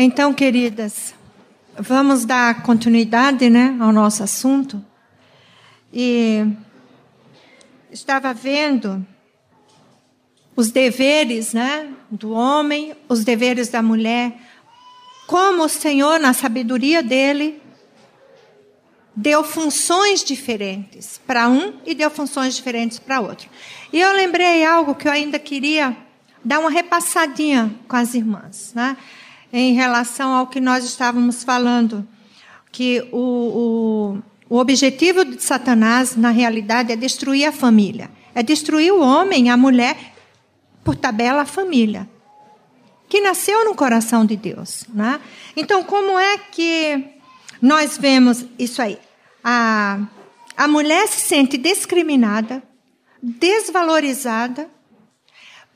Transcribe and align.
Então, 0.00 0.32
queridas, 0.32 1.12
vamos 1.76 2.24
dar 2.24 2.62
continuidade, 2.62 3.50
né, 3.50 3.76
ao 3.80 3.90
nosso 3.90 4.22
assunto. 4.22 4.80
E 5.92 6.46
estava 7.90 8.32
vendo 8.32 9.04
os 10.54 10.70
deveres, 10.70 11.52
né, 11.52 11.92
do 12.08 12.30
homem, 12.30 12.94
os 13.08 13.24
deveres 13.24 13.70
da 13.70 13.82
mulher, 13.82 14.34
como 15.26 15.64
o 15.64 15.68
Senhor, 15.68 16.20
na 16.20 16.32
sabedoria 16.32 17.02
dele, 17.02 17.60
deu 19.16 19.42
funções 19.42 20.22
diferentes 20.22 21.20
para 21.26 21.48
um 21.48 21.74
e 21.84 21.92
deu 21.92 22.08
funções 22.08 22.54
diferentes 22.54 23.00
para 23.00 23.20
outro. 23.20 23.50
E 23.92 24.00
eu 24.00 24.12
lembrei 24.12 24.64
algo 24.64 24.94
que 24.94 25.08
eu 25.08 25.12
ainda 25.12 25.40
queria 25.40 25.96
dar 26.44 26.60
uma 26.60 26.70
repassadinha 26.70 27.74
com 27.88 27.96
as 27.96 28.14
irmãs, 28.14 28.72
né? 28.76 28.96
Em 29.52 29.74
relação 29.74 30.32
ao 30.32 30.46
que 30.46 30.60
nós 30.60 30.84
estávamos 30.84 31.42
falando, 31.42 32.06
que 32.70 33.08
o, 33.12 34.18
o, 34.50 34.54
o 34.56 34.58
objetivo 34.58 35.24
de 35.24 35.42
Satanás, 35.42 36.16
na 36.16 36.30
realidade, 36.30 36.92
é 36.92 36.96
destruir 36.96 37.46
a 37.46 37.52
família, 37.52 38.10
é 38.34 38.42
destruir 38.42 38.92
o 38.92 39.00
homem, 39.00 39.50
a 39.50 39.56
mulher, 39.56 39.96
por 40.84 40.94
tabela, 40.94 41.42
a 41.42 41.46
família, 41.46 42.08
que 43.08 43.20
nasceu 43.20 43.64
no 43.64 43.74
coração 43.74 44.24
de 44.24 44.36
Deus. 44.36 44.84
Né? 44.92 45.20
Então, 45.56 45.82
como 45.82 46.18
é 46.18 46.38
que 46.38 47.04
nós 47.60 47.96
vemos 47.98 48.44
isso 48.58 48.82
aí? 48.82 48.98
a, 49.42 50.00
a 50.56 50.68
mulher 50.68 51.06
se 51.08 51.20
sente 51.20 51.56
discriminada, 51.56 52.62
desvalorizada. 53.22 54.68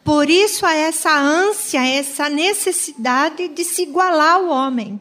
Por 0.05 0.29
isso 0.29 0.66
há 0.66 0.74
essa 0.74 1.16
ânsia, 1.16 1.87
essa 1.87 2.29
necessidade 2.29 3.48
de 3.48 3.65
se 3.65 3.83
igualar 3.83 4.34
ao 4.34 4.48
homem, 4.48 5.01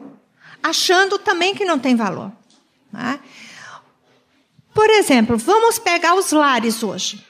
achando 0.62 1.18
também 1.18 1.54
que 1.54 1.64
não 1.64 1.78
tem 1.78 1.96
valor. 1.96 2.32
Né? 2.92 3.18
Por 4.72 4.88
exemplo, 4.90 5.36
vamos 5.36 5.78
pegar 5.78 6.14
os 6.14 6.30
lares 6.30 6.82
hoje. 6.82 7.26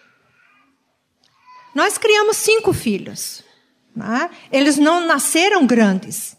Nós 1.74 1.96
criamos 1.96 2.36
cinco 2.36 2.72
filhos. 2.72 3.42
Né? 3.96 4.30
Eles 4.50 4.76
não 4.76 5.06
nasceram 5.06 5.66
grandes. 5.66 6.36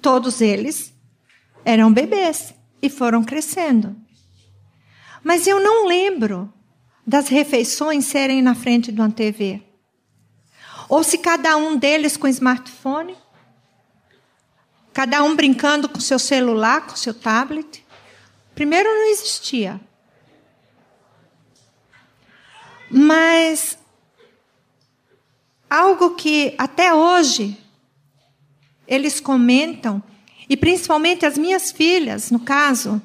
Todos 0.00 0.40
eles 0.40 0.94
eram 1.64 1.92
bebês 1.92 2.54
e 2.80 2.88
foram 2.88 3.22
crescendo. 3.22 3.94
Mas 5.22 5.46
eu 5.46 5.60
não 5.60 5.86
lembro 5.86 6.52
das 7.06 7.28
refeições 7.28 8.06
serem 8.06 8.40
na 8.40 8.54
frente 8.54 8.90
de 8.90 9.00
uma 9.00 9.10
TV. 9.10 9.62
Ou 10.90 11.04
se 11.04 11.18
cada 11.18 11.56
um 11.56 11.76
deles 11.76 12.16
com 12.16 12.26
smartphone, 12.26 13.16
cada 14.92 15.22
um 15.22 15.36
brincando 15.36 15.88
com 15.88 16.00
seu 16.00 16.18
celular, 16.18 16.84
com 16.84 16.96
seu 16.96 17.14
tablet. 17.14 17.86
Primeiro 18.56 18.88
não 18.88 19.12
existia. 19.12 19.80
Mas 22.90 23.78
algo 25.70 26.16
que 26.16 26.56
até 26.58 26.92
hoje 26.92 27.56
eles 28.84 29.20
comentam 29.20 30.02
e 30.48 30.56
principalmente 30.56 31.24
as 31.24 31.38
minhas 31.38 31.70
filhas, 31.70 32.32
no 32.32 32.40
caso, 32.40 33.00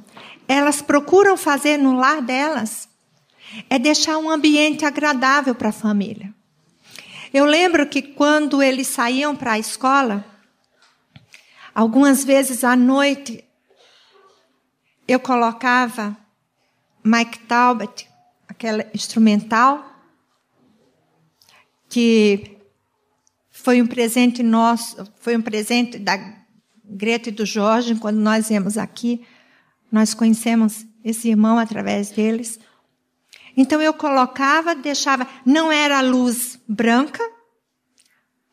elas 0.48 0.82
procuram 0.82 1.38
fazer 1.38 1.78
no 1.78 1.94
lar 1.94 2.20
delas 2.20 2.90
é 3.70 3.78
deixar 3.78 4.18
um 4.18 4.28
ambiente 4.28 4.84
agradável 4.86 5.54
para 5.54 5.70
a 5.70 5.72
família. 5.72 6.34
Eu 7.36 7.44
lembro 7.44 7.86
que 7.86 8.02
quando 8.02 8.64
eles 8.64 8.88
saíam 8.88 9.36
para 9.36 9.52
a 9.52 9.60
escola, 9.60 10.24
algumas 11.74 12.24
vezes 12.24 12.64
à 12.64 12.78
noite, 12.78 13.44
eu 15.06 15.20
colocava 15.20 16.16
Mike 17.04 17.40
Talbot, 17.40 18.10
aquela 18.48 18.90
instrumental, 18.94 19.86
que 21.90 22.58
foi 23.52 23.82
um 23.82 23.88
presente 23.88 24.42
nosso, 24.42 25.06
foi 25.20 25.36
um 25.36 25.42
presente 25.42 26.00
da 26.00 26.16
Greta 26.86 27.28
e 27.28 27.34
do 27.34 27.46
Jorge, 27.46 27.96
quando 27.96 28.16
nós 28.16 28.48
viemos 28.48 28.78
aqui, 28.78 29.28
nós 29.92 30.14
conhecemos 30.14 30.86
esse 31.04 31.28
irmão 31.28 31.60
através 31.60 32.12
deles. 32.12 32.58
Então 33.58 33.82
eu 33.82 33.94
colocava, 33.94 34.76
deixava, 34.76 35.28
não 35.46 35.72
era 35.72 36.02
luz 36.02 36.60
branca, 36.68 37.24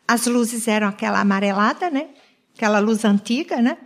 as 0.06 0.26
luzes 0.26 0.68
eram 0.68 0.88
aquela 0.88 1.20
amarelada, 1.20 1.90
né? 1.90 2.10
Aquela 2.54 2.78
luz 2.78 3.04
antiga, 3.04 3.60
né? 3.60 3.78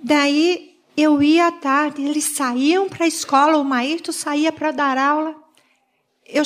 Daí 0.00 0.80
eu 0.96 1.22
ia 1.22 1.48
à 1.48 1.52
tarde, 1.52 2.02
eles 2.02 2.36
saíam 2.36 2.88
para 2.88 3.04
a 3.04 3.08
escola, 3.08 3.56
o 3.58 3.64
Maírto 3.64 4.12
saía 4.12 4.50
para 4.50 4.70
dar 4.70 4.98
aula, 4.98 5.34
eu 6.26 6.42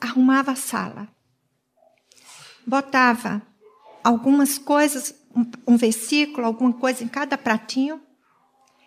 arrumava 0.00 0.52
a 0.52 0.56
sala, 0.56 1.08
botava 2.66 3.42
algumas 4.02 4.58
coisas, 4.58 5.14
um, 5.34 5.50
um 5.66 5.76
versículo, 5.76 6.46
alguma 6.46 6.72
coisa 6.72 7.02
em 7.02 7.08
cada 7.08 7.38
pratinho, 7.38 8.00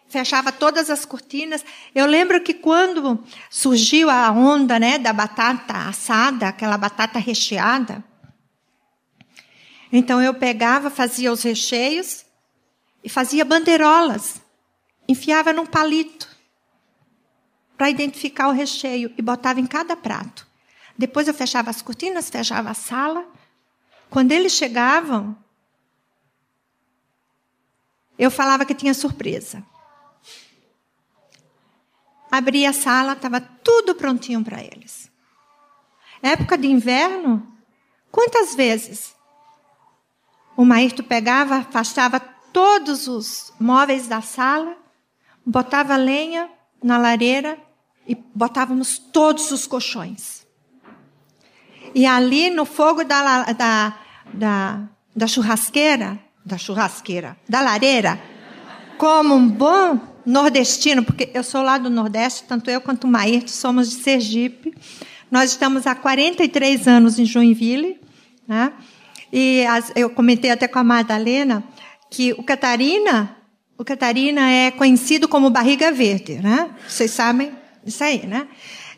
fechava 0.07 0.51
todas 0.51 0.89
as 0.89 1.05
cortinas. 1.05 1.63
Eu 1.93 2.05
lembro 2.05 2.41
que 2.41 2.53
quando 2.53 3.23
surgiu 3.49 4.09
a 4.09 4.31
onda, 4.31 4.79
né, 4.79 4.97
da 4.97 5.13
batata 5.13 5.87
assada, 5.87 6.47
aquela 6.47 6.77
batata 6.77 7.19
recheada, 7.19 8.03
então 9.91 10.21
eu 10.21 10.33
pegava, 10.33 10.89
fazia 10.89 11.31
os 11.31 11.41
recheios 11.43 12.25
e 13.03 13.09
fazia 13.09 13.43
bandeirolas, 13.43 14.41
enfiava 15.07 15.51
num 15.51 15.65
palito 15.65 16.27
para 17.77 17.89
identificar 17.89 18.49
o 18.49 18.51
recheio 18.51 19.11
e 19.17 19.21
botava 19.21 19.59
em 19.59 19.65
cada 19.65 19.95
prato. 19.95 20.45
Depois 20.97 21.27
eu 21.27 21.33
fechava 21.33 21.69
as 21.69 21.81
cortinas, 21.81 22.29
fechava 22.29 22.69
a 22.69 22.73
sala. 22.73 23.25
Quando 24.09 24.33
eles 24.33 24.51
chegavam, 24.51 25.35
eu 28.17 28.29
falava 28.29 28.65
que 28.65 28.75
tinha 28.75 28.93
surpresa. 28.93 29.63
Abri 32.29 32.65
a 32.65 32.73
sala, 32.73 33.13
estava 33.13 33.39
tudo 33.39 33.95
prontinho 33.95 34.43
para 34.43 34.61
eles. 34.61 35.09
Época 36.21 36.57
de 36.57 36.67
inverno, 36.67 37.47
quantas 38.11 38.53
vezes 38.53 39.15
o 40.59 40.65
Maírto 40.65 41.01
pegava, 41.01 41.55
afastava 41.55 42.19
todos 42.19 43.07
os 43.07 43.53
móveis 43.57 44.09
da 44.09 44.19
sala, 44.19 44.75
botava 45.45 45.95
lenha 45.95 46.49
na 46.83 46.97
lareira 46.97 47.57
e 48.05 48.13
botávamos 48.35 48.97
todos 48.97 49.51
os 49.51 49.65
colchões. 49.65 50.45
E 51.95 52.05
ali 52.05 52.49
no 52.49 52.65
fogo 52.65 53.05
da, 53.05 53.53
da, 53.53 53.99
da, 54.33 54.81
da 55.15 55.27
churrasqueira, 55.27 56.19
da 56.45 56.57
churrasqueira, 56.57 57.37
da 57.47 57.61
lareira, 57.61 58.21
como 58.97 59.35
um 59.35 59.47
bom 59.47 59.97
nordestino, 60.25 61.05
porque 61.05 61.31
eu 61.33 61.41
sou 61.41 61.61
lá 61.61 61.77
do 61.77 61.89
Nordeste, 61.89 62.43
tanto 62.43 62.69
eu 62.69 62.81
quanto 62.81 63.05
o 63.05 63.09
Maírto 63.09 63.49
somos 63.49 63.89
de 63.89 64.03
Sergipe. 64.03 64.75
Nós 65.31 65.51
estamos 65.51 65.87
há 65.87 65.95
43 65.95 66.85
anos 66.85 67.17
em 67.17 67.23
Joinville, 67.23 67.97
né? 68.45 68.73
E 69.31 69.65
as, 69.65 69.91
eu 69.95 70.09
comentei 70.09 70.51
até 70.51 70.67
com 70.67 70.79
a 70.79 70.83
Madalena 70.83 71.63
que 72.09 72.33
o 72.33 72.43
Catarina, 72.43 73.37
o 73.77 73.85
Catarina 73.85 74.49
é 74.49 74.71
conhecido 74.71 75.27
como 75.27 75.49
barriga 75.49 75.91
verde, 75.91 76.35
né? 76.35 76.69
Vocês 76.87 77.11
sabem 77.11 77.51
isso 77.85 78.03
aí, 78.03 78.25
né? 78.25 78.47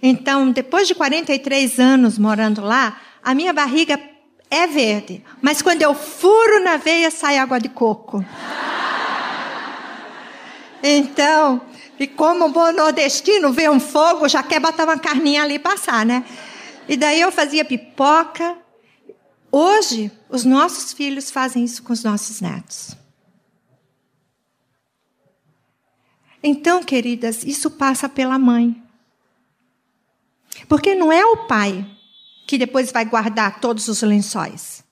Então, 0.02 0.52
depois 0.52 0.88
de 0.88 0.96
43 0.96 1.80
anos 1.80 2.18
morando 2.18 2.62
lá, 2.62 3.00
a 3.24 3.36
minha 3.36 3.54
barriga 3.54 4.00
é 4.50 4.68
verde, 4.68 5.24
mas 5.42 5.62
quando 5.62 5.82
eu 5.82 5.94
furo 5.94 6.64
na 6.64 6.78
veia 6.78 7.12
sai 7.12 7.38
água 7.38 7.60
de 7.60 7.70
coco. 7.70 8.26
Então, 10.84 11.62
e 12.00 12.08
como 12.08 12.46
um 12.46 12.52
bom 12.52 12.72
nordestino 12.72 13.54
vê 13.54 13.70
um 13.70 13.80
fogo, 13.80 14.28
já 14.28 14.42
quer 14.42 14.60
botar 14.60 14.86
uma 14.86 14.98
carninha 14.98 15.44
ali 15.44 15.56
e 15.56 15.60
passar, 15.60 16.04
né? 16.06 16.24
E 16.90 16.98
daí 16.98 17.22
eu 17.22 17.32
fazia 17.32 17.64
pipoca. 17.64 18.58
Hoje, 19.52 20.12
os 20.30 20.46
nossos 20.46 20.94
filhos 20.94 21.30
fazem 21.30 21.64
isso 21.66 21.84
com 21.84 21.92
os 21.92 22.04
nossos 22.04 22.40
netos. 22.40 22.96
Então, 26.42 26.84
queridas, 26.84 27.44
isso 27.44 27.70
passa 27.70 28.08
pela 28.08 28.40
mãe. 28.40 28.82
Porque 30.68 30.96
não 30.96 31.12
é 31.12 31.24
o 31.26 31.46
pai 31.48 31.86
que 32.48 32.58
depois 32.58 32.92
vai 32.92 33.06
guardar 33.06 33.60
todos 33.60 33.88
os 33.88 34.02
lençóis. 34.02 34.84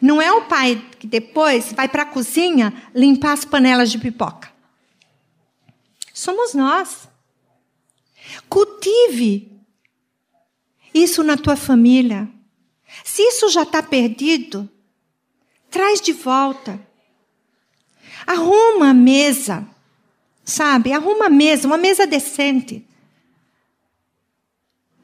Não 0.00 0.20
é 0.20 0.30
o 0.32 0.44
pai 0.46 0.76
que 0.98 1.06
depois 1.06 1.72
vai 1.72 1.88
para 1.88 2.02
a 2.02 2.06
cozinha 2.06 2.72
limpar 2.94 3.32
as 3.32 3.44
panelas 3.44 3.90
de 3.90 3.98
pipoca. 3.98 4.52
Somos 6.12 6.54
nós. 6.54 7.08
Cultive 8.48 9.58
isso 10.92 11.22
na 11.22 11.36
tua 11.36 11.56
família. 11.56 12.28
Se 13.04 13.22
isso 13.22 13.48
já 13.48 13.62
está 13.62 13.82
perdido, 13.82 14.68
Traz 15.70 16.00
de 16.00 16.12
volta. 16.12 16.80
Arruma 18.26 18.90
a 18.90 18.94
mesa, 18.94 19.66
sabe? 20.44 20.92
Arruma 20.92 21.26
a 21.26 21.30
mesa, 21.30 21.66
uma 21.66 21.78
mesa 21.78 22.06
decente. 22.06 22.86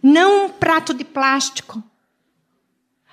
Não 0.02 0.46
um 0.46 0.48
prato 0.50 0.92
de 0.92 1.04
plástico. 1.04 1.82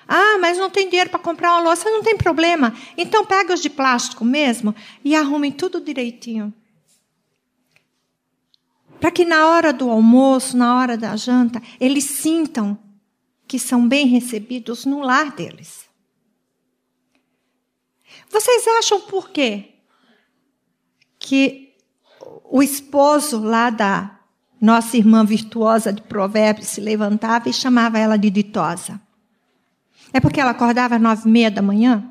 Ah, 0.07 0.37
mas 0.39 0.57
não 0.57 0.69
tem 0.69 0.89
dinheiro 0.89 1.09
para 1.09 1.19
comprar 1.19 1.53
uma 1.53 1.61
louça, 1.61 1.89
não 1.89 2.03
tem 2.03 2.17
problema. 2.17 2.73
Então 2.97 3.25
pega 3.25 3.53
os 3.53 3.61
de 3.61 3.69
plástico 3.69 4.25
mesmo 4.25 4.75
e 5.03 5.15
arrumem 5.15 5.51
tudo 5.51 5.79
direitinho. 5.79 6.53
Para 8.99 9.11
que 9.11 9.25
na 9.25 9.47
hora 9.47 9.71
do 9.71 9.89
almoço, 9.89 10.55
na 10.55 10.75
hora 10.77 10.97
da 10.97 11.15
janta, 11.15 11.61
eles 11.79 12.03
sintam 12.03 12.77
que 13.51 13.59
são 13.59 13.85
bem 13.85 14.07
recebidos 14.07 14.85
no 14.85 15.01
lar 15.01 15.29
deles. 15.35 15.81
Vocês 18.29 18.65
acham 18.79 19.01
por 19.01 19.29
quê? 19.29 19.73
Que 21.19 21.75
o 22.45 22.63
esposo 22.63 23.41
lá 23.43 23.69
da 23.69 24.17
nossa 24.61 24.95
irmã 24.95 25.25
virtuosa 25.25 25.91
de 25.91 26.01
provérbios 26.01 26.67
se 26.67 26.79
levantava 26.79 27.49
e 27.49 27.53
chamava 27.53 27.99
ela 27.99 28.15
de 28.15 28.29
ditosa. 28.29 29.01
É 30.13 30.21
porque 30.21 30.39
ela 30.39 30.51
acordava 30.51 30.95
às 30.95 31.01
nove 31.01 31.27
e 31.27 31.29
meia 31.29 31.51
da 31.51 31.61
manhã? 31.61 32.09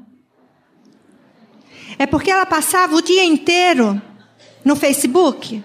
É 1.99 2.07
porque 2.07 2.31
ela 2.31 2.45
passava 2.45 2.97
o 2.97 3.01
dia 3.01 3.25
inteiro 3.25 3.99
no 4.63 4.77
Facebook? 4.77 5.65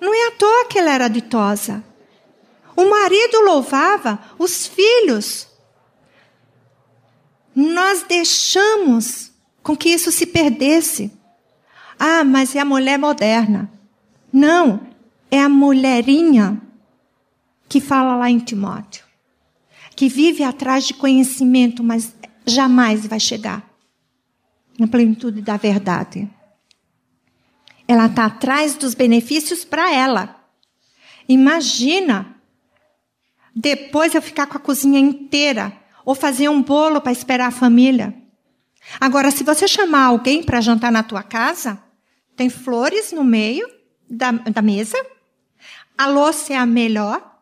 Não 0.00 0.12
é 0.12 0.26
à 0.26 0.30
toa 0.32 0.66
que 0.68 0.80
ela 0.80 0.90
era 0.90 1.06
ditosa. 1.06 1.91
O 2.76 2.88
marido 2.88 3.40
louvava, 3.42 4.18
os 4.38 4.66
filhos. 4.66 5.46
Nós 7.54 8.02
deixamos 8.02 9.30
com 9.62 9.76
que 9.76 9.90
isso 9.90 10.10
se 10.10 10.26
perdesse. 10.26 11.12
Ah, 11.98 12.24
mas 12.24 12.56
é 12.56 12.60
a 12.60 12.64
mulher 12.64 12.98
moderna. 12.98 13.70
Não, 14.32 14.80
é 15.30 15.40
a 15.40 15.48
mulherinha 15.48 16.60
que 17.68 17.80
fala 17.80 18.16
lá 18.16 18.30
em 18.30 18.38
Timóteo, 18.38 19.04
que 19.94 20.08
vive 20.08 20.42
atrás 20.42 20.84
de 20.84 20.94
conhecimento, 20.94 21.82
mas 21.82 22.14
jamais 22.46 23.06
vai 23.06 23.20
chegar 23.20 23.66
na 24.78 24.86
plenitude 24.86 25.42
da 25.42 25.56
verdade. 25.56 26.28
Ela 27.86 28.06
está 28.06 28.26
atrás 28.26 28.74
dos 28.74 28.94
benefícios 28.94 29.64
para 29.64 29.92
ela. 29.94 30.36
Imagina 31.28 32.36
depois 33.54 34.14
eu 34.14 34.22
ficar 34.22 34.46
com 34.46 34.56
a 34.56 34.60
cozinha 34.60 34.98
inteira 34.98 35.72
ou 36.04 36.14
fazer 36.14 36.48
um 36.48 36.62
bolo 36.62 37.00
para 37.00 37.12
esperar 37.12 37.48
a 37.48 37.52
família. 37.52 38.14
Agora, 39.00 39.30
se 39.30 39.44
você 39.44 39.68
chamar 39.68 40.06
alguém 40.06 40.42
para 40.42 40.60
jantar 40.60 40.90
na 40.90 41.02
tua 41.02 41.22
casa, 41.22 41.82
tem 42.34 42.48
flores 42.50 43.12
no 43.12 43.22
meio 43.22 43.68
da, 44.08 44.32
da 44.32 44.62
mesa, 44.62 44.96
a 45.96 46.06
louça 46.06 46.52
é 46.52 46.56
a 46.56 46.66
melhor. 46.66 47.40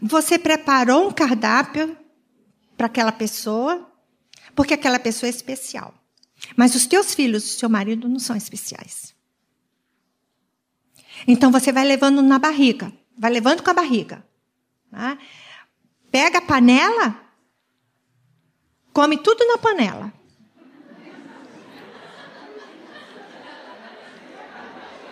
Você 0.00 0.38
preparou 0.38 1.08
um 1.08 1.12
cardápio 1.12 1.96
para 2.76 2.86
aquela 2.86 3.12
pessoa, 3.12 3.86
porque 4.54 4.72
aquela 4.72 4.98
pessoa 4.98 5.28
é 5.28 5.30
especial. 5.30 5.94
Mas 6.56 6.74
os 6.74 6.86
teus 6.86 7.14
filhos, 7.14 7.44
o 7.44 7.58
seu 7.58 7.68
marido, 7.68 8.08
não 8.08 8.18
são 8.18 8.34
especiais. 8.34 9.14
Então 11.26 11.50
você 11.50 11.70
vai 11.70 11.84
levando 11.84 12.22
na 12.22 12.38
barriga, 12.38 12.90
vai 13.20 13.30
levando 13.30 13.62
com 13.62 13.70
a 13.70 13.74
barriga. 13.74 14.24
Tá? 14.90 15.18
Pega 16.10 16.38
a 16.38 16.42
panela, 16.42 17.14
come 18.94 19.18
tudo 19.18 19.46
na 19.46 19.58
panela. 19.58 20.10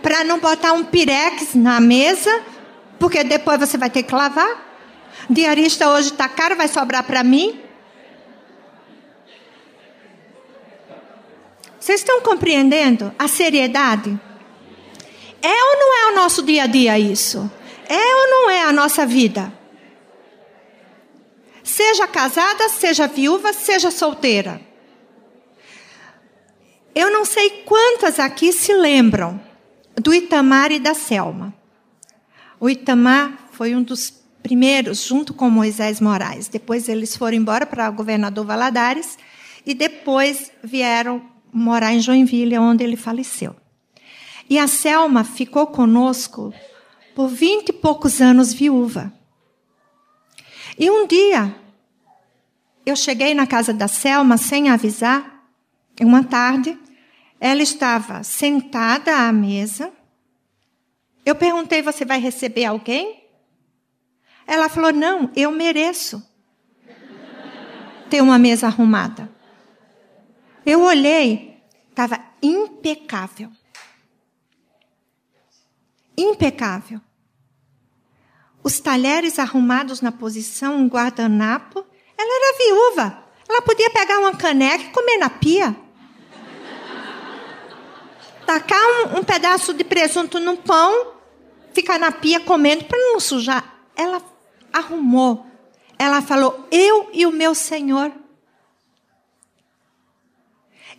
Para 0.00 0.25
não 0.25 0.40
botar 0.40 0.72
um 0.72 0.84
pirex 0.84 1.55
na 1.55 1.81
mesa, 1.81 2.31
porque 2.99 3.22
depois 3.22 3.60
você 3.60 3.76
vai 3.76 3.90
ter 3.90 4.05
que 4.05 4.14
lavar. 4.14 4.66
Diarista 5.28 5.90
hoje 5.90 6.12
está 6.12 6.28
caro, 6.31 6.56
vai 6.56 6.66
sobrar 6.66 7.05
para 7.05 7.22
mim. 7.22 7.62
Vocês 11.78 12.00
estão 12.00 12.22
compreendendo 12.22 13.12
a 13.19 13.28
seriedade? 13.28 14.19
É 15.43 15.49
ou 15.49 15.78
não 15.78 15.94
é 15.94 16.12
o 16.12 16.16
nosso 16.16 16.43
dia 16.43 16.62
a 16.64 16.66
dia 16.66 16.99
isso? 16.99 17.50
É 17.88 18.17
ou 18.17 18.31
não 18.31 18.50
é 18.50 18.62
a 18.62 18.73
nossa 18.73 19.06
vida? 19.06 19.52
Seja 21.64 22.06
casada, 22.06 22.69
seja 22.69 23.06
viúva, 23.06 23.52
seja 23.52 23.90
solteira. 23.90 24.61
Eu 26.94 27.11
não 27.11 27.25
sei 27.25 27.62
quantas 27.64 28.19
aqui 28.19 28.52
se 28.52 28.75
lembram 28.75 29.40
do 29.96 30.12
Itamar 30.12 30.73
e 30.73 30.79
da 30.79 30.94
Selma. 30.94 31.55
O 32.61 32.69
Itamar 32.69 33.49
foi 33.52 33.75
um 33.75 33.82
dos 33.82 34.12
primeiros, 34.43 35.05
junto 35.05 35.32
com 35.32 35.49
Moisés 35.49 36.00
Moraes. 36.00 36.49
Depois 36.49 36.88
eles 36.88 37.17
foram 37.17 37.37
embora 37.37 37.67
para 37.67 37.88
o 37.88 37.93
governador 37.93 38.44
Valadares 38.44 39.19
e 39.64 39.75
depois 39.75 40.50
vieram 40.62 41.23
morar 41.52 41.93
em 41.93 42.00
Joinville, 42.00 42.58
onde 42.58 42.82
ele 42.82 42.96
faleceu. 42.96 43.55
E 44.49 44.58
a 44.58 44.67
Selma 44.67 45.25
ficou 45.25 45.67
conosco 45.67 46.52
por 47.19 47.26
vinte 47.26 47.70
e 47.70 47.73
poucos 47.73 48.20
anos 48.20 48.53
viúva. 48.53 49.12
E 50.79 50.88
um 50.88 51.05
dia, 51.05 51.53
eu 52.87 52.94
cheguei 52.94 53.35
na 53.35 53.44
casa 53.44 53.75
da 53.75 53.88
Selma 53.88 54.37
sem 54.37 54.70
avisar, 54.70 55.44
uma 56.00 56.23
tarde, 56.23 56.79
ela 57.41 57.61
estava 57.61 58.23
sentada 58.23 59.17
à 59.17 59.32
mesa. 59.32 59.93
Eu 61.26 61.35
perguntei: 61.35 61.82
Você 61.82 62.05
vai 62.05 62.20
receber 62.20 62.67
alguém? 62.67 63.25
Ela 64.47 64.69
falou: 64.69 64.93
Não, 64.93 65.29
eu 65.35 65.50
mereço 65.50 66.25
ter 68.09 68.23
uma 68.23 68.38
mesa 68.38 68.69
arrumada. 68.69 69.29
Eu 70.65 70.82
olhei, 70.82 71.61
estava 71.91 72.20
impecável. 72.41 73.50
Impecável. 76.17 77.00
Os 78.69 78.81
talheres 78.81 79.38
arrumados 79.38 80.03
na 80.03 80.12
posição, 80.12 80.76
um 80.76 80.88
guardanapo. 80.88 81.87
Ela 82.19 82.35
era 82.37 82.59
viúva. 82.59 83.25
Ela 83.48 83.63
podia 83.63 83.89
pegar 83.89 84.19
uma 84.19 84.37
caneca 84.37 84.84
e 84.84 84.91
comer 84.91 85.17
na 85.17 85.31
pia. 85.31 85.75
Tacar 88.44 88.79
um, 89.06 89.20
um 89.20 89.25
pedaço 89.25 89.72
de 89.72 89.82
presunto 89.84 90.39
no 90.39 90.58
pão, 90.58 91.15
ficar 91.72 91.98
na 91.98 92.13
pia 92.13 92.41
comendo 92.41 92.84
para 92.84 92.98
não 92.98 93.19
sujar. 93.19 93.65
Ela 93.96 94.20
arrumou. 94.70 95.46
Ela 95.98 96.20
falou: 96.20 96.69
Eu 96.70 97.08
e 97.15 97.25
o 97.25 97.32
meu 97.32 97.55
Senhor. 97.55 98.13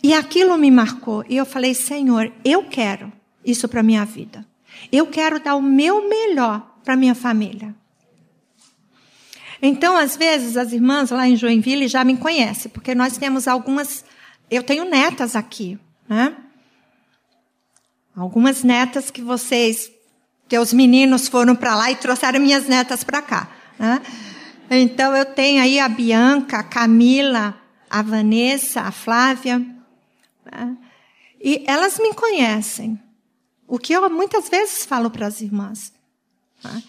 E 0.02 0.12
aquilo 0.12 0.58
me 0.58 0.72
marcou. 0.72 1.24
E 1.28 1.36
eu 1.36 1.46
falei, 1.46 1.74
Senhor, 1.74 2.32
eu 2.44 2.64
quero 2.64 3.12
isso 3.44 3.68
para 3.68 3.80
minha 3.80 4.04
vida. 4.04 4.44
Eu 4.90 5.06
quero 5.06 5.38
dar 5.38 5.54
o 5.54 5.62
meu 5.62 6.08
melhor 6.08 6.69
para 6.90 6.96
minha 6.96 7.14
família. 7.14 7.72
Então, 9.62 9.96
às 9.96 10.16
vezes, 10.16 10.56
as 10.56 10.72
irmãs 10.72 11.10
lá 11.10 11.28
em 11.28 11.36
Joinville 11.36 11.86
já 11.86 12.02
me 12.02 12.16
conhecem, 12.16 12.68
porque 12.68 12.96
nós 12.96 13.16
temos 13.16 13.46
algumas. 13.46 14.04
Eu 14.50 14.64
tenho 14.64 14.84
netas 14.84 15.36
aqui, 15.36 15.78
né? 16.08 16.36
Algumas 18.16 18.64
netas 18.64 19.08
que 19.08 19.22
vocês, 19.22 19.88
teus 20.48 20.72
meninos 20.72 21.28
foram 21.28 21.54
para 21.54 21.76
lá 21.76 21.92
e 21.92 21.94
trouxeram 21.94 22.40
minhas 22.40 22.66
netas 22.66 23.04
para 23.04 23.22
cá. 23.22 23.48
Né? 23.78 24.02
Então, 24.68 25.14
eu 25.14 25.26
tenho 25.26 25.62
aí 25.62 25.78
a 25.78 25.88
Bianca, 25.88 26.58
a 26.58 26.64
Camila, 26.64 27.56
a 27.88 28.02
Vanessa, 28.02 28.80
a 28.80 28.90
Flávia. 28.90 29.64
Né? 30.44 30.76
E 31.40 31.62
elas 31.68 32.00
me 32.00 32.12
conhecem. 32.14 33.00
O 33.68 33.78
que 33.78 33.92
eu 33.92 34.10
muitas 34.10 34.48
vezes 34.48 34.84
falo 34.84 35.08
para 35.08 35.28
as 35.28 35.40
irmãs. 35.40 35.99
Né? 36.64 36.82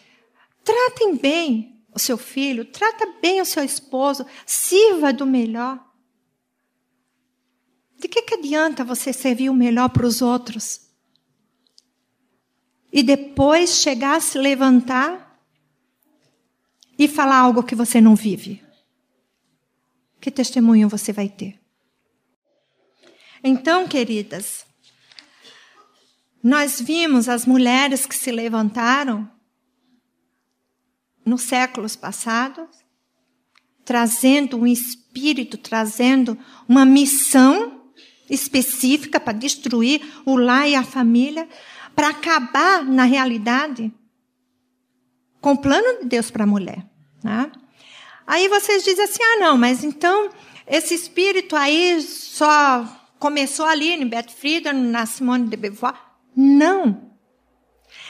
Tratem 0.63 1.15
bem 1.15 1.83
o 1.93 1.99
seu 1.99 2.17
filho, 2.17 2.65
trata 2.65 3.05
bem 3.21 3.41
o 3.41 3.45
seu 3.45 3.63
esposo, 3.63 4.25
sirva 4.45 5.11
do 5.11 5.25
melhor. 5.25 5.79
De 7.97 8.07
que, 8.07 8.21
que 8.21 8.35
adianta 8.35 8.83
você 8.83 9.13
servir 9.13 9.49
o 9.49 9.53
melhor 9.53 9.89
para 9.89 10.05
os 10.05 10.21
outros? 10.21 10.89
E 12.91 13.03
depois 13.03 13.77
chegar 13.77 14.17
a 14.17 14.19
se 14.19 14.37
levantar 14.37 15.39
e 16.97 17.07
falar 17.07 17.37
algo 17.37 17.63
que 17.63 17.75
você 17.75 18.01
não 18.01 18.15
vive? 18.15 18.63
Que 20.19 20.29
testemunho 20.29 20.89
você 20.89 21.11
vai 21.11 21.29
ter? 21.29 21.59
Então, 23.43 23.87
queridas, 23.87 24.65
nós 26.43 26.79
vimos 26.79 27.27
as 27.27 27.45
mulheres 27.45 28.05
que 28.05 28.15
se 28.15 28.31
levantaram 28.31 29.29
nos 31.25 31.43
séculos 31.43 31.95
passados 31.95 32.81
trazendo 33.91 34.57
um 34.57 34.67
espírito, 34.67 35.57
trazendo 35.57 36.37
uma 36.67 36.85
missão 36.85 37.81
específica 38.29 39.19
para 39.19 39.37
destruir 39.37 40.01
o 40.25 40.37
lar 40.37 40.67
e 40.69 40.75
a 40.75 40.83
família, 40.83 41.47
para 41.95 42.09
acabar, 42.09 42.85
na 42.85 43.03
realidade, 43.03 43.91
com 45.41 45.53
o 45.53 45.57
plano 45.57 45.99
de 45.99 46.05
Deus 46.05 46.31
para 46.31 46.43
a 46.43 46.47
mulher. 46.47 46.85
Né? 47.23 47.51
Aí 48.25 48.47
vocês 48.47 48.83
dizem 48.83 49.03
assim: 49.03 49.21
ah, 49.21 49.39
não, 49.39 49.57
mas 49.57 49.83
então 49.83 50.29
esse 50.65 50.93
espírito 50.93 51.55
aí 51.55 52.01
só 52.01 52.85
começou 53.19 53.65
ali 53.65 53.89
em 53.89 54.07
Beth 54.07 54.29
Friedan, 54.29 54.73
na 54.73 55.05
Simone 55.05 55.49
de 55.49 55.57
Beauvoir. 55.57 55.99
Não. 56.33 57.11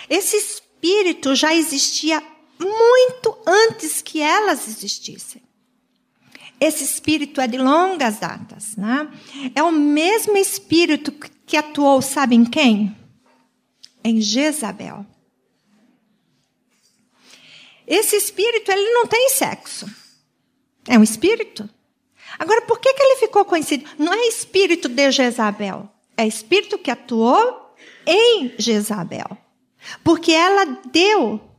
Esse 0.08 0.38
espírito 0.38 1.34
já 1.34 1.56
existia 1.56 2.22
muito 2.62 3.38
antes 3.46 4.02
que 4.02 4.22
elas 4.22 4.68
existissem. 4.68 5.42
Esse 6.60 6.84
espírito 6.84 7.42
é 7.42 7.48
de 7.48 7.58
longas 7.58 8.20
datas, 8.20 8.76
né? 8.76 9.12
É 9.56 9.64
o 9.64 9.72
mesmo 9.72 10.38
espírito 10.38 11.12
que 11.46 11.58
atuou, 11.58 12.02
sabe 12.02 12.36
em 12.36 12.46
quem? 12.46 12.96
Em 14.04 14.22
Jezabel. 14.22 15.06
Esse 17.88 18.16
espírito, 18.16 18.72
ele 18.72 18.94
não 18.94 19.08
tem 19.08 19.30
sexo. 19.30 19.86
É 20.88 20.98
um 20.98 21.04
espírito. 21.04 21.70
Agora, 22.38 22.62
por 22.62 22.80
que, 22.80 22.94
que 22.94 23.02
ele 23.02 23.20
ficou 23.20 23.44
conhecido? 23.44 23.90
Não 23.98 24.14
é 24.14 24.28
espírito 24.28 24.88
de 24.88 25.12
Jezabel. 25.12 25.90
É 26.16 26.26
espírito 26.26 26.78
que 26.78 26.92
atuou 26.92 27.74
em 28.06 28.54
Jezabel. 28.58 29.38
Porque 30.04 30.32
ela 30.32 30.66
deu 30.92 31.51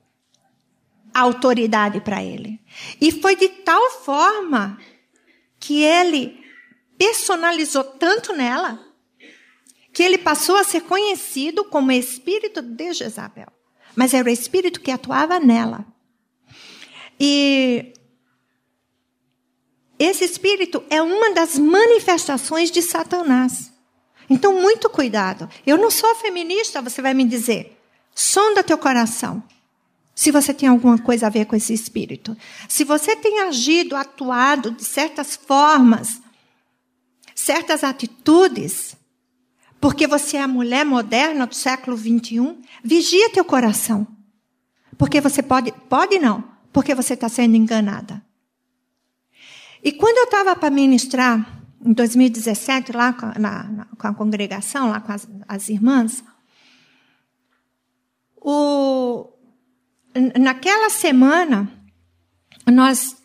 autoridade 1.14 2.00
para 2.00 2.23
ele. 2.23 2.61
E 3.00 3.12
foi 3.12 3.37
de 3.37 3.49
tal 3.49 3.90
forma 3.90 4.78
que 5.59 5.83
ele 5.83 6.40
personalizou 6.99 7.85
tanto 7.85 8.33
nela 8.33 8.92
que 9.92 10.02
ele 10.02 10.19
passou 10.19 10.57
a 10.57 10.64
ser 10.64 10.83
conhecido 10.83 11.64
como 11.64 11.92
espírito 11.92 12.62
de 12.62 12.92
Jezabel. 12.95 13.49
Mas 13.95 14.14
era 14.14 14.28
o 14.28 14.33
espírito 14.33 14.81
que 14.81 14.90
atuava 14.90 15.38
nela. 15.38 15.85
E 17.21 17.92
esse 19.99 20.25
espírito 20.25 20.83
é 20.88 21.02
uma 21.02 21.33
das 21.35 21.59
manifestações 21.59 22.71
de 22.71 22.81
Satanás. 22.81 23.71
Então, 24.31 24.61
muito 24.61 24.88
cuidado. 24.88 25.49
Eu 25.66 25.76
não 25.76 25.90
sou 25.90 26.14
feminista, 26.14 26.81
você 26.81 27.02
vai 27.02 27.12
me 27.12 27.25
dizer. 27.25 27.78
Sonda 28.14 28.64
teu 28.64 28.78
coração. 28.78 29.42
Se 30.14 30.31
você 30.31 30.52
tem 30.52 30.69
alguma 30.69 30.99
coisa 30.99 31.26
a 31.26 31.31
ver 31.31 31.47
com 31.47 31.57
esse 31.57 31.73
espírito. 31.73 32.37
Se 32.69 32.85
você 32.85 33.16
tem 33.16 33.40
agido, 33.40 33.97
atuado 33.97 34.71
de 34.71 34.85
certas 34.85 35.37
formas, 35.37 36.21
certas 37.35 37.83
atitudes, 37.83 38.95
porque 39.81 40.07
você 40.07 40.37
é 40.37 40.42
a 40.42 40.49
mulher 40.49 40.85
moderna 40.85 41.47
do 41.47 41.54
século 41.54 41.97
21, 41.97 42.61
vigia 42.85 43.31
teu 43.31 43.45
coração. 43.45 44.07
Porque 44.99 45.21
você 45.21 45.42
pode, 45.42 45.73
pode 45.88 46.19
não, 46.19 46.45
porque 46.73 46.95
você 46.95 47.14
está 47.14 47.28
sendo 47.28 47.57
enganada. 47.57 48.23
E 49.83 49.90
quando 49.90 50.19
eu 50.19 50.25
estava 50.25 50.54
para 50.54 50.71
ministrar, 50.71 51.64
em 51.85 51.92
2017, 51.92 52.92
lá 52.92 53.12
com, 53.12 53.26
na, 53.40 53.64
na, 53.64 53.85
com 53.87 54.07
a 54.07 54.14
congregação, 54.14 54.90
lá 54.90 55.00
com 55.00 55.11
as, 55.11 55.28
as 55.49 55.69
irmãs, 55.69 56.23
o, 58.37 59.28
naquela 60.38 60.90
semana, 60.90 61.71
nós, 62.66 63.16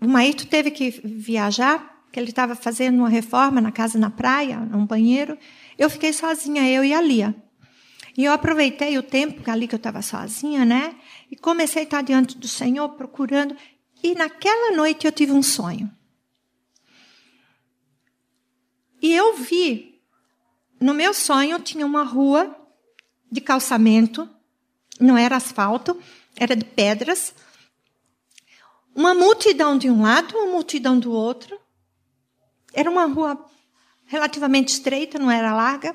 o 0.00 0.08
Maíto 0.08 0.46
teve 0.46 0.70
que 0.70 0.90
viajar, 0.90 2.04
que 2.12 2.20
ele 2.20 2.30
estava 2.30 2.54
fazendo 2.54 2.98
uma 2.98 3.08
reforma 3.08 3.60
na 3.60 3.72
casa 3.72 3.98
na 3.98 4.10
praia, 4.10 4.58
num 4.60 4.86
banheiro. 4.86 5.36
Eu 5.76 5.90
fiquei 5.90 6.12
sozinha, 6.12 6.68
eu 6.68 6.84
e 6.84 6.94
a 6.94 7.00
Lia. 7.00 7.34
E 8.16 8.24
eu 8.24 8.32
aproveitei 8.32 8.96
o 8.96 9.02
tempo 9.02 9.48
ali 9.50 9.68
que 9.68 9.74
eu 9.74 9.78
estava 9.78 10.00
sozinha, 10.00 10.64
né? 10.64 10.96
E 11.30 11.36
comecei 11.36 11.82
a 11.82 11.84
estar 11.84 12.02
diante 12.02 12.38
do 12.38 12.48
Senhor, 12.48 12.88
procurando. 12.90 13.54
E 14.02 14.14
naquela 14.14 14.74
noite 14.74 15.06
eu 15.06 15.12
tive 15.12 15.32
um 15.32 15.42
sonho. 15.42 15.90
E 19.02 19.14
eu 19.14 19.36
vi, 19.36 20.00
no 20.80 20.94
meu 20.94 21.12
sonho 21.12 21.60
tinha 21.60 21.84
uma 21.84 22.02
rua 22.02 22.56
de 23.30 23.40
calçamento, 23.40 24.28
não 24.98 25.18
era 25.18 25.36
asfalto, 25.36 26.00
era 26.38 26.54
de 26.54 26.64
pedras. 26.64 27.34
Uma 28.94 29.14
multidão 29.14 29.76
de 29.76 29.90
um 29.90 30.02
lado, 30.02 30.36
uma 30.36 30.52
multidão 30.52 30.98
do 30.98 31.12
outro. 31.12 31.58
Era 32.72 32.90
uma 32.90 33.06
rua 33.06 33.44
relativamente 34.04 34.68
estreita, 34.68 35.18
não 35.18 35.30
era 35.30 35.54
larga. 35.54 35.94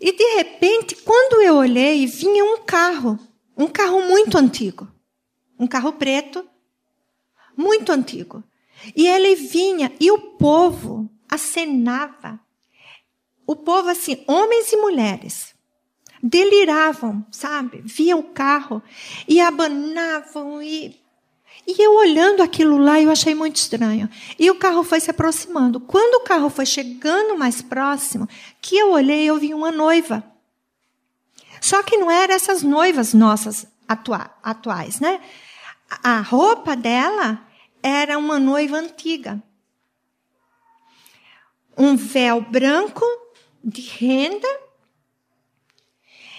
E 0.00 0.12
de 0.12 0.36
repente, 0.36 0.96
quando 0.96 1.40
eu 1.42 1.56
olhei, 1.56 2.06
vinha 2.06 2.44
um 2.44 2.62
carro, 2.64 3.18
um 3.56 3.66
carro 3.66 4.02
muito 4.02 4.36
antigo, 4.36 4.88
um 5.58 5.66
carro 5.66 5.92
preto, 5.94 6.46
muito 7.56 7.90
antigo. 7.90 8.42
E 8.94 9.06
ele 9.06 9.34
vinha 9.34 9.92
e 9.98 10.10
o 10.10 10.18
povo 10.36 11.10
acenava. 11.28 12.38
O 13.46 13.56
povo 13.56 13.88
assim, 13.88 14.22
homens 14.26 14.72
e 14.72 14.76
mulheres, 14.76 15.53
deliravam, 16.26 17.22
sabe? 17.30 17.82
Via 17.84 18.16
o 18.16 18.22
carro 18.22 18.82
e 19.28 19.42
abanavam 19.42 20.62
e 20.62 20.98
e 21.66 21.82
eu 21.82 21.94
olhando 21.94 22.42
aquilo 22.42 22.76
lá, 22.76 23.00
eu 23.00 23.10
achei 23.10 23.34
muito 23.34 23.56
estranho. 23.56 24.06
E 24.38 24.50
o 24.50 24.56
carro 24.56 24.84
foi 24.84 25.00
se 25.00 25.10
aproximando. 25.10 25.80
Quando 25.80 26.16
o 26.16 26.24
carro 26.24 26.50
foi 26.50 26.66
chegando 26.66 27.38
mais 27.38 27.62
próximo, 27.62 28.28
que 28.60 28.76
eu 28.76 28.90
olhei, 28.90 29.24
eu 29.24 29.38
vi 29.38 29.54
uma 29.54 29.70
noiva. 29.70 30.22
Só 31.62 31.82
que 31.82 31.96
não 31.96 32.10
eram 32.10 32.34
essas 32.34 32.62
noivas 32.62 33.14
nossas 33.14 33.66
atua 33.88 34.30
atuais, 34.42 35.00
né? 35.00 35.22
A 36.02 36.20
roupa 36.20 36.76
dela 36.76 37.40
era 37.82 38.18
uma 38.18 38.38
noiva 38.38 38.76
antiga. 38.76 39.42
Um 41.78 41.96
véu 41.96 42.42
branco 42.42 43.06
de 43.62 43.80
renda 43.80 44.63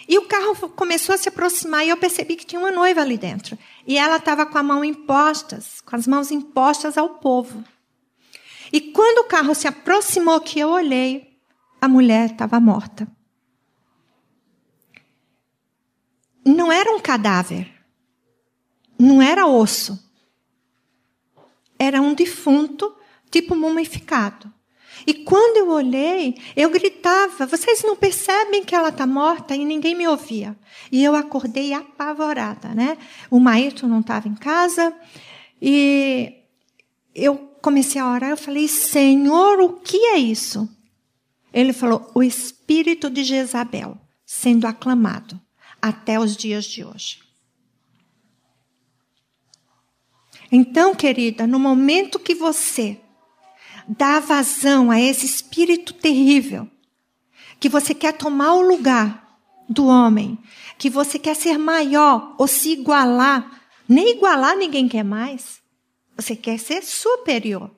e 0.07 0.17
o 0.17 0.27
carro 0.27 0.55
começou 0.69 1.15
a 1.15 1.17
se 1.17 1.29
aproximar 1.29 1.85
e 1.85 1.89
eu 1.89 1.97
percebi 1.97 2.35
que 2.35 2.45
tinha 2.45 2.59
uma 2.59 2.71
noiva 2.71 3.01
ali 3.01 3.17
dentro. 3.17 3.57
E 3.87 3.97
ela 3.97 4.17
estava 4.17 4.45
com 4.45 4.57
a 4.57 4.63
mão 4.63 4.83
impostas, 4.83 5.81
com 5.81 5.95
as 5.95 6.05
mãos 6.05 6.31
impostas 6.31 6.97
ao 6.97 7.15
povo. 7.15 7.63
E 8.71 8.91
quando 8.91 9.19
o 9.19 9.27
carro 9.27 9.55
se 9.55 9.67
aproximou, 9.67 10.39
que 10.41 10.59
eu 10.59 10.69
olhei, 10.69 11.39
a 11.81 11.87
mulher 11.87 12.31
estava 12.31 12.59
morta. 12.59 13.07
Não 16.45 16.71
era 16.71 16.91
um 16.91 16.99
cadáver. 16.99 17.71
Não 18.97 19.21
era 19.21 19.47
osso. 19.47 20.03
Era 21.77 22.01
um 22.01 22.13
defunto, 22.13 22.95
tipo 23.31 23.55
mumificado. 23.55 24.53
E 25.07 25.13
quando 25.13 25.57
eu 25.57 25.69
olhei, 25.69 26.35
eu 26.55 26.69
gritava: 26.69 27.45
vocês 27.45 27.83
não 27.83 27.95
percebem 27.95 28.63
que 28.63 28.73
ela 28.73 28.89
está 28.89 29.05
morta? 29.05 29.55
E 29.55 29.63
ninguém 29.63 29.95
me 29.95 30.07
ouvia. 30.07 30.57
E 30.91 31.03
eu 31.03 31.15
acordei 31.15 31.73
apavorada, 31.73 32.69
né? 32.69 32.97
O 33.29 33.39
Maíto 33.39 33.87
não 33.87 33.99
estava 33.99 34.27
em 34.27 34.35
casa. 34.35 34.93
E 35.61 36.33
eu 37.13 37.37
comecei 37.61 38.01
a 38.01 38.11
orar. 38.11 38.31
Eu 38.31 38.37
falei: 38.37 38.67
Senhor, 38.67 39.59
o 39.59 39.73
que 39.73 39.97
é 39.97 40.17
isso? 40.17 40.67
Ele 41.53 41.73
falou: 41.73 42.09
o 42.15 42.23
espírito 42.23 43.09
de 43.09 43.23
Jezabel 43.23 43.97
sendo 44.25 44.65
aclamado 44.65 45.39
até 45.81 46.19
os 46.19 46.35
dias 46.35 46.65
de 46.65 46.83
hoje. 46.83 47.19
Então, 50.51 50.95
querida, 50.95 51.45
no 51.45 51.59
momento 51.59 52.19
que 52.19 52.33
você 52.33 52.99
dá 53.87 54.19
vazão 54.19 54.89
a 54.91 54.99
esse 54.99 55.25
espírito 55.25 55.93
terrível, 55.93 56.69
que 57.59 57.69
você 57.69 57.93
quer 57.93 58.13
tomar 58.13 58.53
o 58.53 58.61
lugar 58.61 59.39
do 59.69 59.87
homem, 59.87 60.37
que 60.77 60.89
você 60.89 61.17
quer 61.17 61.35
ser 61.35 61.57
maior 61.57 62.35
ou 62.37 62.47
se 62.47 62.71
igualar, 62.71 63.61
nem 63.87 64.15
igualar 64.15 64.55
ninguém 64.55 64.87
quer 64.87 65.03
mais. 65.03 65.61
Você 66.15 66.35
quer 66.35 66.59
ser 66.59 66.83
superior. 66.83 67.71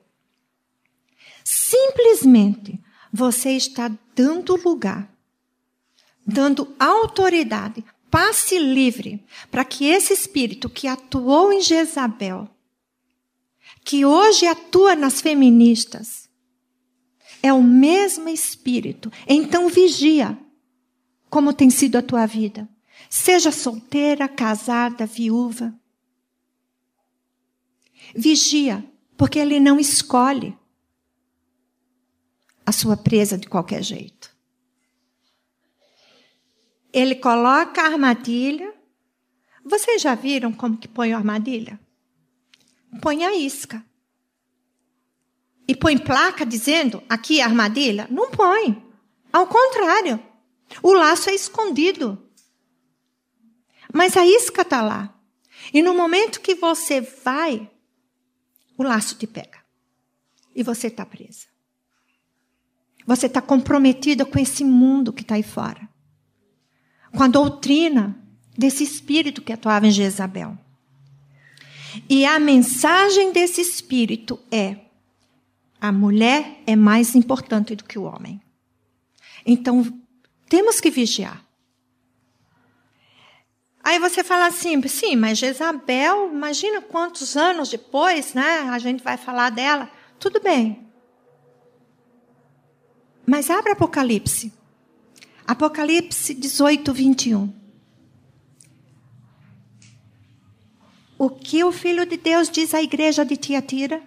Simplesmente 1.44 2.80
você 3.12 3.52
está 3.52 3.90
dando 4.14 4.56
lugar, 4.56 5.10
dando 6.26 6.74
autoridade, 6.78 7.84
passe 8.10 8.58
livre, 8.58 9.24
para 9.50 9.64
que 9.64 9.86
esse 9.86 10.12
espírito 10.12 10.68
que 10.68 10.86
atuou 10.86 11.52
em 11.52 11.60
Jezabel 11.60 12.48
que 13.88 14.04
hoje 14.04 14.46
atua 14.46 14.94
nas 14.94 15.18
feministas 15.18 16.28
é 17.42 17.50
o 17.54 17.62
mesmo 17.62 18.28
espírito. 18.28 19.10
Então 19.26 19.70
vigia 19.70 20.38
como 21.30 21.54
tem 21.54 21.70
sido 21.70 21.96
a 21.96 22.02
tua 22.02 22.26
vida. 22.26 22.68
Seja 23.08 23.50
solteira, 23.50 24.28
casada, 24.28 25.06
viúva. 25.06 25.74
Vigia, 28.14 28.84
Porque 29.16 29.38
ele 29.38 29.58
não 29.58 29.80
escolhe 29.80 30.54
a 32.66 32.72
sua 32.72 32.94
presa 32.94 33.38
de 33.38 33.48
qualquer 33.48 33.82
jeito. 33.82 34.36
Ele 36.92 37.14
coloca 37.14 37.80
a 37.80 37.86
armadilha. 37.86 38.70
Vocês 39.64 40.02
já 40.02 40.14
viram 40.14 40.52
como 40.52 40.76
que 40.76 40.86
põe 40.86 41.14
a 41.14 41.16
armadilha? 41.16 41.80
Põe 43.00 43.24
a 43.24 43.34
isca. 43.34 43.84
E 45.66 45.76
põe 45.76 45.98
placa 45.98 46.46
dizendo 46.46 47.02
aqui 47.08 47.40
é 47.40 47.44
armadilha? 47.44 48.08
Não 48.10 48.30
põe. 48.30 48.82
Ao 49.32 49.46
contrário. 49.46 50.22
O 50.82 50.92
laço 50.92 51.30
é 51.30 51.34
escondido. 51.34 52.26
Mas 53.92 54.16
a 54.16 54.26
isca 54.26 54.62
está 54.62 54.82
lá. 54.82 55.14
E 55.72 55.82
no 55.82 55.94
momento 55.94 56.40
que 56.40 56.54
você 56.54 57.00
vai, 57.00 57.70
o 58.76 58.82
laço 58.82 59.16
te 59.16 59.26
pega. 59.26 59.58
E 60.54 60.62
você 60.62 60.86
está 60.86 61.04
presa. 61.04 61.46
Você 63.06 63.26
está 63.26 63.40
comprometida 63.40 64.24
com 64.24 64.38
esse 64.38 64.64
mundo 64.64 65.12
que 65.12 65.22
está 65.22 65.34
aí 65.34 65.42
fora. 65.42 65.88
Com 67.12 67.22
a 67.22 67.28
doutrina 67.28 68.22
desse 68.56 68.84
espírito 68.84 69.42
que 69.42 69.52
atuava 69.52 69.86
em 69.86 69.90
Jezabel. 69.90 70.58
E 72.08 72.24
a 72.24 72.38
mensagem 72.38 73.32
desse 73.32 73.60
espírito 73.60 74.38
é: 74.50 74.76
a 75.80 75.92
mulher 75.92 76.62
é 76.66 76.74
mais 76.74 77.14
importante 77.14 77.74
do 77.74 77.84
que 77.84 77.98
o 77.98 78.02
homem. 78.02 78.40
Então, 79.46 79.86
temos 80.48 80.80
que 80.80 80.90
vigiar. 80.90 81.44
Aí 83.82 83.98
você 83.98 84.22
fala 84.22 84.46
assim, 84.46 84.86
sim, 84.86 85.16
mas 85.16 85.38
Jezabel, 85.38 86.30
imagina 86.30 86.82
quantos 86.82 87.36
anos 87.36 87.70
depois, 87.70 88.34
né? 88.34 88.68
A 88.70 88.78
gente 88.78 89.02
vai 89.02 89.16
falar 89.16 89.50
dela. 89.50 89.90
Tudo 90.18 90.40
bem. 90.40 90.86
Mas 93.24 93.48
abre 93.48 93.72
Apocalipse. 93.72 94.52
Apocalipse 95.46 96.34
18, 96.34 96.92
21. 96.92 97.52
O 101.18 101.28
que 101.28 101.64
o 101.64 101.72
Filho 101.72 102.06
de 102.06 102.16
Deus 102.16 102.48
diz 102.48 102.72
à 102.72 102.80
igreja 102.80 103.24
de 103.24 103.36
Tiatira? 103.36 104.00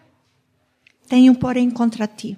Tenho, 1.09 1.35
porém, 1.35 1.69
contra 1.69 2.07
ti. 2.07 2.37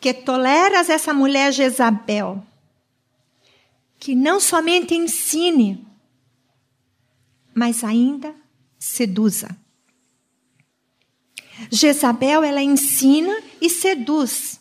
Que 0.00 0.14
toleras 0.14 0.88
essa 0.88 1.12
mulher 1.12 1.52
Jezabel, 1.52 2.46
que 3.98 4.14
não 4.14 4.38
somente 4.38 4.94
ensine, 4.94 5.84
mas 7.52 7.82
ainda 7.82 8.32
seduza. 8.78 9.56
Jezabel, 11.72 12.44
ela 12.44 12.62
ensina 12.62 13.42
e 13.60 13.68
seduz. 13.68 14.60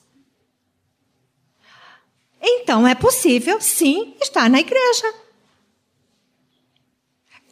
Então, 2.42 2.88
é 2.88 2.96
possível, 2.96 3.62
sim, 3.62 4.16
estar 4.20 4.50
na 4.50 4.60
igreja. 4.60 5.25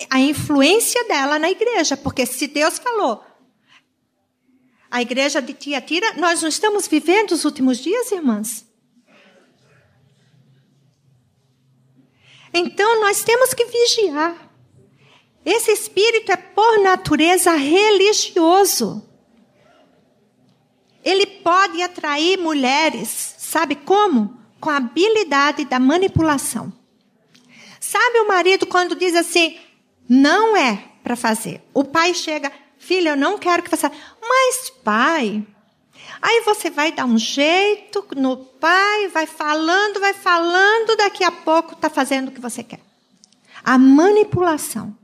A 0.09 0.19
influência 0.19 1.03
dela 1.05 1.39
na 1.39 1.49
igreja, 1.49 1.95
porque 1.95 2.25
se 2.25 2.47
Deus 2.47 2.77
falou, 2.77 3.23
a 4.89 5.01
igreja 5.01 5.41
de 5.41 5.53
Tiatira, 5.53 6.13
nós 6.17 6.41
não 6.41 6.49
estamos 6.49 6.87
vivendo 6.87 7.31
os 7.31 7.45
últimos 7.45 7.79
dias, 7.79 8.11
irmãs? 8.11 8.65
Então 12.53 13.01
nós 13.01 13.23
temos 13.23 13.53
que 13.53 13.65
vigiar. 13.65 14.51
Esse 15.43 15.71
espírito 15.71 16.31
é 16.31 16.37
por 16.37 16.79
natureza 16.83 17.53
religioso. 17.53 19.03
Ele 21.03 21.25
pode 21.25 21.81
atrair 21.81 22.37
mulheres, 22.37 23.35
sabe 23.37 23.75
como? 23.75 24.39
Com 24.59 24.69
a 24.69 24.77
habilidade 24.77 25.65
da 25.65 25.79
manipulação. 25.79 26.71
Sabe 27.79 28.19
o 28.19 28.27
marido 28.27 28.65
quando 28.65 28.95
diz 28.95 29.15
assim: 29.15 29.59
não 30.07 30.55
é 30.55 30.83
para 31.03 31.15
fazer. 31.15 31.61
O 31.73 31.83
pai 31.83 32.13
chega, 32.13 32.51
filha, 32.77 33.09
eu 33.09 33.17
não 33.17 33.37
quero 33.37 33.63
que 33.63 33.69
você. 33.69 33.89
Mas, 34.21 34.69
pai. 34.83 35.45
Aí 36.21 36.41
você 36.45 36.69
vai 36.69 36.91
dar 36.91 37.05
um 37.05 37.17
jeito 37.17 38.05
no 38.15 38.37
pai, 38.37 39.07
vai 39.09 39.25
falando, 39.25 39.99
vai 39.99 40.13
falando, 40.13 40.95
daqui 40.95 41.23
a 41.23 41.31
pouco 41.31 41.73
está 41.73 41.89
fazendo 41.89 42.29
o 42.29 42.31
que 42.31 42.39
você 42.39 42.63
quer. 42.63 42.79
A 43.63 43.77
manipulação. 43.77 44.97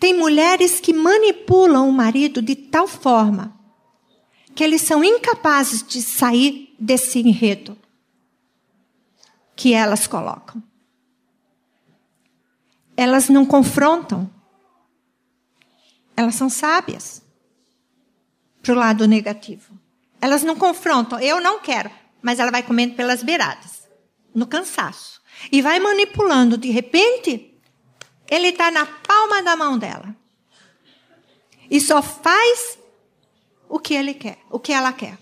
Tem 0.00 0.14
mulheres 0.14 0.80
que 0.80 0.92
manipulam 0.92 1.88
o 1.88 1.92
marido 1.92 2.42
de 2.42 2.56
tal 2.56 2.88
forma 2.88 3.56
que 4.54 4.64
eles 4.64 4.82
são 4.82 5.02
incapazes 5.02 5.86
de 5.86 6.02
sair 6.02 6.74
desse 6.78 7.20
enredo 7.20 7.76
que 9.54 9.72
elas 9.72 10.06
colocam. 10.06 10.62
Elas 12.96 13.28
não 13.28 13.44
confrontam. 13.44 14.30
Elas 16.16 16.34
são 16.34 16.48
sábias 16.48 17.22
para 18.62 18.72
o 18.72 18.76
lado 18.76 19.08
negativo. 19.08 19.78
Elas 20.20 20.42
não 20.42 20.56
confrontam. 20.56 21.18
Eu 21.18 21.40
não 21.40 21.60
quero. 21.60 21.90
Mas 22.20 22.38
ela 22.38 22.50
vai 22.50 22.62
comendo 22.62 22.94
pelas 22.94 23.22
beiradas, 23.22 23.88
no 24.34 24.46
cansaço. 24.46 25.20
E 25.50 25.60
vai 25.60 25.80
manipulando. 25.80 26.56
De 26.56 26.70
repente, 26.70 27.58
ele 28.30 28.48
está 28.48 28.70
na 28.70 28.86
palma 28.86 29.42
da 29.42 29.56
mão 29.56 29.76
dela. 29.76 30.14
E 31.68 31.80
só 31.80 32.00
faz 32.02 32.78
o 33.68 33.78
que 33.78 33.94
ele 33.94 34.14
quer, 34.14 34.38
o 34.50 34.60
que 34.60 34.72
ela 34.72 34.92
quer. 34.92 35.18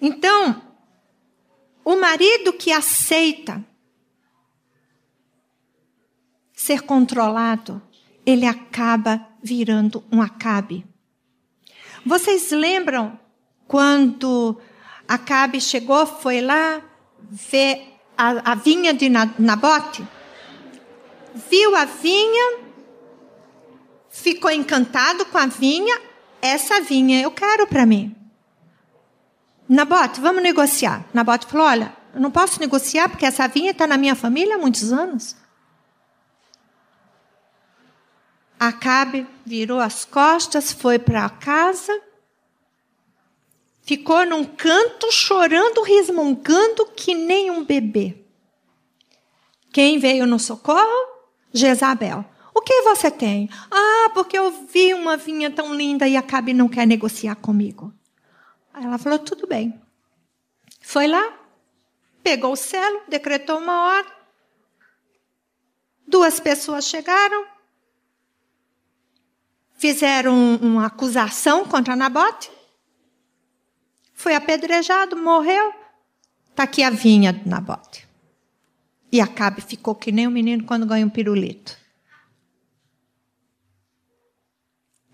Então, 0.00 0.60
o 1.84 1.96
marido 1.96 2.52
que 2.52 2.72
aceita 2.72 3.64
ser 6.64 6.80
controlado, 6.80 7.82
ele 8.24 8.46
acaba 8.46 9.28
virando 9.42 10.02
um 10.10 10.22
acabe. 10.22 10.82
Vocês 12.06 12.50
lembram 12.50 13.18
quando 13.68 14.58
Acabe 15.06 15.60
chegou, 15.60 16.06
foi 16.06 16.40
lá 16.40 16.80
ver 17.30 17.98
a, 18.16 18.52
a 18.52 18.54
vinha 18.54 18.94
de 18.94 19.10
Nabote? 19.10 20.06
Viu 21.50 21.76
a 21.76 21.84
vinha, 21.84 22.60
ficou 24.08 24.50
encantado 24.50 25.26
com 25.26 25.36
a 25.36 25.44
vinha. 25.44 26.00
Essa 26.40 26.80
vinha 26.80 27.20
eu 27.20 27.30
quero 27.30 27.66
para 27.66 27.84
mim. 27.84 28.16
Nabote, 29.68 30.18
vamos 30.18 30.42
negociar. 30.42 31.04
Nabote 31.12 31.44
falou: 31.44 31.66
Olha, 31.66 31.94
eu 32.14 32.20
não 32.22 32.30
posso 32.30 32.58
negociar 32.58 33.10
porque 33.10 33.26
essa 33.26 33.46
vinha 33.46 33.72
está 33.72 33.86
na 33.86 33.98
minha 33.98 34.14
família 34.14 34.54
há 34.54 34.58
muitos 34.58 34.90
anos. 34.90 35.43
Acabe 38.68 39.26
virou 39.44 39.80
as 39.80 40.04
costas, 40.04 40.72
foi 40.72 40.98
para 40.98 41.28
casa, 41.28 42.00
ficou 43.82 44.24
num 44.26 44.44
canto 44.44 45.10
chorando, 45.12 45.82
resmungando 45.82 46.86
que 46.86 47.14
nem 47.14 47.50
um 47.50 47.64
bebê. 47.64 48.16
Quem 49.72 49.98
veio 49.98 50.26
no 50.26 50.38
socorro? 50.38 51.14
Jezabel. 51.52 52.24
O 52.54 52.60
que 52.60 52.82
você 52.82 53.10
tem? 53.10 53.50
Ah, 53.70 54.10
porque 54.14 54.38
eu 54.38 54.50
vi 54.50 54.94
uma 54.94 55.16
vinha 55.16 55.50
tão 55.50 55.74
linda 55.74 56.06
e 56.06 56.16
Acabe 56.16 56.54
não 56.54 56.68
quer 56.68 56.86
negociar 56.86 57.34
comigo. 57.34 57.92
Ela 58.72 58.98
falou: 58.98 59.18
tudo 59.18 59.46
bem. 59.46 59.80
Foi 60.80 61.06
lá, 61.06 61.36
pegou 62.22 62.52
o 62.52 62.56
selo, 62.56 63.02
decretou 63.08 63.58
uma 63.58 63.84
hora. 63.84 64.06
Duas 66.06 66.38
pessoas 66.38 66.84
chegaram, 66.84 67.46
fizeram 69.84 70.56
uma 70.62 70.86
acusação 70.86 71.66
contra 71.66 71.94
Nabote. 71.94 72.50
Foi 74.14 74.34
apedrejado, 74.34 75.14
morreu. 75.14 75.74
Está 76.48 76.62
aqui 76.62 76.82
a 76.82 76.88
vinha 76.88 77.34
de 77.34 77.46
Nabote. 77.46 78.08
E 79.12 79.20
Acabe 79.20 79.60
ficou 79.60 79.94
que 79.94 80.10
nem 80.10 80.26
um 80.26 80.30
menino 80.30 80.64
quando 80.64 80.86
ganha 80.86 81.04
um 81.04 81.10
pirulito. 81.10 81.76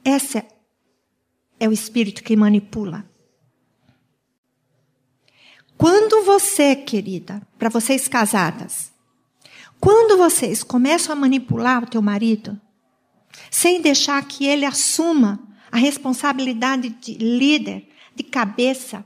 Esse 0.05 0.47
é 1.59 1.69
o 1.69 1.73
espírito 1.73 2.23
que 2.23 2.37
manipula. 2.37 3.05
Quando 5.77 6.23
você, 6.23 6.77
querida, 6.77 7.43
para 7.59 7.69
vocês 7.69 8.07
casadas, 8.07 8.93
quando 9.81 10.17
vocês 10.17 10.63
começam 10.63 11.13
a 11.13 11.19
manipular 11.19 11.83
o 11.83 11.89
teu 11.89 12.01
marido, 12.01 12.57
sem 13.51 13.81
deixar 13.81 14.27
que 14.27 14.47
ele 14.47 14.65
assuma 14.65 15.41
a 15.71 15.79
responsabilidade 15.79 16.89
de 16.89 17.15
líder, 17.15 17.89
de 18.15 18.25
cabeça. 18.25 19.05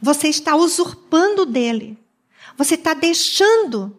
Você 0.00 0.28
está 0.28 0.54
usurpando 0.54 1.46
dele. 1.46 1.98
Você 2.56 2.74
está 2.74 2.94
deixando, 2.94 3.98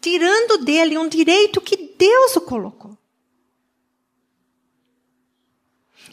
tirando 0.00 0.64
dele 0.64 0.98
um 0.98 1.08
direito 1.08 1.60
que 1.60 1.94
Deus 1.98 2.36
o 2.36 2.42
colocou. 2.42 2.96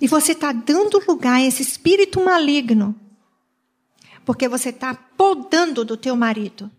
E 0.02 0.08
você 0.08 0.32
está 0.32 0.52
dando 0.52 1.04
lugar 1.06 1.36
a 1.36 1.42
esse 1.42 1.62
espírito 1.62 2.24
maligno. 2.24 2.96
Porque 4.24 4.48
você 4.48 4.70
está 4.70 4.94
podando 4.94 5.84
do 5.84 5.98
teu 5.98 6.16
marido. 6.16 6.72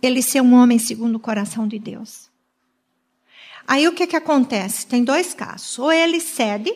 Ele 0.00 0.22
ser 0.22 0.40
um 0.40 0.54
homem 0.54 0.78
segundo 0.78 1.16
o 1.16 1.20
coração 1.20 1.66
de 1.66 1.78
Deus. 1.78 2.25
Aí 3.66 3.88
o 3.88 3.92
que, 3.92 4.06
que 4.06 4.16
acontece? 4.16 4.86
Tem 4.86 5.02
dois 5.02 5.34
casos. 5.34 5.78
Ou 5.78 5.92
ele 5.92 6.20
cede 6.20 6.72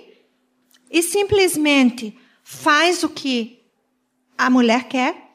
e 0.91 1.03
simplesmente 1.03 2.19
faz 2.43 3.05
o 3.05 3.09
que 3.09 3.63
a 4.37 4.51
mulher 4.51 4.89
quer, 4.89 5.31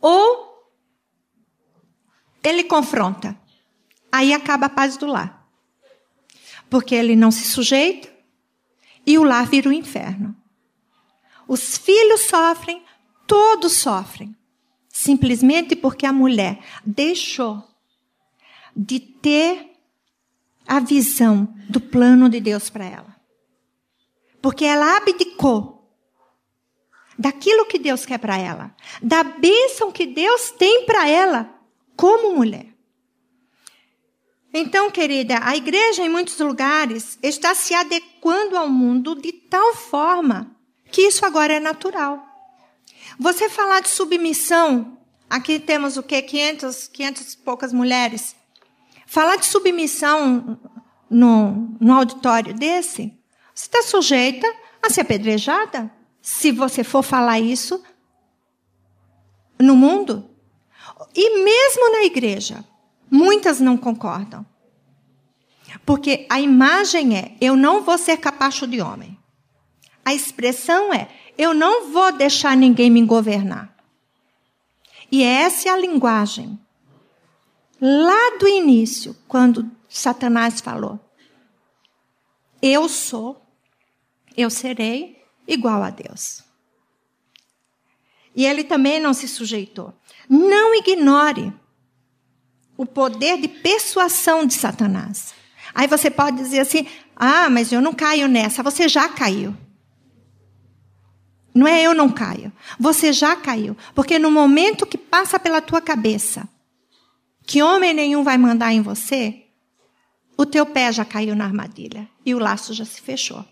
ou 0.00 0.46
ele 2.42 2.64
confronta. 2.64 3.38
Aí 4.10 4.32
acaba 4.32 4.66
a 4.66 4.70
paz 4.70 4.96
do 4.96 5.06
lar. 5.06 5.46
Porque 6.68 6.94
ele 6.94 7.14
não 7.14 7.30
se 7.30 7.44
sujeita 7.48 8.12
e 9.06 9.18
o 9.18 9.22
lar 9.22 9.46
vira 9.46 9.68
o 9.68 9.70
um 9.70 9.74
inferno. 9.74 10.34
Os 11.46 11.78
filhos 11.78 12.22
sofrem, 12.22 12.82
todos 13.26 13.76
sofrem. 13.76 14.34
Simplesmente 14.88 15.76
porque 15.76 16.06
a 16.06 16.12
mulher 16.12 16.58
deixou 16.84 17.62
de 18.74 18.98
ter 18.98 19.75
a 20.66 20.80
visão 20.80 21.54
do 21.68 21.80
plano 21.80 22.28
de 22.28 22.40
Deus 22.40 22.68
para 22.70 22.84
ela. 22.84 23.16
Porque 24.40 24.64
ela 24.64 24.96
abdicou 24.96 25.76
daquilo 27.18 27.66
que 27.66 27.78
Deus 27.78 28.04
quer 28.04 28.18
para 28.18 28.36
ela, 28.36 28.74
da 29.02 29.22
bênção 29.22 29.90
que 29.90 30.06
Deus 30.06 30.50
tem 30.50 30.84
para 30.84 31.08
ela 31.08 31.50
como 31.96 32.36
mulher. 32.36 32.66
Então, 34.52 34.90
querida, 34.90 35.38
a 35.42 35.56
igreja 35.56 36.02
em 36.02 36.08
muitos 36.08 36.38
lugares 36.38 37.18
está 37.22 37.54
se 37.54 37.74
adequando 37.74 38.56
ao 38.56 38.68
mundo 38.68 39.14
de 39.14 39.32
tal 39.32 39.74
forma 39.74 40.56
que 40.90 41.02
isso 41.02 41.26
agora 41.26 41.54
é 41.54 41.60
natural. 41.60 42.24
Você 43.18 43.48
falar 43.48 43.80
de 43.80 43.88
submissão, 43.88 44.98
aqui 45.28 45.58
temos 45.58 45.96
o 45.96 46.02
quê? 46.02 46.22
500, 46.22 46.88
500 46.88 47.32
e 47.32 47.36
poucas 47.38 47.72
mulheres. 47.72 48.34
Falar 49.06 49.36
de 49.36 49.46
submissão 49.46 50.58
no 51.08 51.92
auditório 51.94 52.52
desse, 52.52 53.16
você 53.54 53.66
está 53.66 53.82
sujeita 53.82 54.46
a 54.82 54.90
ser 54.90 55.02
apedrejada 55.02 55.90
se 56.20 56.50
você 56.50 56.82
for 56.82 57.02
falar 57.02 57.38
isso 57.38 57.82
no 59.58 59.76
mundo. 59.76 60.28
E 61.14 61.42
mesmo 61.44 61.92
na 61.92 62.04
igreja, 62.04 62.64
muitas 63.10 63.60
não 63.60 63.76
concordam. 63.76 64.44
Porque 65.84 66.26
a 66.28 66.40
imagem 66.40 67.16
é: 67.16 67.36
eu 67.40 67.56
não 67.56 67.82
vou 67.82 67.96
ser 67.96 68.16
capacho 68.16 68.66
de 68.66 68.80
homem. 68.80 69.16
A 70.04 70.12
expressão 70.12 70.92
é: 70.92 71.08
eu 71.38 71.54
não 71.54 71.92
vou 71.92 72.12
deixar 72.12 72.56
ninguém 72.56 72.90
me 72.90 73.02
governar. 73.04 73.74
E 75.10 75.22
essa 75.22 75.68
é 75.68 75.72
a 75.72 75.78
linguagem 75.78 76.58
lá 77.80 78.38
do 78.38 78.48
início, 78.48 79.16
quando 79.28 79.70
Satanás 79.88 80.60
falou: 80.60 80.98
Eu 82.60 82.88
sou, 82.88 83.40
eu 84.36 84.50
serei 84.50 85.22
igual 85.46 85.82
a 85.82 85.90
Deus. 85.90 86.42
E 88.34 88.44
ele 88.44 88.64
também 88.64 89.00
não 89.00 89.14
se 89.14 89.26
sujeitou. 89.26 89.94
Não 90.28 90.74
ignore 90.74 91.52
o 92.76 92.84
poder 92.84 93.40
de 93.40 93.48
persuasão 93.48 94.44
de 94.44 94.52
Satanás. 94.54 95.32
Aí 95.74 95.86
você 95.86 96.10
pode 96.10 96.36
dizer 96.36 96.60
assim: 96.60 96.86
ah, 97.14 97.48
mas 97.48 97.72
eu 97.72 97.80
não 97.80 97.94
caio 97.94 98.28
nessa. 98.28 98.62
Você 98.62 98.88
já 98.88 99.08
caiu. 99.08 99.56
Não 101.54 101.66
é 101.66 101.82
eu 101.82 101.94
não 101.94 102.10
caio. 102.10 102.52
Você 102.78 103.10
já 103.12 103.34
caiu. 103.34 103.74
Porque 103.94 104.18
no 104.18 104.30
momento 104.30 104.84
que 104.84 104.98
passa 104.98 105.38
pela 105.40 105.62
tua 105.62 105.80
cabeça, 105.80 106.46
que 107.46 107.62
homem 107.62 107.94
nenhum 107.94 108.24
vai 108.24 108.36
mandar 108.36 108.72
em 108.72 108.82
você, 108.82 109.44
o 110.36 110.44
teu 110.44 110.66
pé 110.66 110.92
já 110.92 111.04
caiu 111.04 111.34
na 111.34 111.44
armadilha 111.44 112.08
e 112.24 112.34
o 112.34 112.38
laço 112.38 112.74
já 112.74 112.84
se 112.84 113.00
fechou. 113.00 113.44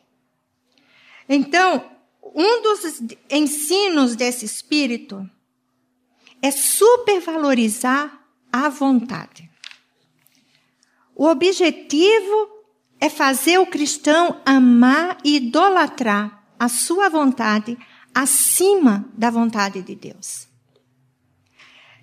Então, 1.28 1.90
um 2.34 2.62
dos 2.62 3.00
ensinos 3.30 4.16
desse 4.16 4.44
espírito 4.44 5.28
é 6.42 6.50
supervalorizar 6.50 8.20
a 8.52 8.68
vontade. 8.68 9.48
O 11.14 11.26
objetivo 11.26 12.48
é 13.00 13.08
fazer 13.08 13.58
o 13.58 13.66
cristão 13.66 14.40
amar 14.44 15.18
e 15.24 15.36
idolatrar 15.36 16.44
a 16.58 16.68
sua 16.68 17.08
vontade 17.08 17.78
acima 18.14 19.08
da 19.16 19.30
vontade 19.30 19.80
de 19.82 19.94
Deus. 19.94 20.48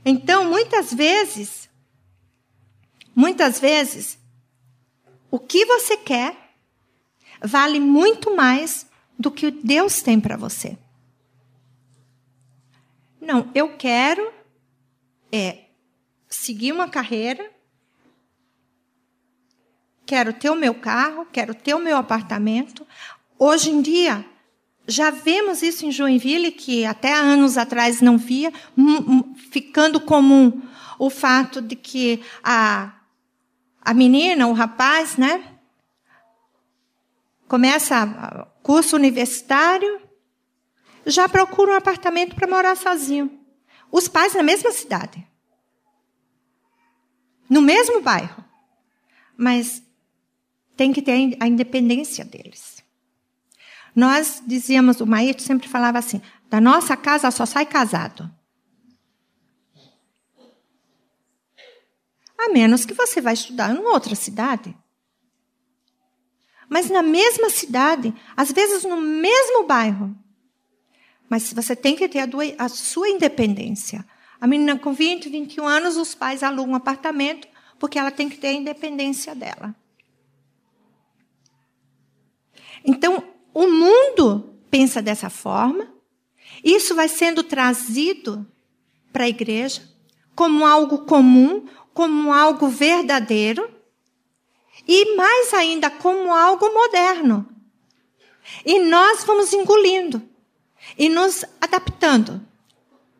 Então, 0.05 0.45
muitas 0.45 0.93
vezes, 0.93 1.60
Muitas 3.15 3.59
vezes, 3.59 4.17
o 5.29 5.39
que 5.39 5.65
você 5.65 5.97
quer 5.97 6.35
vale 7.41 7.79
muito 7.79 8.35
mais 8.35 8.85
do 9.17 9.31
que 9.31 9.51
Deus 9.51 10.01
tem 10.01 10.19
para 10.19 10.37
você. 10.37 10.77
Não, 13.19 13.49
eu 13.53 13.77
quero 13.77 14.31
é 15.31 15.65
seguir 16.27 16.71
uma 16.71 16.89
carreira, 16.89 17.51
quero 20.05 20.33
ter 20.33 20.49
o 20.49 20.55
meu 20.55 20.73
carro, 20.73 21.25
quero 21.31 21.53
ter 21.53 21.73
o 21.73 21.79
meu 21.79 21.97
apartamento. 21.97 22.85
Hoje 23.37 23.69
em 23.69 23.81
dia, 23.81 24.25
já 24.87 25.09
vemos 25.09 25.61
isso 25.61 25.85
em 25.85 25.91
Joinville, 25.91 26.51
que 26.51 26.85
até 26.85 27.13
anos 27.13 27.57
atrás 27.57 28.01
não 28.01 28.17
via, 28.17 28.51
ficando 29.51 30.01
comum 30.01 30.61
o 30.99 31.09
fato 31.09 31.61
de 31.61 31.75
que 31.75 32.21
a 32.43 33.00
a 33.81 33.93
menina, 33.93 34.47
o 34.47 34.53
rapaz, 34.53 35.17
né? 35.17 35.43
Começa 37.47 38.47
curso 38.61 38.95
universitário, 38.95 40.01
já 41.05 41.27
procura 41.27 41.73
um 41.73 41.75
apartamento 41.75 42.35
para 42.35 42.47
morar 42.47 42.77
sozinho. 42.77 43.39
Os 43.91 44.07
pais 44.07 44.35
na 44.35 44.43
mesma 44.43 44.71
cidade. 44.71 45.27
No 47.49 47.61
mesmo 47.61 48.01
bairro. 48.01 48.45
Mas 49.35 49.83
tem 50.77 50.93
que 50.93 51.01
ter 51.01 51.35
a 51.39 51.47
independência 51.47 52.23
deles. 52.23 52.81
Nós 53.93 54.41
dizíamos, 54.45 55.01
o 55.01 55.05
Maíto 55.05 55.41
sempre 55.41 55.67
falava 55.67 55.99
assim: 55.99 56.21
da 56.49 56.61
nossa 56.61 56.95
casa 56.95 57.29
só 57.31 57.45
sai 57.45 57.65
casado. 57.65 58.31
A 62.41 62.49
menos 62.49 62.85
que 62.85 62.93
você 62.93 63.21
vá 63.21 63.31
estudar 63.31 63.73
em 63.73 63.77
outra 63.77 64.15
cidade. 64.15 64.75
Mas 66.67 66.89
na 66.89 67.03
mesma 67.03 67.49
cidade, 67.51 68.11
às 68.35 68.51
vezes 68.51 68.83
no 68.83 68.99
mesmo 68.99 69.67
bairro. 69.67 70.15
Mas 71.29 71.53
você 71.53 71.75
tem 71.75 71.95
que 71.95 72.09
ter 72.09 72.27
a, 72.57 72.67
sua 72.67 73.09
independência. 73.09 74.03
A 74.39 74.47
menina 74.47 74.77
com 74.79 74.91
20, 74.91 75.29
21 75.29 75.67
anos, 75.67 75.97
os 75.97 76.15
pais 76.15 76.41
alugam 76.41 76.73
um 76.73 76.75
apartamento 76.75 77.47
porque 77.77 77.99
ela 77.99 78.09
tem 78.09 78.27
que 78.27 78.37
ter 78.37 78.47
a 78.47 78.53
independência 78.53 79.35
dela. 79.35 79.75
Então, 82.83 83.23
o 83.53 83.67
mundo 83.67 84.55
pensa 84.69 84.99
dessa 84.99 85.29
forma. 85.29 85.93
Isso 86.63 86.95
vai 86.95 87.07
sendo 87.07 87.43
trazido 87.43 88.49
para 89.13 89.25
a 89.25 89.29
igreja 89.29 89.91
como 90.35 90.65
algo 90.65 90.99
comum, 91.05 91.65
como 91.93 92.31
algo 92.33 92.67
verdadeiro 92.67 93.69
e 94.87 95.15
mais 95.15 95.53
ainda 95.53 95.89
como 95.89 96.33
algo 96.33 96.73
moderno. 96.73 97.47
E 98.65 98.79
nós 98.79 99.23
vamos 99.23 99.53
engolindo 99.53 100.21
e 100.97 101.07
nos 101.09 101.45
adaptando, 101.59 102.41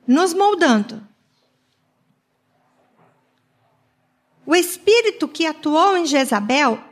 nos 0.07 0.33
moldando. 0.33 1.05
O 4.45 4.55
espírito 4.55 5.27
que 5.27 5.45
atuou 5.45 5.95
em 5.95 6.05
Jezabel 6.05 6.83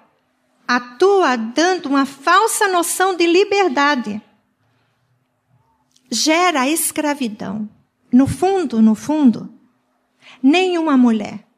atua 0.68 1.36
dando 1.36 1.90
uma 1.90 2.06
falsa 2.06 2.68
noção 2.68 3.16
de 3.16 3.26
liberdade. 3.26 4.22
Gera 6.12 6.70
escravidão. 6.70 7.68
No 8.12 8.28
fundo, 8.28 8.82
no 8.82 8.96
fundo, 8.96 9.59
nenhuma 10.42 10.98
mulher 10.98 11.50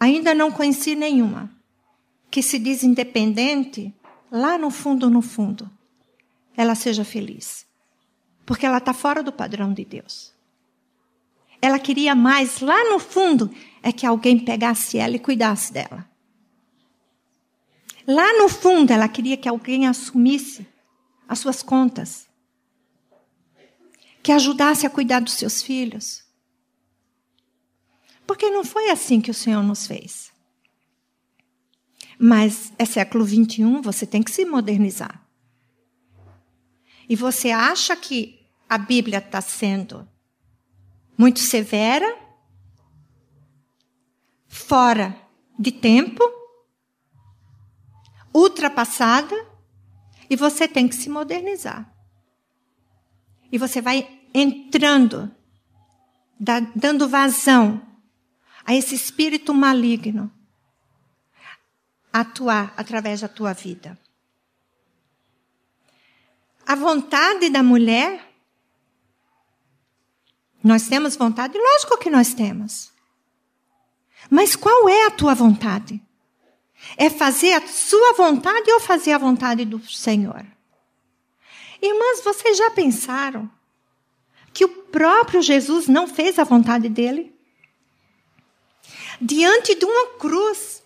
Ainda 0.00 0.34
não 0.34 0.50
conheci 0.50 0.94
nenhuma 0.94 1.50
que 2.30 2.42
se 2.42 2.58
diz 2.58 2.82
independente, 2.82 3.94
lá 4.30 4.56
no 4.56 4.70
fundo, 4.70 5.10
no 5.10 5.20
fundo, 5.20 5.70
ela 6.56 6.74
seja 6.74 7.04
feliz. 7.04 7.66
Porque 8.46 8.64
ela 8.64 8.78
está 8.78 8.94
fora 8.94 9.22
do 9.22 9.30
padrão 9.30 9.74
de 9.74 9.84
Deus. 9.84 10.32
Ela 11.60 11.78
queria 11.78 12.14
mais, 12.14 12.60
lá 12.60 12.88
no 12.88 12.98
fundo, 12.98 13.54
é 13.82 13.92
que 13.92 14.06
alguém 14.06 14.38
pegasse 14.38 14.96
ela 14.96 15.16
e 15.16 15.18
cuidasse 15.18 15.70
dela. 15.70 16.08
Lá 18.06 18.32
no 18.38 18.48
fundo, 18.48 18.90
ela 18.92 19.06
queria 19.06 19.36
que 19.36 19.48
alguém 19.48 19.86
assumisse 19.86 20.66
as 21.28 21.40
suas 21.40 21.62
contas, 21.62 22.26
que 24.22 24.32
ajudasse 24.32 24.86
a 24.86 24.90
cuidar 24.90 25.20
dos 25.20 25.34
seus 25.34 25.62
filhos. 25.62 26.24
Porque 28.30 28.48
não 28.48 28.64
foi 28.64 28.90
assim 28.90 29.20
que 29.20 29.32
o 29.32 29.34
Senhor 29.34 29.60
nos 29.60 29.88
fez. 29.88 30.30
Mas 32.16 32.72
é 32.78 32.84
século 32.84 33.24
21, 33.24 33.82
você 33.82 34.06
tem 34.06 34.22
que 34.22 34.30
se 34.30 34.44
modernizar. 34.44 35.26
E 37.08 37.16
você 37.16 37.50
acha 37.50 37.96
que 37.96 38.48
a 38.68 38.78
Bíblia 38.78 39.18
está 39.18 39.40
sendo 39.40 40.08
muito 41.18 41.40
severa, 41.40 42.06
fora 44.46 45.20
de 45.58 45.72
tempo, 45.72 46.22
ultrapassada, 48.32 49.34
e 50.30 50.36
você 50.36 50.68
tem 50.68 50.86
que 50.86 50.94
se 50.94 51.10
modernizar. 51.10 51.92
E 53.50 53.58
você 53.58 53.82
vai 53.82 54.20
entrando, 54.32 55.28
dando 56.76 57.08
vazão 57.08 57.89
a 58.70 58.74
esse 58.76 58.94
espírito 58.94 59.52
maligno 59.52 60.30
atuar 62.12 62.72
através 62.76 63.20
da 63.20 63.26
tua 63.26 63.52
vida. 63.52 63.98
A 66.64 66.76
vontade 66.76 67.50
da 67.50 67.64
mulher, 67.64 68.32
nós 70.62 70.86
temos 70.86 71.16
vontade? 71.16 71.58
Lógico 71.58 71.98
que 71.98 72.08
nós 72.08 72.32
temos. 72.32 72.92
Mas 74.30 74.54
qual 74.54 74.88
é 74.88 75.06
a 75.06 75.10
tua 75.10 75.34
vontade? 75.34 76.00
É 76.96 77.10
fazer 77.10 77.54
a 77.54 77.66
sua 77.66 78.12
vontade 78.12 78.70
ou 78.70 78.78
fazer 78.78 79.14
a 79.14 79.18
vontade 79.18 79.64
do 79.64 79.84
Senhor? 79.84 80.46
Irmãs, 81.82 82.22
vocês 82.22 82.56
já 82.56 82.70
pensaram 82.70 83.50
que 84.52 84.64
o 84.64 84.68
próprio 84.68 85.42
Jesus 85.42 85.88
não 85.88 86.06
fez 86.06 86.38
a 86.38 86.44
vontade 86.44 86.88
dele? 86.88 87.39
Diante 89.20 89.74
de 89.74 89.84
uma 89.84 90.06
cruz, 90.18 90.82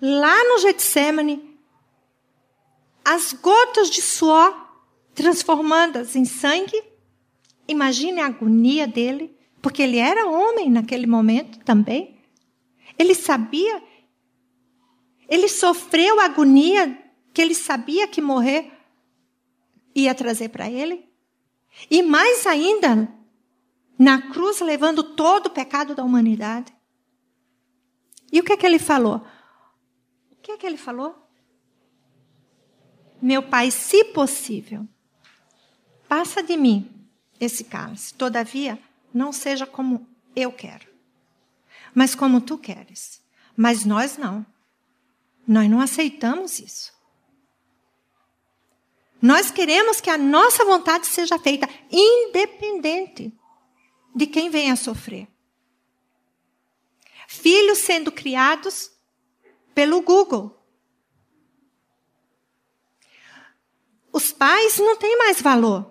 lá 0.00 0.36
no 0.44 0.58
Getsemane, 0.58 1.56
as 3.04 3.32
gotas 3.32 3.90
de 3.90 4.02
suor 4.02 4.52
transformadas 5.14 6.16
em 6.16 6.24
sangue. 6.24 6.82
Imagine 7.68 8.20
a 8.20 8.26
agonia 8.26 8.86
dele, 8.86 9.36
porque 9.60 9.82
ele 9.82 9.98
era 9.98 10.26
homem 10.26 10.70
naquele 10.70 11.06
momento 11.06 11.58
também. 11.60 12.18
Ele 12.98 13.14
sabia, 13.14 13.82
ele 15.28 15.48
sofreu 15.48 16.20
a 16.20 16.24
agonia 16.24 16.98
que 17.32 17.40
ele 17.40 17.54
sabia 17.54 18.06
que 18.06 18.20
morrer 18.20 18.70
ia 19.94 20.14
trazer 20.14 20.48
para 20.48 20.70
ele. 20.70 21.08
E 21.90 22.02
mais 22.02 22.46
ainda, 22.46 23.08
na 23.98 24.20
cruz, 24.30 24.60
levando 24.60 25.02
todo 25.14 25.46
o 25.46 25.50
pecado 25.50 25.94
da 25.94 26.04
humanidade. 26.04 26.72
E 28.32 28.40
o 28.40 28.42
que 28.42 28.54
é 28.54 28.56
que 28.56 28.66
ele 28.66 28.78
falou? 28.78 29.24
O 30.32 30.36
que 30.42 30.50
é 30.50 30.56
que 30.56 30.66
ele 30.66 30.78
falou? 30.78 31.14
Meu 33.20 33.42
pai, 33.42 33.70
se 33.70 34.06
possível, 34.06 34.88
passa 36.08 36.42
de 36.42 36.56
mim 36.56 36.90
esse 37.38 37.62
cálice. 37.62 38.14
Todavia, 38.14 38.78
não 39.14 39.32
seja 39.32 39.66
como 39.66 40.08
eu 40.34 40.50
quero, 40.50 40.88
mas 41.94 42.14
como 42.14 42.40
tu 42.40 42.56
queres. 42.56 43.22
Mas 43.56 43.84
nós 43.84 44.16
não. 44.16 44.44
Nós 45.46 45.68
não 45.68 45.80
aceitamos 45.80 46.58
isso. 46.58 46.92
Nós 49.20 49.50
queremos 49.50 50.00
que 50.00 50.10
a 50.10 50.18
nossa 50.18 50.64
vontade 50.64 51.06
seja 51.06 51.38
feita, 51.38 51.68
independente 51.90 53.32
de 54.14 54.26
quem 54.26 54.50
venha 54.50 54.74
sofrer. 54.74 55.28
Filhos 57.32 57.78
sendo 57.78 58.12
criados 58.12 58.92
pelo 59.74 60.02
Google. 60.02 60.62
Os 64.12 64.32
pais 64.32 64.76
não 64.76 64.96
têm 64.96 65.16
mais 65.16 65.40
valor. 65.40 65.90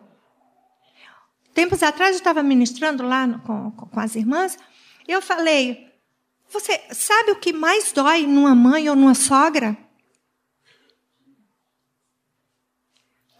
Tempos 1.51 1.81
atrás 1.81 2.11
eu 2.11 2.19
estava 2.19 2.43
ministrando 2.43 3.03
lá 3.03 3.27
com, 3.39 3.71
com 3.71 3.99
as 3.99 4.15
irmãs, 4.15 4.55
eu 5.07 5.19
falei: 5.19 5.91
Você 6.47 6.79
sabe 6.91 7.31
o 7.31 7.39
que 7.39 7.51
mais 7.51 7.91
dói 7.91 8.27
numa 8.27 8.53
mãe 8.53 8.87
ou 8.87 8.95
numa 8.95 9.15
sogra? 9.15 9.75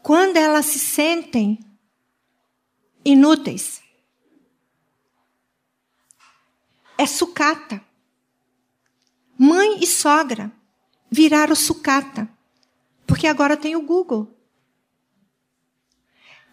Quando 0.02 0.38
elas 0.38 0.66
se 0.66 0.80
sentem 0.80 1.60
inúteis. 3.06 3.80
É 6.98 7.06
sucata. 7.06 7.91
Mãe 9.44 9.80
e 9.82 9.88
sogra 9.88 10.52
viraram 11.10 11.56
sucata. 11.56 12.30
Porque 13.08 13.26
agora 13.26 13.58
tem 13.58 13.76
o 13.76 13.82
Google. 13.82 14.38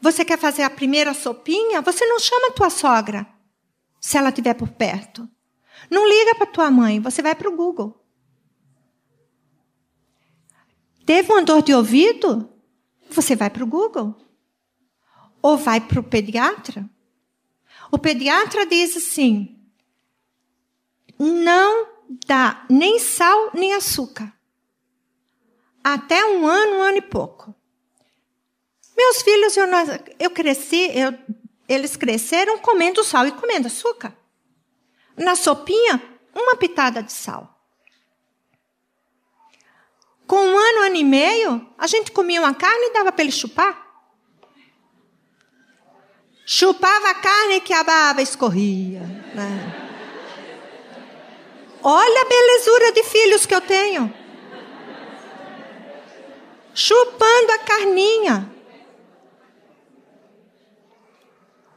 Você 0.01 0.24
quer 0.24 0.38
fazer 0.38 0.62
a 0.62 0.70
primeira 0.70 1.12
sopinha? 1.12 1.83
Você 1.83 2.07
não 2.07 2.18
chama 2.18 2.53
tua 2.53 2.70
sogra, 2.70 3.27
se 4.01 4.16
ela 4.16 4.31
estiver 4.31 4.55
por 4.55 4.70
perto. 4.70 5.29
Não 5.90 6.09
liga 6.09 6.35
para 6.37 6.46
tua 6.46 6.70
mãe, 6.70 6.98
você 6.98 7.20
vai 7.20 7.35
para 7.35 7.51
o 7.51 7.55
Google. 7.55 8.03
Teve 11.05 11.31
uma 11.31 11.42
dor 11.42 11.61
de 11.61 11.74
ouvido? 11.74 12.51
Você 13.11 13.37
vai 13.37 13.51
para 13.51 13.64
o 13.64 13.66
Google. 13.66 14.16
Ou 15.42 15.59
vai 15.59 15.79
para 15.79 16.01
o 16.01 16.03
pediatra. 16.03 16.88
O 17.92 17.98
pediatra 17.98 18.64
diz 18.64 18.96
assim: 18.96 19.61
não 21.18 21.97
dá 22.26 22.64
nem 22.70 22.98
sal 22.98 23.50
nem 23.54 23.74
açúcar. 23.74 24.32
Até 25.82 26.24
um 26.24 26.46
ano, 26.46 26.76
um 26.76 26.82
ano 26.82 26.98
e 26.98 27.02
pouco. 27.02 27.54
Meus 28.96 29.22
filhos, 29.22 29.56
eu, 29.56 29.66
eu 30.18 30.30
cresci, 30.30 30.90
eu, 30.92 31.16
eles 31.68 31.96
cresceram 31.96 32.58
comendo 32.58 33.04
sal 33.04 33.26
e 33.26 33.32
comendo 33.32 33.68
açúcar. 33.68 34.16
Na 35.16 35.36
sopinha, 35.36 36.02
uma 36.34 36.56
pitada 36.56 37.02
de 37.02 37.12
sal. 37.12 37.54
Com 40.26 40.36
um 40.36 40.58
ano, 40.58 40.80
ano 40.86 40.96
e 40.96 41.04
meio, 41.04 41.66
a 41.78 41.86
gente 41.86 42.12
comia 42.12 42.40
uma 42.40 42.54
carne 42.54 42.86
e 42.86 42.92
dava 42.92 43.12
para 43.12 43.22
ele 43.22 43.32
chupar. 43.32 43.86
Chupava 46.44 47.10
a 47.10 47.14
carne 47.14 47.60
que 47.60 47.72
a 47.72 47.84
baba 47.84 48.20
escorria. 48.20 49.00
Né? 49.34 49.88
Olha 51.82 52.22
a 52.22 52.24
belezura 52.24 52.92
de 52.92 53.02
filhos 53.04 53.46
que 53.46 53.54
eu 53.54 53.60
tenho. 53.60 54.12
Chupando 56.74 57.52
a 57.52 57.58
carninha. 57.58 58.50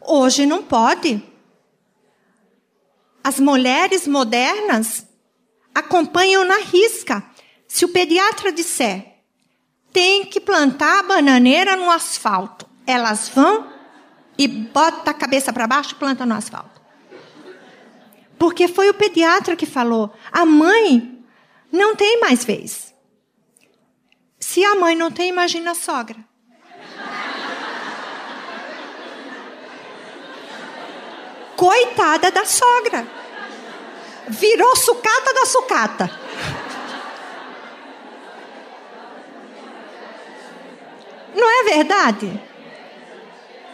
Hoje 0.01 0.45
não 0.45 0.63
pode. 0.63 1.23
As 3.23 3.39
mulheres 3.39 4.07
modernas 4.07 5.05
acompanham 5.73 6.43
na 6.43 6.57
risca. 6.57 7.23
Se 7.67 7.85
o 7.85 7.89
pediatra 7.89 8.51
disser, 8.51 9.11
tem 9.93 10.25
que 10.25 10.39
plantar 10.39 10.99
a 10.99 11.03
bananeira 11.03 11.75
no 11.75 11.89
asfalto, 11.89 12.65
elas 12.85 13.29
vão 13.29 13.71
e 14.37 14.47
botam 14.47 15.11
a 15.11 15.13
cabeça 15.13 15.53
para 15.53 15.67
baixo 15.67 15.93
e 15.93 15.95
plantam 15.95 16.25
no 16.25 16.35
asfalto. 16.35 16.80
Porque 18.41 18.67
foi 18.67 18.89
o 18.89 18.93
pediatra 18.95 19.55
que 19.55 19.67
falou. 19.67 20.11
A 20.31 20.47
mãe 20.47 21.23
não 21.71 21.95
tem 21.95 22.19
mais 22.19 22.43
vez. 22.43 22.91
Se 24.39 24.65
a 24.65 24.73
mãe 24.73 24.95
não 24.95 25.11
tem, 25.11 25.29
imagina 25.29 25.69
a 25.69 25.75
sogra. 25.75 26.17
Coitada 31.55 32.31
da 32.31 32.43
sogra. 32.43 33.07
Virou 34.27 34.75
sucata 34.75 35.33
da 35.35 35.45
sucata. 35.45 36.19
Não 41.35 41.47
é 41.47 41.75
verdade? 41.75 42.41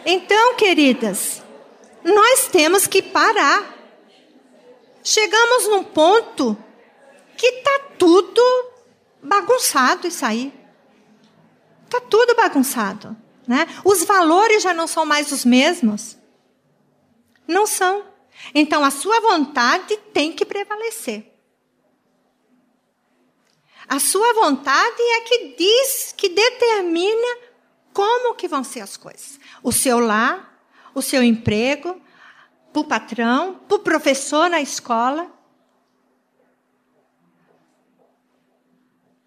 Então, 0.04 0.56
queridas, 0.56 1.42
nós 2.04 2.48
temos 2.48 2.86
que 2.86 3.00
parar. 3.00 3.77
Chegamos 5.08 5.66
num 5.68 5.84
ponto 5.84 6.54
que 7.34 7.46
está 7.46 7.78
tudo 7.98 8.42
bagunçado 9.22 10.06
isso 10.06 10.22
aí. 10.22 10.52
Está 11.86 11.98
tudo 11.98 12.34
bagunçado. 12.34 13.16
Né? 13.46 13.66
Os 13.86 14.04
valores 14.04 14.62
já 14.62 14.74
não 14.74 14.86
são 14.86 15.06
mais 15.06 15.32
os 15.32 15.46
mesmos. 15.46 16.18
Não 17.46 17.66
são. 17.66 18.04
Então 18.54 18.84
a 18.84 18.90
sua 18.90 19.18
vontade 19.20 19.96
tem 20.12 20.30
que 20.30 20.44
prevalecer. 20.44 21.34
A 23.88 23.98
sua 23.98 24.34
vontade 24.34 25.00
é 25.00 25.20
que 25.22 25.54
diz, 25.56 26.12
que 26.14 26.28
determina 26.28 27.38
como 27.94 28.34
que 28.34 28.46
vão 28.46 28.62
ser 28.62 28.80
as 28.80 28.98
coisas. 28.98 29.40
O 29.62 29.72
seu 29.72 30.00
lar, 30.00 30.62
o 30.94 31.00
seu 31.00 31.22
emprego, 31.22 31.98
para 32.72 32.80
o 32.80 32.84
patrão, 32.84 33.54
para 33.54 33.76
o 33.76 33.80
professor 33.80 34.48
na 34.48 34.60
escola. 34.60 35.30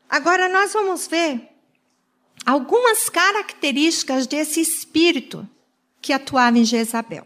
Agora 0.10 0.50
nós 0.50 0.74
vamos 0.74 1.08
ver 1.08 1.50
algumas 2.46 3.10
características 3.10 4.28
desse 4.28 4.60
espírito 4.60 5.48
que 6.02 6.12
atuava 6.12 6.58
em 6.58 6.66
Jezabel. 6.66 7.26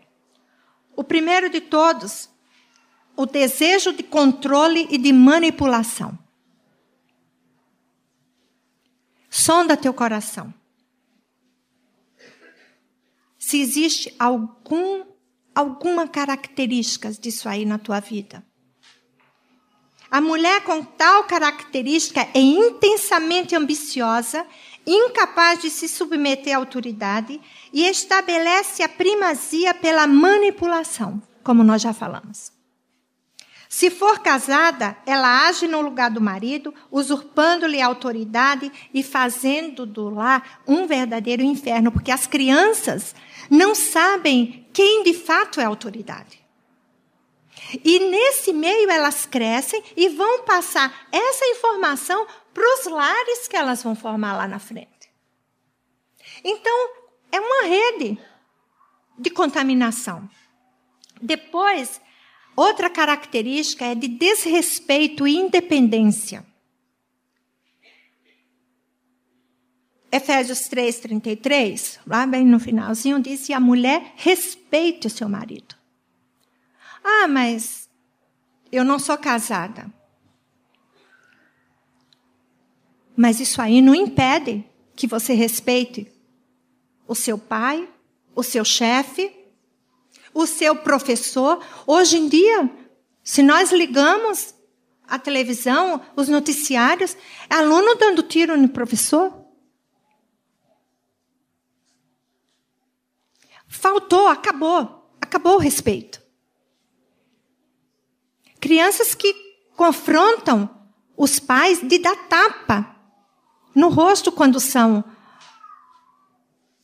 O 0.96 1.04
primeiro 1.04 1.50
de 1.50 1.62
todos, 1.62 2.30
o 3.16 3.26
desejo 3.26 3.94
de 3.94 4.04
controle 4.04 4.88
e 4.90 4.98
de 4.98 5.12
manipulação. 5.12 6.18
Sonda 9.30 9.76
teu 9.76 9.94
coração. 9.94 10.54
Se 13.38 13.60
existe 13.60 14.16
algum, 14.18 15.06
alguma 15.56 16.08
característica 16.08 17.10
disso 17.12 17.48
aí 17.48 17.66
na 17.66 17.80
tua 17.80 18.02
vida. 18.02 18.44
A 20.12 20.22
mulher 20.22 20.62
com 20.62 20.84
tal 20.84 21.24
característica 21.24 22.22
é 22.34 22.40
intensamente 22.40 23.56
ambiciosa, 23.56 24.46
incapaz 24.86 25.62
de 25.62 25.70
se 25.70 25.88
submeter 25.88 26.54
à 26.54 26.58
autoridade 26.58 27.42
e 27.74 27.84
estabelece 27.86 28.84
a 28.84 28.90
primazia 28.90 29.74
pela 29.74 30.06
manipulação, 30.06 31.22
como 31.44 31.64
nós 31.64 31.82
já 31.82 31.92
falamos. 31.94 32.54
Se 33.68 33.90
for 33.90 34.20
casada, 34.20 34.96
ela 35.06 35.48
age 35.48 35.68
no 35.68 35.82
lugar 35.82 36.10
do 36.10 36.22
marido, 36.22 36.74
usurpando-lhe 36.90 37.82
a 37.82 37.88
autoridade 37.88 38.72
e 38.94 39.04
fazendo 39.04 39.86
do 39.86 40.10
lar 40.10 40.62
um 40.66 40.88
verdadeiro 40.88 41.42
inferno, 41.42 41.92
porque 41.92 42.12
as 42.12 42.26
crianças 42.26 43.14
não 43.50 43.76
sabem 43.76 44.68
quem 44.74 45.04
de 45.04 45.14
fato 45.14 45.60
é 45.60 45.66
a 45.66 45.68
autoridade. 45.68 46.44
E 47.84 48.00
nesse 48.00 48.54
meio 48.54 48.90
elas 48.90 49.26
crescem 49.26 49.82
e 49.96 50.10
vão 50.10 50.44
passar 50.44 51.08
essa 51.12 51.46
informação 51.48 52.28
para 52.54 52.74
os 52.76 52.86
lares 52.86 53.48
que 53.48 53.56
elas 53.56 53.82
vão 53.82 53.96
formar 53.96 54.36
lá 54.36 54.48
na 54.48 54.60
frente. 54.60 54.90
Então, 56.44 56.90
é 57.32 57.40
uma 57.40 57.64
rede 57.64 58.18
de 59.18 59.30
contaminação. 59.30 60.30
Depois, 61.22 62.00
outra 62.56 62.90
característica 62.90 63.86
é 63.86 63.96
de 63.96 64.08
desrespeito 64.08 65.28
e 65.28 65.36
independência. 65.36 66.46
Efésios 70.16 70.70
3:33, 70.70 72.00
lá 72.08 72.26
bem 72.26 72.46
no 72.46 72.58
finalzinho, 72.58 73.22
diz: 73.22 73.50
"E 73.50 73.54
a 73.54 73.60
mulher 73.60 74.14
respeite 74.16 75.08
o 75.08 75.10
seu 75.10 75.28
marido". 75.28 75.76
Ah, 77.04 77.28
mas 77.28 77.90
eu 78.72 78.86
não 78.86 78.98
sou 78.98 79.18
casada. 79.18 79.94
Mas 83.14 83.42
isso 83.42 83.62
aí 83.62 83.82
não 83.82 83.94
impede 83.94 84.64
que 84.96 85.06
você 85.06 85.34
respeite 85.34 86.10
o 87.06 87.14
seu 87.14 87.38
pai, 87.38 87.86
o 88.34 88.42
seu 88.42 88.64
chefe, 88.64 89.36
o 90.34 90.46
seu 90.46 90.78
professor. 90.78 91.62
Hoje 91.86 92.18
em 92.18 92.30
dia, 92.30 92.72
se 93.22 93.44
nós 93.44 93.74
ligamos 93.74 94.56
a 95.06 95.20
televisão, 95.20 96.02
os 96.16 96.30
noticiários, 96.30 97.18
é 97.50 97.56
aluno 97.56 97.96
dando 97.96 98.24
tiro 98.24 98.56
no 98.56 98.70
professor. 98.70 99.45
Faltou, 103.68 104.28
acabou. 104.28 105.10
Acabou 105.22 105.56
o 105.56 105.60
respeito. 105.60 106.22
Crianças 108.60 109.14
que 109.14 109.34
confrontam 109.76 110.70
os 111.18 111.40
pais 111.40 111.82
de 111.82 112.00
dar 112.00 112.16
tapa 112.28 112.96
no 113.74 113.90
rosto 113.90 114.32
quando 114.32 114.60
são 114.60 115.04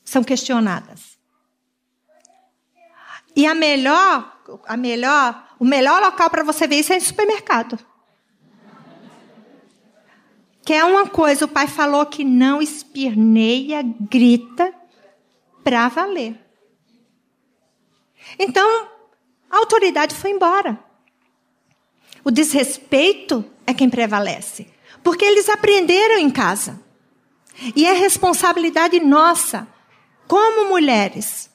são 0.04 0.24
questionadas. 0.24 1.18
E 3.34 3.48
a 3.48 3.56
melhor, 3.56 4.42
a 4.66 4.76
melhor, 4.76 5.56
o 5.58 5.64
melhor 5.64 6.02
local 6.02 6.30
para 6.30 6.44
você 6.44 6.68
ver 6.68 6.80
isso 6.80 6.92
é 6.92 6.98
no 6.98 7.02
supermercado. 7.02 7.80
Que 10.64 10.74
é 10.74 10.84
uma 10.84 11.08
coisa, 11.08 11.46
o 11.46 11.48
pai 11.48 11.68
falou 11.68 12.06
que 12.06 12.26
não 12.26 12.62
espirneia, 12.62 13.82
grita 13.84 14.74
para 15.64 15.88
valer. 15.88 16.41
Então, 18.38 18.88
a 19.50 19.58
autoridade 19.58 20.16
foi 20.16 20.32
embora. 20.32 20.80
O 22.24 22.32
desrespeito 22.32 23.44
é 23.66 23.74
quem 23.74 23.90
prevalece. 23.90 24.68
Porque 25.04 25.26
eles 25.26 25.50
aprenderam 25.50 26.18
em 26.18 26.30
casa. 26.30 26.80
E 27.76 27.86
é 27.86 27.94
responsabilidade 27.94 29.00
nossa, 29.00 29.68
como 30.28 30.70
mulheres, 30.70 31.50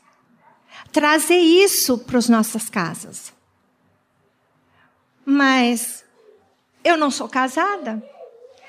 trazer 0.92 1.38
isso 1.38 1.98
para 1.98 2.18
as 2.18 2.29
nossas 2.29 2.68
casas. 2.68 3.33
Mas 5.24 6.05
eu 6.85 6.96
não 6.96 7.11
sou 7.11 7.29
casada. 7.29 8.02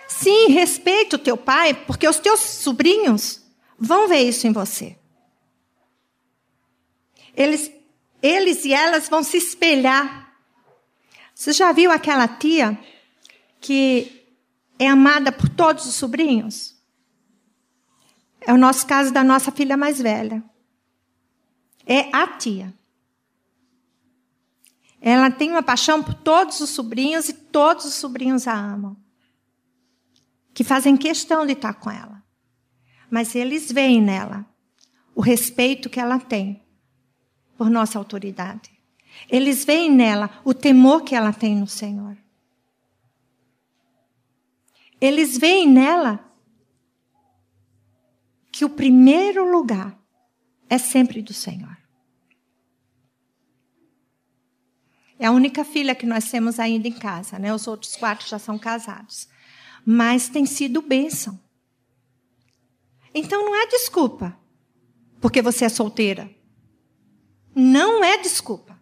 Sim, 0.07 0.47
respeito 0.47 1.17
o 1.17 1.19
teu 1.19 1.37
pai, 1.37 1.73
porque 1.73 2.07
os 2.07 2.17
teus 2.17 2.39
sobrinhos 2.39 3.41
vão 3.77 4.07
ver 4.07 4.21
isso 4.21 4.47
em 4.47 4.51
você. 4.51 4.97
Eles, 7.35 7.71
eles 8.21 8.65
e 8.65 8.73
elas 8.73 9.07
vão 9.09 9.23
se 9.23 9.37
espelhar 9.37 10.27
você 11.37 11.53
já 11.53 11.71
viu 11.71 11.91
aquela 11.91 12.27
tia 12.27 12.75
que 13.61 14.25
é 14.79 14.87
amada 14.87 15.31
por 15.31 15.47
todos 15.47 15.85
os 15.85 15.93
sobrinhos? 15.93 16.75
É 18.41 18.51
o 18.51 18.57
nosso 18.57 18.87
caso 18.87 19.13
da 19.13 19.23
nossa 19.23 19.51
filha 19.51 19.77
mais 19.77 20.01
velha. 20.01 20.43
É 21.85 22.09
a 22.11 22.25
tia. 22.25 22.73
Ela 24.99 25.29
tem 25.29 25.51
uma 25.51 25.61
paixão 25.61 26.01
por 26.01 26.15
todos 26.15 26.59
os 26.59 26.71
sobrinhos 26.71 27.29
e 27.29 27.33
todos 27.33 27.85
os 27.85 27.93
sobrinhos 27.93 28.47
a 28.47 28.55
amam. 28.55 28.97
Que 30.55 30.63
fazem 30.63 30.97
questão 30.97 31.45
de 31.45 31.53
estar 31.53 31.75
com 31.75 31.91
ela. 31.91 32.23
Mas 33.11 33.35
eles 33.35 33.71
veem 33.71 34.01
nela 34.01 34.43
o 35.13 35.21
respeito 35.21 35.87
que 35.87 35.99
ela 35.99 36.17
tem 36.19 36.65
por 37.57 37.69
nossa 37.69 37.97
autoridade. 37.97 38.71
Eles 39.29 39.65
veem 39.65 39.91
nela 39.91 40.41
o 40.45 40.53
temor 40.53 41.01
que 41.01 41.15
ela 41.15 41.33
tem 41.33 41.55
no 41.55 41.67
Senhor. 41.67 42.17
Eles 45.01 45.37
veem 45.37 45.67
nela 45.67 46.23
que 48.51 48.65
o 48.65 48.69
primeiro 48.69 49.49
lugar 49.51 49.97
é 50.69 50.77
sempre 50.77 51.21
do 51.21 51.33
Senhor. 51.33 51.77
É 55.19 55.25
a 55.25 55.31
única 55.31 55.65
filha 55.65 55.95
que 55.95 56.05
nós 56.05 56.29
temos 56.29 56.59
ainda 56.59 56.87
em 56.87 56.91
casa, 56.91 57.39
né? 57.39 57.53
Os 57.53 57.67
outros 57.67 57.95
quatro 57.95 58.27
já 58.27 58.37
são 58.37 58.57
casados. 58.57 59.27
Mas 59.83 60.29
tem 60.29 60.45
sido 60.45 60.81
bênção. 60.81 61.39
Então 63.13 63.43
não 63.43 63.55
é 63.55 63.65
desculpa, 63.67 64.37
porque 65.19 65.41
você 65.41 65.65
é 65.65 65.69
solteira. 65.69 66.36
Não 67.59 68.03
é 68.03 68.17
desculpa. 68.17 68.79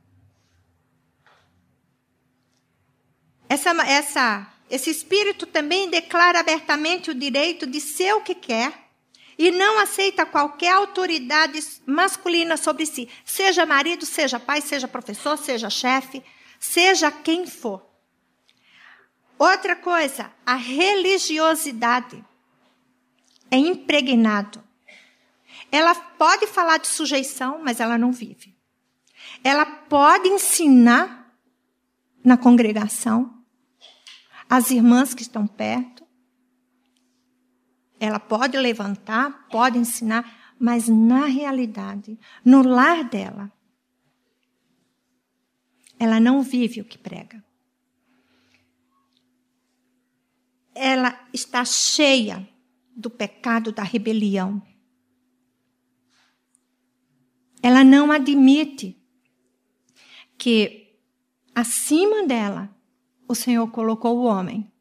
Essa, 3.47 3.69
essa, 3.87 4.53
esse 4.69 4.89
espírito 4.89 5.45
também 5.45 5.89
declara 5.89 6.41
abertamente 6.41 7.09
o 7.09 7.15
direito 7.15 7.65
de 7.65 7.79
ser 7.79 8.13
o 8.15 8.21
que 8.21 8.35
quer 8.35 8.73
e 9.37 9.49
não 9.49 9.79
aceita 9.79 10.25
qualquer 10.25 10.73
autoridade 10.73 11.57
masculina 11.85 12.57
sobre 12.57 12.85
si, 12.85 13.07
seja 13.23 13.65
marido, 13.65 14.05
seja 14.05 14.41
pai, 14.41 14.59
seja 14.59 14.89
professor, 14.89 15.37
seja 15.37 15.69
chefe, 15.69 16.21
seja 16.59 17.09
quem 17.09 17.47
for. 17.47 17.81
Outra 19.39 19.77
coisa, 19.77 20.33
a 20.45 20.55
religiosidade 20.55 22.21
é 23.49 23.55
impregnado. 23.55 24.61
Ela 25.71 25.95
pode 25.95 26.45
falar 26.45 26.77
de 26.77 26.87
sujeição, 26.87 27.61
mas 27.63 27.79
ela 27.79 27.97
não 27.97 28.11
vive. 28.11 28.54
Ela 29.45 29.65
pode 29.65 30.27
ensinar 30.27 31.31
na 32.23 32.35
congregação, 32.35 33.45
as 34.49 34.71
irmãs 34.71 35.13
que 35.13 35.21
estão 35.21 35.45
perto. 35.45 36.03
Ela 37.99 38.19
pode 38.19 38.57
levantar, 38.57 39.47
pode 39.49 39.77
ensinar, 39.77 40.55
mas 40.59 40.89
na 40.89 41.25
realidade, 41.25 42.19
no 42.43 42.63
lar 42.63 43.03
dela, 43.03 43.51
ela 45.99 46.19
não 46.19 46.41
vive 46.41 46.81
o 46.81 46.85
que 46.85 46.97
prega. 46.97 47.45
ela 50.75 51.17
está 51.33 51.63
cheia 51.63 52.47
do 52.93 53.09
pecado 53.09 53.71
da 53.71 53.81
rebelião. 53.81 54.61
Ela 57.63 57.83
não 57.83 58.11
admite 58.11 59.01
que 60.37 60.99
acima 61.53 62.25
dela 62.25 62.69
o 63.27 63.35
Senhor 63.35 63.67
colocou 63.71 64.17
o 64.17 64.23
homem. 64.23 64.71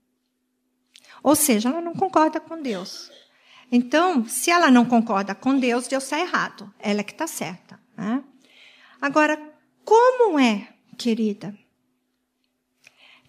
Ou 1.23 1.35
seja, 1.35 1.71
ela 1.71 1.81
não 1.81 1.95
concorda 1.95 2.41
com 2.41 2.61
Deus. 2.61 3.11
Então, 3.73 4.27
se 4.27 4.51
ela 4.51 4.71
não 4.71 4.85
concorda 4.85 5.35
com 5.35 5.59
Deus, 5.59 5.89
Deus 5.89 6.05
está 6.05 6.21
errado. 6.21 6.73
Ela 6.79 7.01
é 7.01 7.03
que 7.03 7.13
está 7.13 7.27
certa. 7.27 7.81
Né? 7.97 8.23
Agora, 9.01 9.41
como 9.85 10.39
é, 10.39 10.69
querida, 10.97 11.57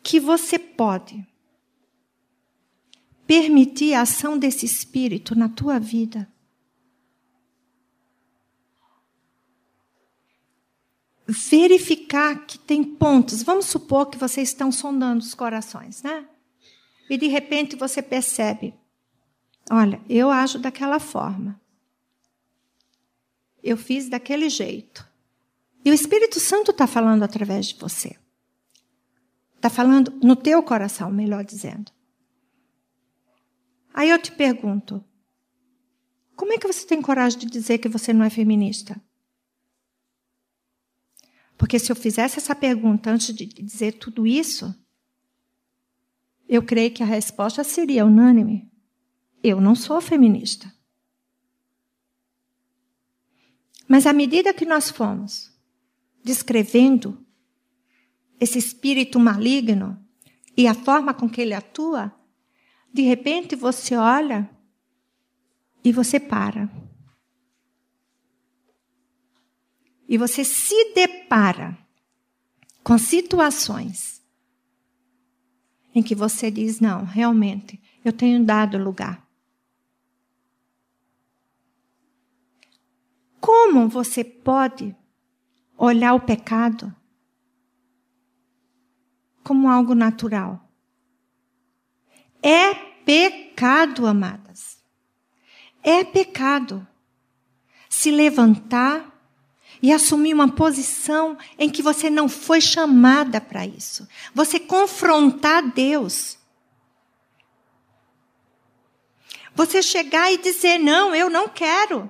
que 0.03 0.19
você 0.19 0.59
pode 0.59 1.25
permitir 3.25 3.93
a 3.93 4.01
ação 4.01 4.37
desse 4.37 4.65
Espírito 4.65 5.35
na 5.35 5.49
tua 5.49 5.79
vida? 5.79 6.31
Verificar 11.27 12.45
que 12.45 12.57
tem 12.59 12.83
pontos. 12.83 13.41
Vamos 13.41 13.65
supor 13.65 14.07
que 14.07 14.17
vocês 14.17 14.49
estão 14.49 14.71
sondando 14.71 15.23
os 15.23 15.33
corações, 15.33 16.03
né? 16.03 16.27
E 17.09 17.17
de 17.17 17.27
repente 17.27 17.75
você 17.75 18.01
percebe: 18.01 18.73
olha, 19.69 20.01
eu 20.07 20.29
ajo 20.29 20.59
daquela 20.59 20.99
forma. 20.99 21.59
Eu 23.63 23.77
fiz 23.77 24.07
daquele 24.07 24.49
jeito. 24.49 25.07
E 25.83 25.89
o 25.89 25.93
Espírito 25.93 26.39
Santo 26.39 26.71
está 26.71 26.85
falando 26.85 27.23
através 27.23 27.67
de 27.67 27.75
você. 27.75 28.15
Está 29.55 29.69
falando 29.69 30.11
no 30.23 30.35
teu 30.35 30.61
coração, 30.61 31.11
melhor 31.11 31.43
dizendo. 31.43 31.91
Aí 33.93 34.09
eu 34.09 34.19
te 34.19 34.31
pergunto: 34.31 35.03
como 36.35 36.53
é 36.53 36.57
que 36.57 36.67
você 36.67 36.85
tem 36.85 37.01
coragem 37.01 37.39
de 37.39 37.45
dizer 37.47 37.79
que 37.79 37.89
você 37.89 38.13
não 38.13 38.25
é 38.25 38.29
feminista? 38.29 39.01
Porque 41.57 41.79
se 41.79 41.91
eu 41.91 41.95
fizesse 41.95 42.37
essa 42.37 42.55
pergunta 42.55 43.09
antes 43.09 43.33
de 43.33 43.45
dizer 43.45 43.93
tudo 43.93 44.27
isso, 44.27 44.73
eu 46.47 46.61
creio 46.61 46.91
que 46.91 47.01
a 47.01 47.05
resposta 47.05 47.63
seria 47.63 48.05
unânime. 48.05 48.69
Eu 49.43 49.61
não 49.61 49.75
sou 49.75 50.01
feminista. 50.01 50.73
Mas 53.87 54.05
à 54.05 54.13
medida 54.13 54.53
que 54.53 54.65
nós 54.65 54.89
fomos 54.89 55.51
descrevendo 56.23 57.23
esse 58.39 58.57
espírito 58.57 59.19
maligno 59.19 60.03
e 60.57 60.67
a 60.67 60.73
forma 60.73 61.13
com 61.13 61.29
que 61.29 61.39
ele 61.39 61.53
atua, 61.53 62.13
de 62.91 63.03
repente 63.03 63.55
você 63.55 63.95
olha 63.95 64.49
e 65.83 65.91
você 65.91 66.19
para. 66.19 66.69
E 70.07 70.17
você 70.17 70.43
se 70.43 70.93
depara 70.93 71.77
com 72.83 72.97
situações 72.97 74.23
em 75.93 76.03
que 76.03 76.13
você 76.13 76.51
diz: 76.51 76.79
não, 76.79 77.03
realmente, 77.03 77.81
eu 78.03 78.13
tenho 78.13 78.43
dado 78.43 78.77
lugar. 78.77 79.25
Como 83.39 83.87
você 83.87 84.23
pode 84.23 84.95
olhar 85.77 86.13
o 86.13 86.19
pecado 86.19 86.93
como 89.43 89.69
algo 89.69 89.93
natural? 89.93 90.67
É 92.41 92.73
pecado, 92.73 94.05
amadas. 94.07 94.83
É 95.83 96.03
pecado 96.03 96.85
se 97.87 98.09
levantar 98.11 99.14
e 99.81 99.91
assumir 99.91 100.33
uma 100.33 100.51
posição 100.51 101.37
em 101.57 101.69
que 101.69 101.81
você 101.81 102.09
não 102.09 102.27
foi 102.27 102.61
chamada 102.61 103.39
para 103.39 103.65
isso. 103.65 104.07
Você 104.33 104.59
confrontar 104.59 105.71
Deus. 105.71 106.37
Você 109.53 109.81
chegar 109.81 110.31
e 110.31 110.37
dizer: 110.37 110.77
não, 110.77 111.15
eu 111.15 111.29
não 111.29 111.47
quero. 111.47 112.09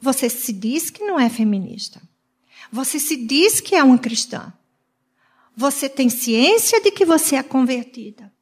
Você 0.00 0.28
se 0.28 0.52
diz 0.52 0.90
que 0.90 1.04
não 1.04 1.18
é 1.18 1.30
feminista. 1.30 2.02
Você 2.70 2.98
se 2.98 3.16
diz 3.16 3.60
que 3.60 3.74
é 3.74 3.82
uma 3.82 3.98
cristã. 3.98 4.52
Você 5.56 5.88
tem 5.88 6.08
ciência 6.08 6.80
de 6.80 6.90
que 6.90 7.04
você 7.04 7.36
é 7.36 7.42
convertida. 7.42 8.32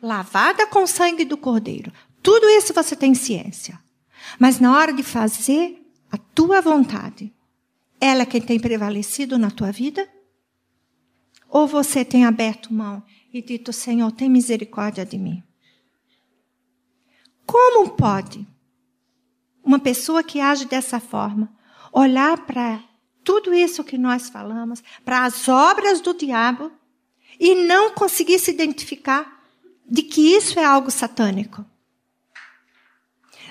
Lavada 0.00 0.66
com 0.66 0.82
o 0.82 0.86
sangue 0.86 1.24
do 1.24 1.36
cordeiro. 1.36 1.92
Tudo 2.22 2.48
isso 2.50 2.74
você 2.74 2.94
tem 2.94 3.14
ciência. 3.14 3.80
Mas 4.38 4.60
na 4.60 4.76
hora 4.76 4.92
de 4.92 5.02
fazer, 5.02 5.82
a 6.10 6.16
tua 6.16 6.60
vontade, 6.60 7.34
ela 8.00 8.22
é 8.22 8.26
quem 8.26 8.40
tem 8.40 8.58
prevalecido 8.58 9.38
na 9.38 9.50
tua 9.50 9.70
vida? 9.70 10.08
Ou 11.48 11.66
você 11.66 12.04
tem 12.04 12.24
aberto 12.24 12.72
mão 12.72 13.02
e 13.32 13.42
dito, 13.42 13.72
Senhor, 13.72 14.10
tem 14.12 14.28
misericórdia 14.28 15.04
de 15.04 15.18
mim? 15.18 15.42
Como 17.46 17.90
pode 17.90 18.46
uma 19.62 19.78
pessoa 19.78 20.22
que 20.22 20.40
age 20.40 20.66
dessa 20.66 21.00
forma 21.00 21.52
olhar 21.92 22.46
para 22.46 22.82
tudo 23.24 23.52
isso 23.52 23.84
que 23.84 23.98
nós 23.98 24.28
falamos, 24.28 24.82
para 25.04 25.24
as 25.24 25.48
obras 25.48 26.00
do 26.00 26.14
diabo, 26.14 26.72
e 27.38 27.54
não 27.54 27.94
conseguir 27.94 28.38
se 28.38 28.50
identificar 28.50 29.42
de 29.86 30.02
que 30.02 30.34
isso 30.34 30.58
é 30.58 30.64
algo 30.64 30.90
satânico? 30.90 31.64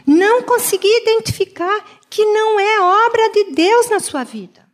Não 0.08 0.42
conseguir 0.44 1.02
identificar 1.02 1.84
que 2.10 2.24
não 2.24 2.58
é 2.60 2.80
obra 3.08 3.30
de 3.34 3.52
Deus 3.52 3.90
na 3.90 4.00
sua 4.00 4.24
vida. 4.24 4.66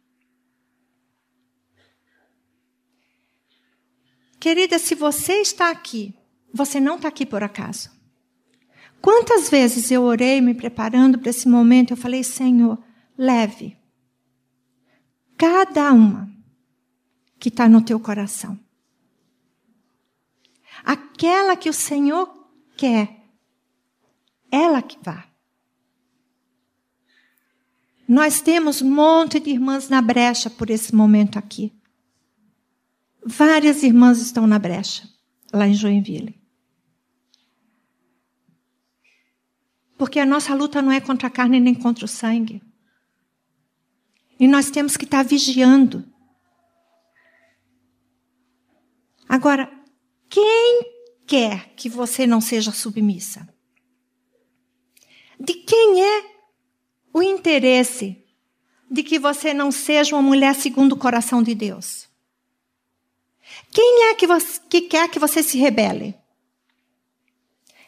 Querida, 4.40 4.78
se 4.78 4.94
você 4.94 5.42
está 5.42 5.72
aqui, 5.72 6.14
você 6.54 6.80
não 6.80 6.98
está 6.98 7.08
aqui 7.08 7.26
por 7.26 7.42
acaso. 7.42 7.90
Quantas 9.02 9.50
vezes 9.50 9.90
eu 9.90 10.04
orei 10.04 10.40
me 10.40 10.54
preparando 10.54 11.18
para 11.18 11.30
esse 11.30 11.48
momento, 11.50 11.92
eu 11.92 11.98
falei, 11.98 12.24
Senhor, 12.24 12.78
leve 13.18 13.76
cada 15.38 15.92
uma 15.92 16.32
que 17.38 17.50
está 17.50 17.68
no 17.68 17.84
teu 17.84 18.00
coração. 18.00 18.58
Aquela 20.86 21.58
que 21.58 21.70
o 21.70 21.74
Senhor 21.74 22.30
quer, 22.78 23.23
ela 24.54 24.84
que 24.84 25.00
vá. 25.02 25.28
Nós 28.08 28.40
temos 28.40 28.84
um 28.84 28.94
monte 28.94 29.40
de 29.40 29.50
irmãs 29.50 29.90
na 29.90 30.00
brecha 30.00 30.48
por 30.48 30.70
esse 30.70 30.94
momento 30.94 31.40
aqui. 31.40 31.74
Várias 33.26 33.82
irmãs 33.82 34.20
estão 34.20 34.46
na 34.46 34.60
brecha, 34.60 35.10
lá 35.52 35.68
em 35.68 35.74
Joinville. 35.74 36.40
Porque 39.98 40.20
a 40.20 40.26
nossa 40.26 40.54
luta 40.54 40.82
não 40.82 40.92
é 40.92 41.02
contra 41.02 41.28
a 41.30 41.32
carne 41.32 41.60
nem 41.60 41.74
contra 41.74 42.06
o 42.06 42.08
sangue. 42.08 42.62
E 44.40 44.48
nós 44.48 44.70
temos 44.70 44.96
que 44.96 45.06
estar 45.06 45.24
vigiando. 45.24 46.06
Agora, 49.28 49.72
quem 50.30 50.84
quer 51.26 51.74
que 51.76 51.90
você 51.90 52.28
não 52.28 52.42
seja 52.42 52.72
submissa? 52.72 53.53
De 55.44 55.56
quem 55.56 56.02
é 56.02 56.24
o 57.14 57.22
interesse 57.22 58.24
de 58.90 59.04
que 59.04 59.20
você 59.20 59.54
não 59.54 59.74
seja 59.74 60.16
uma 60.16 60.22
mulher 60.22 60.56
segundo 60.56 60.94
o 60.94 60.98
coração 60.98 61.44
de 61.44 61.54
Deus? 61.54 62.08
Quem 63.70 64.06
é 64.06 64.14
que, 64.14 64.26
você, 64.26 64.62
que 64.70 64.82
quer 64.82 65.10
que 65.10 65.20
você 65.20 65.44
se 65.44 65.58
rebele? 65.58 66.16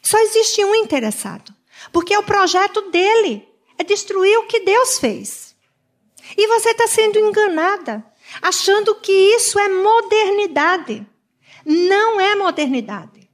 Só 0.02 0.20
existe 0.20 0.66
um 0.66 0.76
interessado. 0.76 1.56
Porque 1.94 2.18
o 2.18 2.24
projeto 2.24 2.90
dele 2.92 3.48
é 3.78 3.86
destruir 3.86 4.38
o 4.40 4.48
que 4.48 4.60
Deus 4.60 5.00
fez. 5.00 5.56
E 6.36 6.48
você 6.48 6.72
está 6.72 6.88
sendo 6.88 7.20
enganada, 7.20 8.06
achando 8.42 8.96
que 8.96 9.14
isso 9.14 9.58
é 9.58 9.70
modernidade. 9.70 11.08
Não 11.66 12.20
é 12.20 12.36
modernidade. 12.36 13.25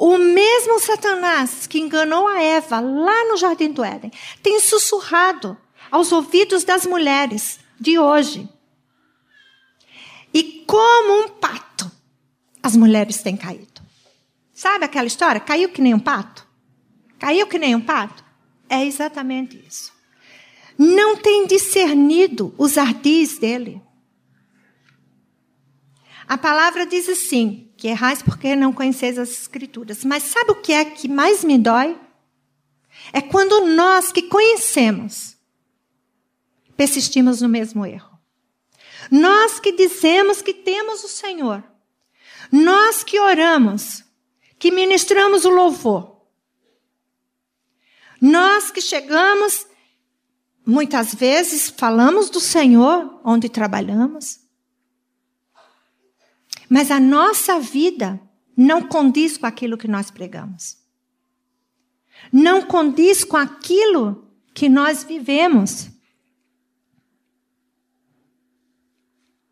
O 0.00 0.16
mesmo 0.16 0.80
Satanás 0.80 1.66
que 1.66 1.78
enganou 1.78 2.26
a 2.26 2.40
Eva 2.42 2.80
lá 2.80 3.26
no 3.26 3.36
jardim 3.36 3.70
do 3.70 3.84
Éden 3.84 4.10
tem 4.42 4.58
sussurrado 4.58 5.58
aos 5.90 6.10
ouvidos 6.10 6.64
das 6.64 6.86
mulheres 6.86 7.60
de 7.78 7.98
hoje. 7.98 8.48
E 10.32 10.64
como 10.66 11.24
um 11.24 11.28
pato, 11.28 11.92
as 12.62 12.74
mulheres 12.74 13.22
têm 13.22 13.36
caído. 13.36 13.82
Sabe 14.54 14.86
aquela 14.86 15.06
história? 15.06 15.38
Caiu 15.38 15.68
que 15.68 15.82
nem 15.82 15.92
um 15.92 16.00
pato? 16.00 16.46
Caiu 17.18 17.46
que 17.46 17.58
nem 17.58 17.74
um 17.74 17.80
pato? 17.82 18.24
É 18.70 18.82
exatamente 18.82 19.62
isso. 19.68 19.92
Não 20.78 21.18
tem 21.18 21.46
discernido 21.46 22.54
os 22.56 22.78
ardis 22.78 23.38
dele. 23.38 23.82
A 26.26 26.38
palavra 26.38 26.86
diz 26.86 27.06
assim: 27.06 27.69
que 27.80 27.88
errais 27.88 28.20
porque 28.20 28.54
não 28.54 28.74
conheceis 28.74 29.18
as 29.18 29.30
Escrituras. 29.30 30.04
Mas 30.04 30.24
sabe 30.24 30.52
o 30.52 30.56
que 30.56 30.70
é 30.70 30.84
que 30.84 31.08
mais 31.08 31.42
me 31.42 31.58
dói? 31.58 31.98
É 33.10 33.22
quando 33.22 33.66
nós 33.74 34.12
que 34.12 34.22
conhecemos 34.22 35.36
persistimos 36.76 37.40
no 37.40 37.48
mesmo 37.48 37.84
erro. 37.86 38.18
Nós 39.10 39.58
que 39.58 39.72
dizemos 39.72 40.42
que 40.42 40.52
temos 40.52 41.02
o 41.02 41.08
Senhor, 41.08 41.64
nós 42.52 43.02
que 43.02 43.18
oramos, 43.18 44.04
que 44.58 44.70
ministramos 44.70 45.44
o 45.46 45.50
louvor, 45.50 46.20
nós 48.20 48.70
que 48.70 48.80
chegamos, 48.80 49.66
muitas 50.66 51.14
vezes 51.14 51.70
falamos 51.70 52.28
do 52.28 52.40
Senhor 52.40 53.20
onde 53.24 53.48
trabalhamos, 53.48 54.39
mas 56.70 56.92
a 56.92 57.00
nossa 57.00 57.58
vida 57.58 58.22
não 58.56 58.80
condiz 58.86 59.36
com 59.36 59.44
aquilo 59.44 59.76
que 59.76 59.88
nós 59.88 60.08
pregamos. 60.08 60.78
Não 62.32 62.62
condiz 62.62 63.24
com 63.24 63.36
aquilo 63.36 64.30
que 64.54 64.68
nós 64.68 65.02
vivemos. 65.02 65.90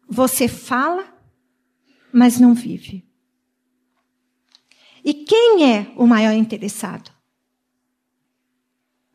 Você 0.08 0.46
fala, 0.46 1.12
mas 2.12 2.38
não 2.38 2.54
vive. 2.54 3.04
E 5.04 5.12
quem 5.12 5.74
é 5.74 5.92
o 5.96 6.06
maior 6.06 6.34
interessado? 6.34 7.10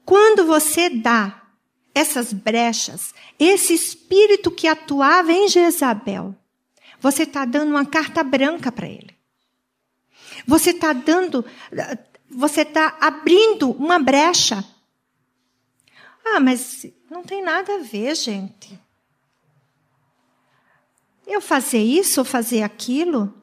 Quando 0.03 0.45
você 0.45 0.89
dá 0.89 1.47
essas 1.95 2.33
brechas, 2.33 3.13
esse 3.39 3.73
espírito 3.73 4.51
que 4.51 4.67
atuava 4.67 5.31
em 5.31 5.47
Jezabel, 5.47 6.35
você 7.03 7.23
está 7.23 7.43
dando 7.43 7.71
uma 7.71 7.85
carta 7.85 8.23
branca 8.23 8.71
para 8.71 8.87
ele. 8.87 9.13
Você 10.47 10.69
está 10.69 10.93
dando, 10.93 11.45
você 12.29 12.61
está 12.61 12.97
abrindo 13.01 13.71
uma 13.71 13.99
brecha. 13.99 14.63
Ah, 16.23 16.39
mas 16.39 16.85
não 17.11 17.21
tem 17.21 17.43
nada 17.43 17.75
a 17.75 17.79
ver, 17.79 18.15
gente. 18.15 18.79
Eu 21.27 21.41
fazer 21.41 21.81
isso 21.81 22.21
ou 22.21 22.25
fazer 22.25 22.63
aquilo, 22.63 23.33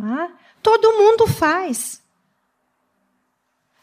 ah, 0.00 0.30
todo 0.62 0.94
mundo 0.94 1.26
faz. 1.26 2.02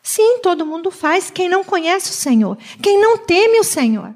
Sim, 0.01 0.39
todo 0.39 0.65
mundo 0.65 0.89
faz. 0.89 1.30
Quem 1.30 1.47
não 1.47 1.63
conhece 1.63 2.09
o 2.09 2.13
Senhor, 2.13 2.57
quem 2.82 2.99
não 2.99 3.19
teme 3.19 3.59
o 3.59 3.63
Senhor. 3.63 4.15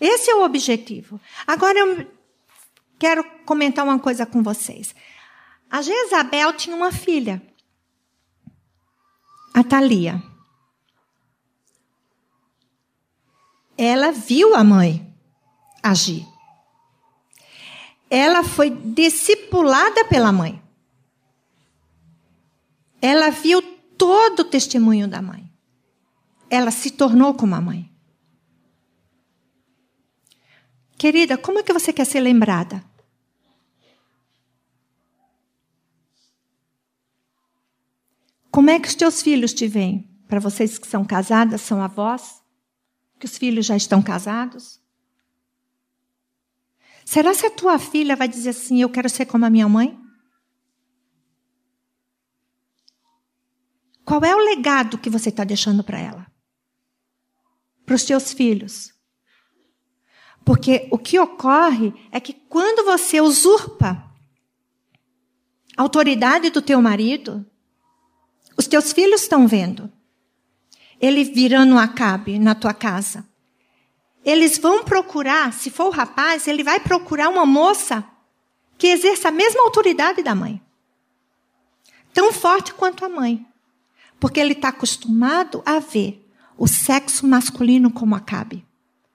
Esse 0.00 0.28
é 0.28 0.34
o 0.34 0.42
objetivo. 0.42 1.20
Agora 1.46 1.78
quero 3.00 3.24
comentar 3.46 3.82
uma 3.82 3.98
coisa 3.98 4.26
com 4.26 4.42
vocês. 4.42 4.94
A 5.70 5.80
Jezabel 5.80 6.52
tinha 6.52 6.76
uma 6.76 6.92
filha, 6.92 7.42
a 9.54 9.64
Thalia. 9.64 10.22
Ela 13.76 14.12
viu 14.12 14.54
a 14.54 14.62
mãe 14.62 15.16
agir. 15.82 16.26
Ela 18.10 18.44
foi 18.44 18.68
discipulada 18.68 20.04
pela 20.04 20.30
mãe. 20.30 20.62
Ela 23.00 23.30
viu 23.30 23.62
todo 23.96 24.40
o 24.40 24.44
testemunho 24.44 25.08
da 25.08 25.22
mãe. 25.22 25.50
Ela 26.50 26.70
se 26.70 26.90
tornou 26.90 27.32
como 27.32 27.54
a 27.54 27.60
mãe. 27.60 27.90
Querida, 30.98 31.38
como 31.38 31.60
é 31.60 31.62
que 31.62 31.72
você 31.72 31.94
quer 31.94 32.04
ser 32.04 32.20
lembrada? 32.20 32.84
Como 38.50 38.70
é 38.70 38.80
que 38.80 38.88
os 38.88 38.94
teus 38.94 39.22
filhos 39.22 39.54
te 39.54 39.68
veem? 39.68 40.08
Para 40.26 40.40
vocês 40.40 40.78
que 40.78 40.86
são 40.86 41.04
casadas, 41.04 41.60
são 41.60 41.82
avós? 41.82 42.42
Que 43.18 43.26
os 43.26 43.38
filhos 43.38 43.66
já 43.66 43.76
estão 43.76 44.02
casados? 44.02 44.80
Será 47.04 47.34
que 47.34 47.46
a 47.46 47.50
tua 47.50 47.78
filha 47.78 48.16
vai 48.16 48.28
dizer 48.28 48.50
assim: 48.50 48.80
Eu 48.80 48.88
quero 48.88 49.08
ser 49.08 49.26
como 49.26 49.44
a 49.44 49.50
minha 49.50 49.68
mãe? 49.68 49.98
Qual 54.04 54.24
é 54.24 54.34
o 54.34 54.38
legado 54.38 54.98
que 54.98 55.10
você 55.10 55.28
está 55.28 55.44
deixando 55.44 55.84
para 55.84 55.98
ela? 55.98 56.26
Para 57.84 57.94
os 57.94 58.04
teus 58.04 58.32
filhos? 58.32 58.92
Porque 60.44 60.88
o 60.90 60.98
que 60.98 61.18
ocorre 61.18 61.92
é 62.10 62.18
que 62.18 62.32
quando 62.32 62.84
você 62.84 63.20
usurpa 63.20 64.08
a 65.76 65.82
autoridade 65.82 66.50
do 66.50 66.62
teu 66.62 66.80
marido, 66.80 67.49
os 68.60 68.66
teus 68.66 68.92
filhos 68.92 69.22
estão 69.22 69.48
vendo. 69.48 69.90
Ele 71.00 71.24
virando 71.24 71.76
um 71.76 71.78
acabe 71.78 72.38
na 72.38 72.54
tua 72.54 72.74
casa. 72.74 73.26
Eles 74.22 74.58
vão 74.58 74.84
procurar, 74.84 75.50
se 75.54 75.70
for 75.70 75.86
o 75.86 75.90
rapaz, 75.90 76.46
ele 76.46 76.62
vai 76.62 76.78
procurar 76.78 77.30
uma 77.30 77.46
moça 77.46 78.06
que 78.76 78.88
exerça 78.88 79.28
a 79.28 79.30
mesma 79.30 79.62
autoridade 79.62 80.22
da 80.22 80.34
mãe. 80.34 80.60
Tão 82.12 82.34
forte 82.34 82.74
quanto 82.74 83.02
a 83.02 83.08
mãe. 83.08 83.46
Porque 84.18 84.38
ele 84.38 84.52
está 84.52 84.68
acostumado 84.68 85.62
a 85.64 85.78
ver 85.78 86.30
o 86.58 86.68
sexo 86.68 87.26
masculino 87.26 87.90
como 87.90 88.14
acabe. 88.14 88.62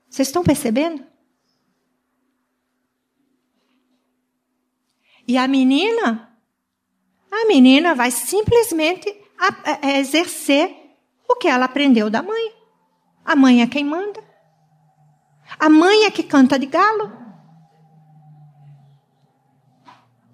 Vocês 0.10 0.28
estão 0.28 0.44
percebendo? 0.44 1.06
E 5.28 5.38
a 5.38 5.48
menina? 5.48 6.36
A 7.32 7.46
menina 7.46 7.94
vai 7.94 8.10
simplesmente 8.10 9.25
exercer 9.98 10.76
o 11.28 11.36
que 11.36 11.48
ela 11.48 11.66
aprendeu 11.66 12.10
da 12.10 12.22
mãe. 12.22 12.54
A 13.24 13.36
mãe 13.36 13.62
é 13.62 13.68
quem 13.68 13.84
manda. 13.84 14.24
A 15.60 15.70
mãe 15.70 16.06
é 16.06 16.12
que 16.12 16.24
canta 16.24 16.60
de 16.60 16.66
galo. 16.66 17.12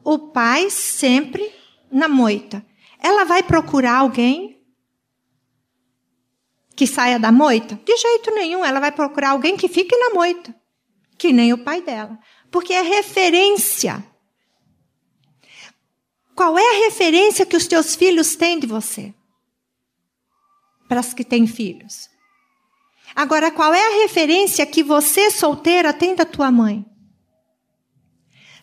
O 0.04 0.18
pai 0.18 0.70
sempre 0.70 1.54
na 1.92 2.08
moita. 2.08 2.66
Ela 3.00 3.24
vai 3.24 3.44
procurar 3.44 3.98
alguém 3.98 4.62
que 6.76 6.88
saia 6.88 7.20
da 7.20 7.32
moita? 7.32 7.80
De 7.86 7.96
jeito 7.96 8.32
nenhum, 8.32 8.66
ela 8.66 8.80
vai 8.80 8.92
procurar 8.92 9.30
alguém 9.30 9.56
que 9.56 9.68
fique 9.68 9.96
na 9.96 10.16
moita, 10.16 10.56
que 11.18 11.32
nem 11.32 11.54
o 11.54 11.64
pai 11.64 11.82
dela, 11.82 12.18
porque 12.50 12.74
é 12.74 12.82
referência. 12.82 14.04
Qual 16.36 16.58
é 16.58 16.76
a 16.76 16.86
referência 16.86 17.46
que 17.46 17.56
os 17.56 17.68
teus 17.68 17.96
filhos 17.96 18.36
têm 18.36 18.60
de 18.60 18.68
você? 18.68 19.14
Para 20.88 21.00
as 21.00 21.14
que 21.14 21.24
têm 21.24 21.46
filhos. 21.48 22.10
Agora, 23.16 23.52
qual 23.52 23.74
é 23.74 23.88
a 23.88 24.02
referência 24.02 24.66
que 24.66 24.84
você, 24.84 25.30
solteira, 25.30 25.94
tem 25.94 26.16
da 26.16 26.26
tua 26.26 26.52
mãe? 26.52 26.86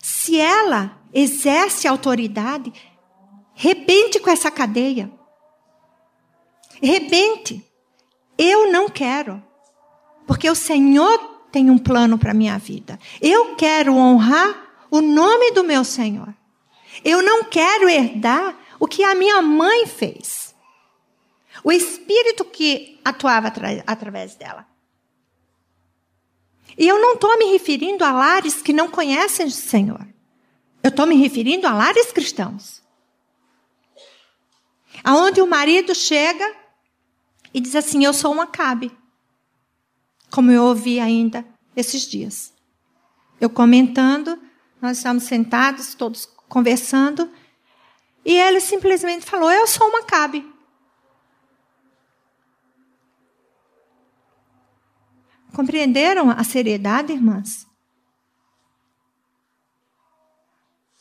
Se 0.01 0.39
ela 0.39 0.99
exerce 1.13 1.87
autoridade, 1.87 2.73
rebente 3.53 4.19
com 4.19 4.29
essa 4.29 4.49
cadeia. 4.49 5.11
Rebente. 6.81 7.65
Eu 8.37 8.71
não 8.71 8.89
quero. 8.89 9.43
Porque 10.25 10.49
o 10.49 10.55
Senhor 10.55 11.17
tem 11.51 11.69
um 11.69 11.77
plano 11.77 12.17
para 12.17 12.31
a 12.31 12.35
minha 12.35 12.57
vida. 12.57 12.99
Eu 13.21 13.55
quero 13.55 13.93
honrar 13.93 14.85
o 14.89 15.01
nome 15.01 15.51
do 15.51 15.63
meu 15.63 15.83
Senhor. 15.83 16.33
Eu 17.03 17.21
não 17.21 17.43
quero 17.43 17.89
herdar 17.89 18.57
o 18.79 18.87
que 18.87 19.03
a 19.03 19.15
minha 19.15 19.41
mãe 19.41 19.85
fez. 19.85 20.55
O 21.63 21.71
espírito 21.71 22.45
que 22.45 22.99
atuava 23.03 23.51
através 23.85 24.35
dela. 24.35 24.65
E 26.77 26.87
eu 26.87 26.99
não 27.01 27.15
estou 27.15 27.37
me 27.37 27.45
referindo 27.51 28.05
a 28.05 28.11
lares 28.11 28.61
que 28.61 28.71
não 28.71 28.89
conhecem 28.89 29.47
o 29.47 29.51
Senhor. 29.51 30.07
Eu 30.81 30.89
estou 30.89 31.05
me 31.05 31.15
referindo 31.15 31.67
a 31.67 31.73
lares 31.73 32.11
cristãos. 32.11 32.81
Aonde 35.03 35.41
o 35.41 35.47
marido 35.47 35.93
chega 35.93 36.55
e 37.53 37.59
diz 37.59 37.75
assim: 37.75 38.05
Eu 38.05 38.13
sou 38.13 38.33
um 38.33 38.41
acabe. 38.41 38.97
Como 40.31 40.51
eu 40.51 40.63
ouvi 40.63 40.99
ainda 40.99 41.45
esses 41.75 42.03
dias. 42.03 42.53
Eu 43.41 43.49
comentando, 43.49 44.39
nós 44.81 44.97
estamos 44.97 45.23
sentados, 45.23 45.95
todos 45.95 46.25
conversando, 46.49 47.31
e 48.25 48.33
ele 48.33 48.59
simplesmente 48.59 49.25
falou: 49.25 49.49
Eu 49.49 49.65
sou 49.65 49.87
um 49.89 49.97
acabe. 49.97 50.45
Compreenderam 55.53 56.29
a 56.29 56.43
seriedade, 56.43 57.13
irmãs? 57.13 57.69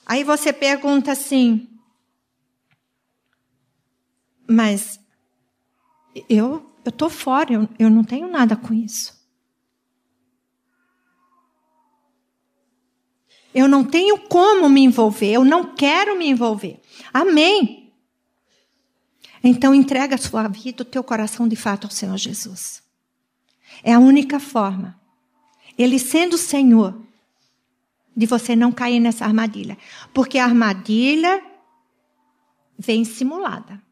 Aí 0.08 0.24
você 0.24 0.54
pergunta 0.54 1.12
assim, 1.12 1.68
mas 4.48 4.98
eu 6.30 6.60
tô 6.96 7.10
fora, 7.10 7.52
eu, 7.52 7.68
eu 7.78 7.90
não 7.90 8.02
tenho 8.02 8.26
nada 8.26 8.56
com 8.56 8.72
isso. 8.72 9.17
Eu 13.58 13.66
não 13.66 13.82
tenho 13.82 14.16
como 14.16 14.68
me 14.68 14.82
envolver, 14.82 15.32
eu 15.32 15.44
não 15.44 15.74
quero 15.74 16.16
me 16.16 16.28
envolver. 16.28 16.80
Amém. 17.12 17.92
Então 19.42 19.74
entrega 19.74 20.14
a 20.14 20.18
sua 20.18 20.46
vida, 20.46 20.82
o 20.82 20.84
teu 20.84 21.02
coração 21.02 21.48
de 21.48 21.56
fato 21.56 21.84
ao 21.84 21.90
Senhor 21.90 22.16
Jesus. 22.16 22.80
É 23.82 23.92
a 23.92 23.98
única 23.98 24.38
forma. 24.38 24.96
Ele 25.76 25.98
sendo 25.98 26.34
o 26.34 26.38
Senhor, 26.38 27.02
de 28.16 28.26
você 28.26 28.54
não 28.54 28.70
cair 28.70 29.00
nessa 29.00 29.24
armadilha. 29.24 29.76
Porque 30.14 30.38
a 30.38 30.44
armadilha 30.44 31.42
vem 32.78 33.04
simulada. 33.04 33.82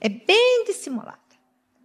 É 0.00 0.08
bem 0.08 0.64
dissimulada. 0.66 1.20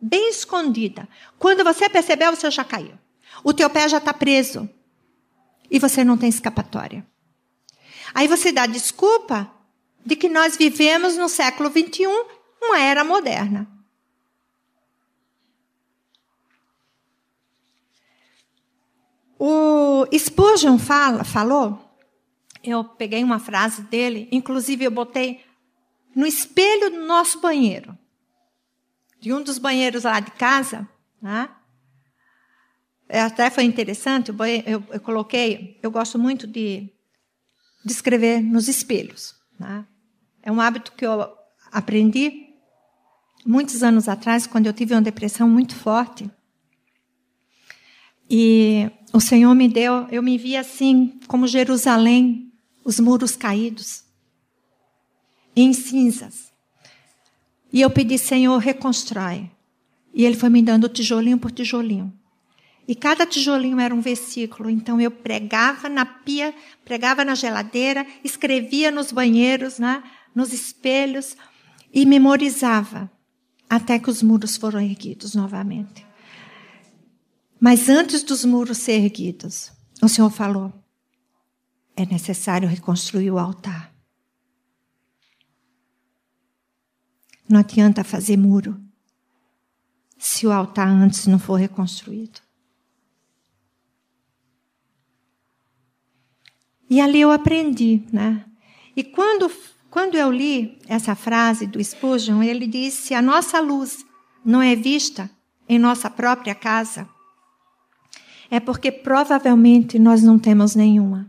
Bem 0.02 0.32
escondida. 0.32 1.08
Quando 1.38 1.64
você 1.64 1.88
percebeu, 1.88 2.36
você 2.36 2.50
já 2.50 2.64
caiu. 2.64 2.98
O 3.44 3.54
teu 3.54 3.70
pé 3.70 3.88
já 3.88 4.00
está 4.00 4.12
preso. 4.12 4.68
E 5.70 5.80
você 5.80 6.04
não 6.04 6.18
tem 6.18 6.30
escapatória. 6.30 7.06
Aí 8.14 8.28
você 8.28 8.52
dá 8.52 8.66
desculpa 8.66 9.52
de 10.06 10.16
que 10.16 10.30
nós 10.30 10.58
vivemos 10.58 11.16
no 11.16 11.30
século 11.30 11.70
XXI 11.70 12.08
uma 12.62 12.80
era 12.80 13.04
moderna. 13.04 13.68
O 19.38 20.06
Spurgeon 20.18 20.78
fala, 20.78 21.24
falou, 21.24 21.80
eu 22.62 22.84
peguei 22.84 23.24
uma 23.24 23.40
frase 23.40 23.84
dele, 23.84 24.28
inclusive 24.32 24.84
eu 24.84 24.92
botei 24.92 25.46
no 26.14 26.26
espelho 26.26 26.90
do 26.90 27.06
nosso 27.06 27.40
banheiro, 27.40 27.98
de 29.20 29.32
um 29.34 29.42
dos 29.42 29.58
banheiros 29.58 30.04
lá 30.04 30.20
de 30.20 30.32
casa, 30.32 30.88
né? 31.22 31.50
Até 33.10 33.50
foi 33.50 33.64
interessante, 33.64 34.30
eu, 34.66 34.84
eu, 34.92 35.00
coloquei, 35.00 35.80
eu 35.82 35.90
gosto 35.90 36.20
muito 36.20 36.46
de, 36.46 36.88
de 37.84 37.92
escrever 37.92 38.40
nos 38.40 38.68
espelhos. 38.68 39.34
Né? 39.60 39.84
É 40.44 40.52
um 40.52 40.62
hábito 40.62 40.92
que 40.92 41.06
eu 41.06 41.28
aprendi 41.72 42.50
muitos 43.44 43.82
anos 43.82 44.08
atrás, 44.08 44.46
quando 44.46 44.68
eu 44.68 44.74
tive 44.74 44.94
uma 44.94 45.02
depressão 45.02 45.50
muito 45.50 45.76
forte. 45.76 46.30
E 48.30 48.92
o 49.12 49.20
Senhor 49.20 49.56
me 49.56 49.68
deu, 49.68 50.08
eu 50.12 50.22
me 50.22 50.38
vi 50.38 50.56
assim, 50.56 51.20
como 51.28 51.48
Jerusalém, 51.48 52.54
os 52.86 53.00
muros 53.00 53.36
caídos, 53.36 54.04
em 55.56 55.74
cinzas. 55.74 56.52
E 57.74 57.82
eu 57.82 57.90
pedi, 57.90 58.20
Senhor, 58.20 58.58
reconstrói. 58.58 59.50
E 60.14 60.26
Ele 60.26 60.36
foi 60.36 60.50
me 60.50 60.62
dando 60.62 60.88
tijolinho 60.88 61.40
por 61.40 61.52
tijolinho. 61.52 62.14
E 62.90 62.96
cada 62.96 63.24
tijolinho 63.24 63.80
era 63.80 63.94
um 63.94 64.02
versículo. 64.02 64.68
Então 64.68 65.00
eu 65.00 65.12
pregava 65.12 65.88
na 65.88 66.08
pia, 66.08 66.56
pregava 66.84 67.24
na 67.24 67.36
geladeira, 67.36 68.04
escrevia 68.24 68.90
nos 68.90 69.12
banheiros, 69.12 69.78
né, 69.78 70.02
nos 70.34 70.52
espelhos 70.52 71.38
e 71.94 72.04
memorizava 72.04 73.08
até 73.70 74.00
que 74.00 74.10
os 74.10 74.24
muros 74.24 74.58
foram 74.58 74.82
erguidos 74.82 75.36
novamente. 75.36 76.04
Mas 77.60 77.90
antes 77.90 78.24
dos 78.24 78.44
muros 78.44 78.80
ser 78.80 78.94
erguidos, 78.94 79.72
o 80.02 80.10
Senhor 80.10 80.32
falou: 80.32 80.74
é 81.96 82.08
necessário 82.08 82.68
reconstruir 82.68 83.30
o 83.30 83.38
altar. 83.38 83.94
Não 87.48 87.60
adianta 87.60 88.04
fazer 88.04 88.36
muro 88.36 88.84
se 90.18 90.48
o 90.48 90.52
altar 90.52 90.88
antes 90.88 91.28
não 91.28 91.38
for 91.38 91.54
reconstruído. 91.54 92.49
E 96.90 97.00
ali 97.00 97.22
eu 97.22 97.32
aprendi, 97.32 98.04
né? 98.12 98.44
E 98.96 99.04
quando, 99.04 99.52
quando 99.90 100.16
eu 100.16 100.32
li 100.32 100.80
essa 100.88 101.16
frase 101.16 101.68
do 101.68 101.84
Spurgeon, 101.84 102.42
ele 102.42 102.68
disse: 102.68 103.14
a 103.14 103.22
nossa 103.22 103.60
luz 103.60 104.06
não 104.44 104.62
é 104.62 104.76
vista 104.76 105.30
em 105.68 105.78
nossa 105.78 106.10
própria 106.10 106.56
casa 106.56 107.08
é 108.50 108.60
porque 108.60 108.92
provavelmente 108.92 110.00
nós 110.00 110.24
não 110.24 110.40
temos 110.40 110.76
nenhuma. 110.76 111.28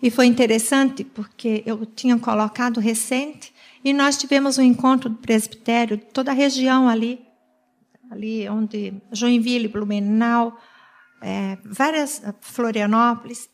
E 0.00 0.10
foi 0.10 0.26
interessante 0.26 1.04
porque 1.04 1.62
eu 1.66 1.84
tinha 1.84 2.18
colocado 2.18 2.80
recente 2.80 3.52
e 3.84 3.92
nós 3.92 4.16
tivemos 4.16 4.56
um 4.56 4.62
encontro 4.62 5.10
do 5.10 5.16
presbitério, 5.16 5.98
toda 5.98 6.30
a 6.30 6.34
região 6.34 6.88
ali, 6.88 7.20
ali 8.10 8.48
onde 8.48 8.94
Joinville, 9.12 9.68
Blumenau, 9.68 10.56
é, 11.20 11.58
várias 11.64 12.22
Florianópolis, 12.40 13.48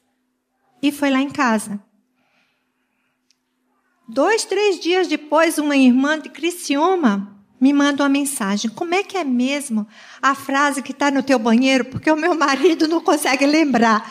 e 0.83 0.93
foi 0.93 1.11
lá 1.11 1.21
em 1.21 1.31
casa. 1.31 1.81
Dois, 4.07 4.45
três 4.45 4.79
dias 4.81 5.09
depois, 5.09 5.57
uma 5.57 5.77
irmã 5.77 6.19
de 6.19 6.29
Criciúma 6.29 7.35
me 7.59 7.73
manda 7.73 8.03
uma 8.03 8.09
mensagem. 8.09 8.71
Como 8.71 8.95
é 8.95 9.03
que 9.03 9.17
é 9.17 9.25
mesmo 9.25 9.87
a 10.21 10.35
frase 10.35 10.83
que 10.83 10.93
está 10.93 11.11
no 11.11 11.23
teu 11.23 11.39
banheiro? 11.39 11.87
Porque 11.87 12.11
o 12.11 12.17
meu 12.17 12.35
marido 12.35 12.87
não 12.87 13.01
consegue 13.01 13.47
lembrar. 13.47 14.07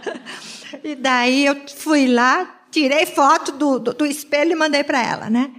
e 0.84 0.94
daí 0.94 1.46
eu 1.46 1.56
fui 1.68 2.06
lá, 2.06 2.66
tirei 2.70 3.06
foto 3.06 3.52
do, 3.52 3.78
do, 3.78 3.94
do 3.94 4.04
espelho 4.04 4.52
e 4.52 4.56
mandei 4.56 4.84
para 4.84 5.02
ela, 5.02 5.30
né? 5.30 5.50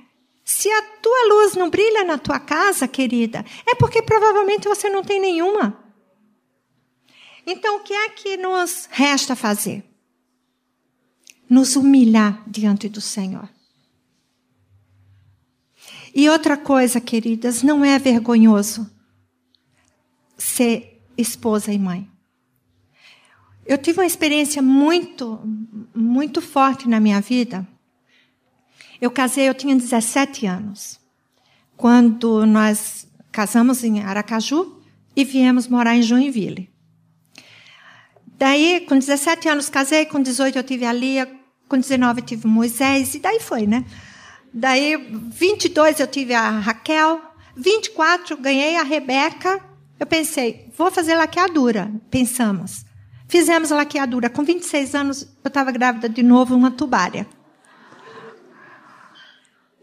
Se 0.43 0.69
a 0.69 0.81
tua 1.01 1.27
luz 1.29 1.55
não 1.55 1.71
brilha 1.71 2.03
na 2.03 2.19
tua 2.19 2.39
casa, 2.39 2.87
querida, 2.87 3.43
é 3.65 3.73
porque 3.73 4.03
provavelmente 4.03 4.67
você 4.67 4.87
não 4.87 5.03
tem 5.03 5.19
nenhuma. 5.19 5.84
Então, 7.45 7.77
o 7.77 7.79
que 7.81 7.93
é 7.93 8.09
que 8.09 8.37
nos 8.37 8.87
resta 8.89 9.35
fazer? 9.35 9.83
Nos 11.49 11.75
humilhar 11.75 12.43
diante 12.47 12.89
do 12.89 12.99
Senhor. 12.99 13.47
E 16.13 16.29
outra 16.29 16.57
coisa, 16.57 16.99
queridas, 17.01 17.61
não 17.61 17.83
é 17.83 17.99
vergonhoso 17.99 18.89
ser 20.37 21.01
esposa 21.17 21.71
e 21.71 21.77
mãe. 21.77 22.09
Eu 23.65 23.77
tive 23.77 23.99
uma 23.99 24.05
experiência 24.05 24.61
muito, 24.61 25.39
muito 25.93 26.41
forte 26.41 26.87
na 26.87 26.99
minha 26.99 27.19
vida. 27.19 27.67
Eu 29.01 29.11
casei, 29.11 29.49
eu 29.49 29.53
tinha 29.53 29.75
17 29.75 30.45
anos. 30.45 30.99
Quando 31.75 32.45
nós 32.45 33.07
casamos 33.31 33.83
em 33.83 34.01
Aracaju 34.01 34.81
e 35.15 35.25
viemos 35.25 35.67
morar 35.67 35.95
em 35.95 36.01
Joinville. 36.01 36.69
Daí, 38.37 38.85
com 38.87 38.97
17 38.97 39.47
anos 39.47 39.69
casei, 39.69 40.05
com 40.05 40.21
18 40.21 40.57
eu 40.57 40.63
tive 40.63 40.85
a 40.85 40.91
Lia, 40.91 41.29
com 41.67 41.77
19 41.77 42.21
eu 42.21 42.25
tive 42.25 42.47
Moisés, 42.47 43.15
e 43.15 43.19
daí 43.19 43.39
foi, 43.39 43.65
né? 43.65 43.85
Daí, 44.53 44.95
22 44.95 45.99
eu 45.99 46.07
tive 46.07 46.33
a 46.33 46.49
Raquel, 46.49 47.21
24 47.55 48.37
ganhei 48.37 48.75
a 48.75 48.83
Rebeca. 48.83 49.59
Eu 49.99 50.05
pensei, 50.05 50.69
vou 50.77 50.91
fazer 50.91 51.15
laqueadura. 51.15 51.91
Pensamos. 52.11 52.85
Fizemos 53.27 53.71
a 53.71 53.77
laqueadura. 53.77 54.29
Com 54.29 54.43
26 54.43 54.95
anos, 54.95 55.21
eu 55.43 55.47
estava 55.47 55.71
grávida 55.71 56.09
de 56.09 56.21
novo, 56.21 56.55
uma 56.55 56.71
tubária. 56.71 57.25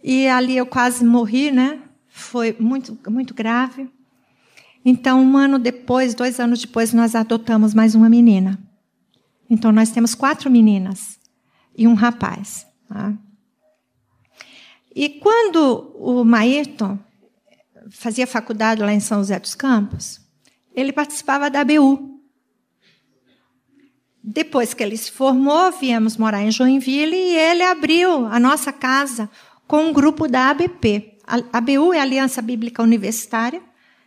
E 0.03 0.26
ali 0.28 0.57
eu 0.57 0.66
quase 0.66 1.05
morri, 1.05 1.50
né? 1.50 1.80
Foi 2.09 2.55
muito, 2.59 2.98
muito 3.09 3.32
grave. 3.32 3.90
Então, 4.84 5.22
um 5.22 5.36
ano 5.36 5.58
depois, 5.58 6.14
dois 6.14 6.40
anos 6.40 6.60
depois, 6.60 6.92
nós 6.92 7.14
adotamos 7.14 7.72
mais 7.72 7.94
uma 7.94 8.08
menina. 8.08 8.58
Então, 9.48 9.70
nós 9.70 9.90
temos 9.90 10.14
quatro 10.14 10.50
meninas 10.50 11.20
e 11.76 11.86
um 11.86 11.94
rapaz. 11.94 12.66
Tá? 12.88 13.14
E 14.94 15.08
quando 15.08 15.94
o 15.96 16.24
Maerton 16.24 16.98
fazia 17.90 18.26
faculdade 18.26 18.82
lá 18.82 18.92
em 18.92 19.00
São 19.00 19.18
José 19.18 19.38
dos 19.38 19.54
Campos, 19.54 20.20
ele 20.74 20.92
participava 20.92 21.48
da 21.48 21.60
ABU. 21.60 22.20
Depois 24.22 24.74
que 24.74 24.82
ele 24.82 24.96
se 24.96 25.10
formou, 25.10 25.72
viemos 25.72 26.16
morar 26.16 26.42
em 26.42 26.50
Joinville 26.50 27.16
e 27.16 27.36
ele 27.36 27.62
abriu 27.62 28.26
a 28.26 28.38
nossa 28.38 28.72
casa 28.72 29.28
com 29.66 29.86
um 29.86 29.92
grupo 29.92 30.28
da 30.28 30.50
ABP. 30.50 31.18
A 31.26 31.58
ABU 31.58 31.92
é 31.92 31.98
a 31.98 32.02
Aliança 32.02 32.42
Bíblica 32.42 32.82
Universitária 32.82 33.62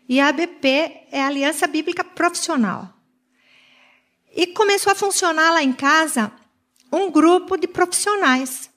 e 0.08 0.20
a 0.20 0.30
ABP 0.30 0.68
é 1.12 1.22
a 1.22 1.28
Aliança 1.28 1.68
Bíblica 1.68 2.04
Profissional. 2.04 2.94
E 4.36 4.48
começou 4.48 4.92
a 4.92 4.96
funcionar 4.96 5.52
lá 5.52 5.64
em 5.64 5.74
casa 5.74 6.32
um 6.92 7.10
grupo 7.10 7.58
de 7.58 7.68
profissionais 7.68 8.70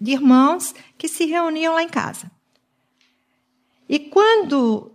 de 0.00 0.12
irmãos 0.12 0.74
que 0.96 1.08
se 1.08 1.26
reuniam 1.26 1.74
lá 1.74 1.82
em 1.82 1.88
casa. 1.88 2.30
E 3.88 3.98
quando 3.98 4.92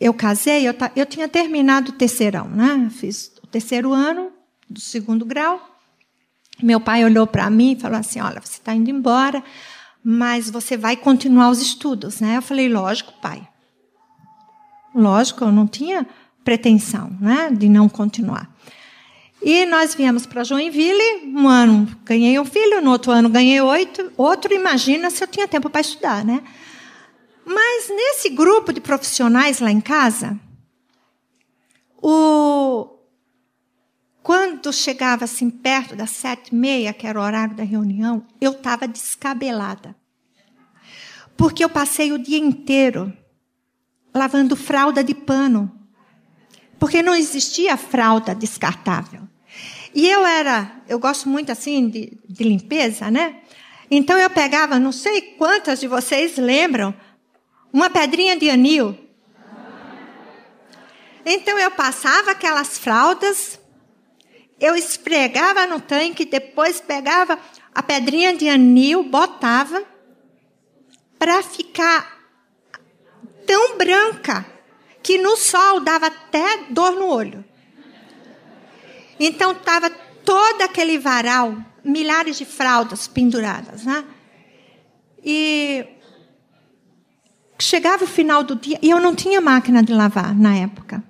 eu 0.00 0.14
casei, 0.14 0.66
eu, 0.66 0.74
eu 0.96 1.04
tinha 1.04 1.28
terminado 1.28 1.90
o 1.90 1.94
terceirão, 1.94 2.48
né? 2.48 2.88
Fiz 2.90 3.32
o 3.42 3.46
terceiro 3.46 3.92
ano 3.92 4.32
do 4.68 4.80
segundo 4.80 5.26
grau. 5.26 5.60
Meu 6.62 6.80
pai 6.80 7.04
olhou 7.04 7.26
para 7.26 7.50
mim 7.50 7.72
e 7.72 7.80
falou 7.80 7.98
assim: 7.98 8.20
Olha, 8.20 8.40
você 8.40 8.58
está 8.58 8.74
indo 8.74 8.88
embora, 8.88 9.42
mas 10.02 10.48
você 10.48 10.76
vai 10.76 10.96
continuar 10.96 11.50
os 11.50 11.60
estudos, 11.60 12.20
né? 12.20 12.36
Eu 12.36 12.42
falei: 12.42 12.68
Lógico, 12.68 13.12
pai. 13.20 13.46
Lógico, 14.94 15.44
eu 15.44 15.52
não 15.52 15.66
tinha 15.66 16.06
pretensão, 16.44 17.16
né, 17.20 17.50
de 17.50 17.68
não 17.68 17.88
continuar. 17.88 18.50
E 19.42 19.64
nós 19.66 19.94
viemos 19.94 20.26
para 20.26 20.44
Joinville, 20.44 21.32
um 21.34 21.48
ano 21.48 21.88
ganhei 22.04 22.38
um 22.38 22.44
filho, 22.44 22.82
no 22.82 22.90
outro 22.90 23.10
ano 23.10 23.28
ganhei 23.28 23.60
oito, 23.60 24.12
outro, 24.16 24.52
imagina 24.52 25.10
se 25.10 25.24
eu 25.24 25.28
tinha 25.28 25.48
tempo 25.48 25.70
para 25.70 25.80
estudar, 25.80 26.24
né? 26.24 26.42
Mas 27.44 27.88
nesse 27.88 28.28
grupo 28.28 28.72
de 28.72 28.80
profissionais 28.80 29.60
lá 29.60 29.70
em 29.70 29.80
casa, 29.80 30.38
o... 31.96 32.98
quando 34.22 34.72
chegava 34.72 35.24
assim 35.24 35.48
perto 35.48 35.96
das 35.96 36.10
sete 36.10 36.48
e 36.48 36.54
meia, 36.54 36.92
que 36.92 37.06
era 37.06 37.18
o 37.18 37.22
horário 37.22 37.56
da 37.56 37.64
reunião, 37.64 38.26
eu 38.40 38.52
estava 38.52 38.86
descabelada. 38.86 39.96
Porque 41.34 41.64
eu 41.64 41.70
passei 41.70 42.12
o 42.12 42.18
dia 42.18 42.38
inteiro 42.38 43.10
lavando 44.14 44.56
fralda 44.56 45.02
de 45.02 45.14
pano. 45.14 45.70
Porque 46.78 47.02
não 47.02 47.14
existia 47.14 47.76
fralda 47.76 48.34
descartável. 48.34 49.28
E 49.94 50.08
eu 50.08 50.24
era, 50.24 50.70
eu 50.88 50.98
gosto 50.98 51.28
muito 51.28 51.50
assim 51.50 51.88
de, 51.88 52.18
de 52.28 52.44
limpeza, 52.44 53.10
né? 53.10 53.40
Então 53.90 54.16
eu 54.16 54.30
pegava, 54.30 54.78
não 54.78 54.92
sei 54.92 55.20
quantas 55.20 55.80
de 55.80 55.88
vocês 55.88 56.36
lembram, 56.36 56.94
uma 57.72 57.90
pedrinha 57.90 58.36
de 58.36 58.48
anil. 58.48 58.96
Então 61.26 61.58
eu 61.58 61.70
passava 61.72 62.30
aquelas 62.30 62.78
fraldas, 62.78 63.60
eu 64.58 64.76
esfregava 64.76 65.66
no 65.66 65.80
tanque, 65.80 66.24
depois 66.24 66.80
pegava 66.80 67.38
a 67.74 67.82
pedrinha 67.82 68.36
de 68.36 68.48
anil, 68.48 69.02
botava 69.02 69.82
para 71.18 71.42
ficar 71.42 72.19
tão 73.50 73.76
branca 73.76 74.46
que 75.02 75.18
no 75.18 75.36
sol 75.36 75.80
dava 75.80 76.06
até 76.06 76.66
dor 76.70 76.92
no 76.92 77.08
olho. 77.08 77.44
Então 79.18 79.50
estava 79.50 79.90
todo 79.90 80.62
aquele 80.62 81.00
varal, 81.00 81.56
milhares 81.82 82.38
de 82.38 82.44
fraldas 82.44 83.08
penduradas, 83.08 83.84
né? 83.84 84.04
E 85.24 85.84
chegava 87.58 88.04
o 88.04 88.06
final 88.06 88.44
do 88.44 88.54
dia, 88.54 88.78
e 88.80 88.88
eu 88.88 89.00
não 89.00 89.16
tinha 89.16 89.40
máquina 89.40 89.82
de 89.82 89.92
lavar 89.92 90.32
na 90.32 90.54
época. 90.54 91.02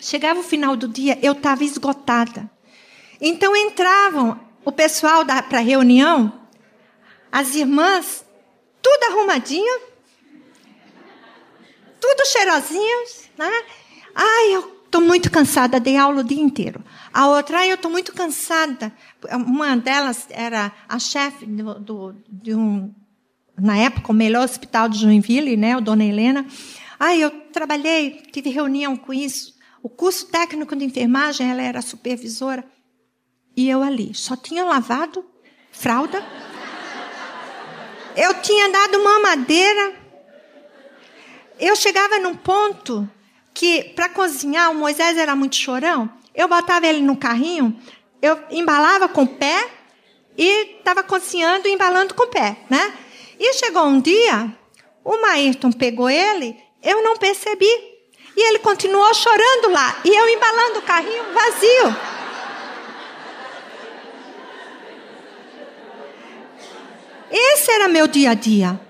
Chegava 0.00 0.40
o 0.40 0.42
final 0.42 0.74
do 0.74 0.88
dia, 0.88 1.18
eu 1.22 1.34
estava 1.34 1.62
esgotada. 1.62 2.50
Então 3.20 3.54
entravam 3.54 4.40
o 4.64 4.72
pessoal 4.72 5.22
para 5.26 5.58
a 5.58 5.62
reunião, 5.62 6.32
as 7.30 7.54
irmãs, 7.54 8.24
tudo 8.80 9.04
arrumadinha, 9.04 9.91
tudo 12.02 12.26
cheirosinhas, 12.26 13.30
né? 13.38 13.50
Ai, 14.12 14.56
eu 14.56 14.82
estou 14.84 15.00
muito 15.00 15.30
cansada, 15.30 15.78
dei 15.78 15.96
aula 15.96 16.20
o 16.20 16.24
dia 16.24 16.42
inteiro. 16.42 16.84
A 17.14 17.28
outra, 17.28 17.58
ai, 17.58 17.70
eu 17.70 17.76
estou 17.76 17.90
muito 17.90 18.12
cansada. 18.12 18.92
Uma 19.46 19.76
delas 19.76 20.26
era 20.28 20.72
a 20.88 20.98
chefe 20.98 21.46
do, 21.46 21.78
do, 21.78 22.16
de 22.28 22.54
um, 22.54 22.92
na 23.58 23.78
época, 23.78 24.10
o 24.10 24.14
melhor 24.14 24.44
hospital 24.44 24.88
de 24.88 24.98
Joinville, 24.98 25.56
né, 25.56 25.76
o 25.76 25.80
Dona 25.80 26.04
Helena. 26.04 26.44
Ai, 26.98 27.22
eu 27.22 27.30
trabalhei, 27.52 28.20
tive 28.32 28.50
reunião 28.50 28.96
com 28.96 29.14
isso. 29.14 29.54
O 29.80 29.88
curso 29.88 30.26
técnico 30.26 30.74
de 30.74 30.84
enfermagem, 30.84 31.48
ela 31.48 31.62
era 31.62 31.80
supervisora. 31.80 32.64
E 33.56 33.70
eu 33.70 33.82
ali, 33.82 34.12
só 34.12 34.36
tinha 34.36 34.64
lavado 34.64 35.24
fralda. 35.70 36.22
Eu 38.16 38.34
tinha 38.42 38.68
dado 38.70 39.02
mamadeira. 39.02 40.01
Eu 41.62 41.76
chegava 41.76 42.18
num 42.18 42.34
ponto 42.34 43.08
que, 43.54 43.84
para 43.94 44.08
cozinhar, 44.08 44.72
o 44.72 44.74
Moisés 44.74 45.16
era 45.16 45.36
muito 45.36 45.54
chorão. 45.54 46.10
Eu 46.34 46.48
botava 46.48 46.88
ele 46.88 47.00
no 47.00 47.16
carrinho, 47.16 47.80
eu 48.20 48.36
embalava 48.50 49.08
com 49.08 49.22
o 49.22 49.28
pé 49.28 49.70
e 50.36 50.78
estava 50.78 51.04
cozinhando 51.04 51.68
e 51.68 51.70
embalando 51.70 52.14
com 52.14 52.24
o 52.24 52.26
pé, 52.26 52.56
né? 52.68 52.92
E 53.38 53.54
chegou 53.54 53.84
um 53.84 54.00
dia, 54.00 54.52
o 55.04 55.22
Maírton 55.22 55.70
pegou 55.70 56.10
ele, 56.10 56.60
eu 56.82 57.00
não 57.00 57.16
percebi. 57.16 57.70
E 58.36 58.48
ele 58.48 58.58
continuou 58.58 59.14
chorando 59.14 59.70
lá, 59.70 60.00
e 60.04 60.08
eu 60.08 60.28
embalando 60.30 60.80
o 60.80 60.82
carrinho 60.82 61.32
vazio. 61.32 61.96
Esse 67.30 67.70
era 67.70 67.86
meu 67.86 68.08
dia 68.08 68.32
a 68.32 68.34
dia. 68.34 68.80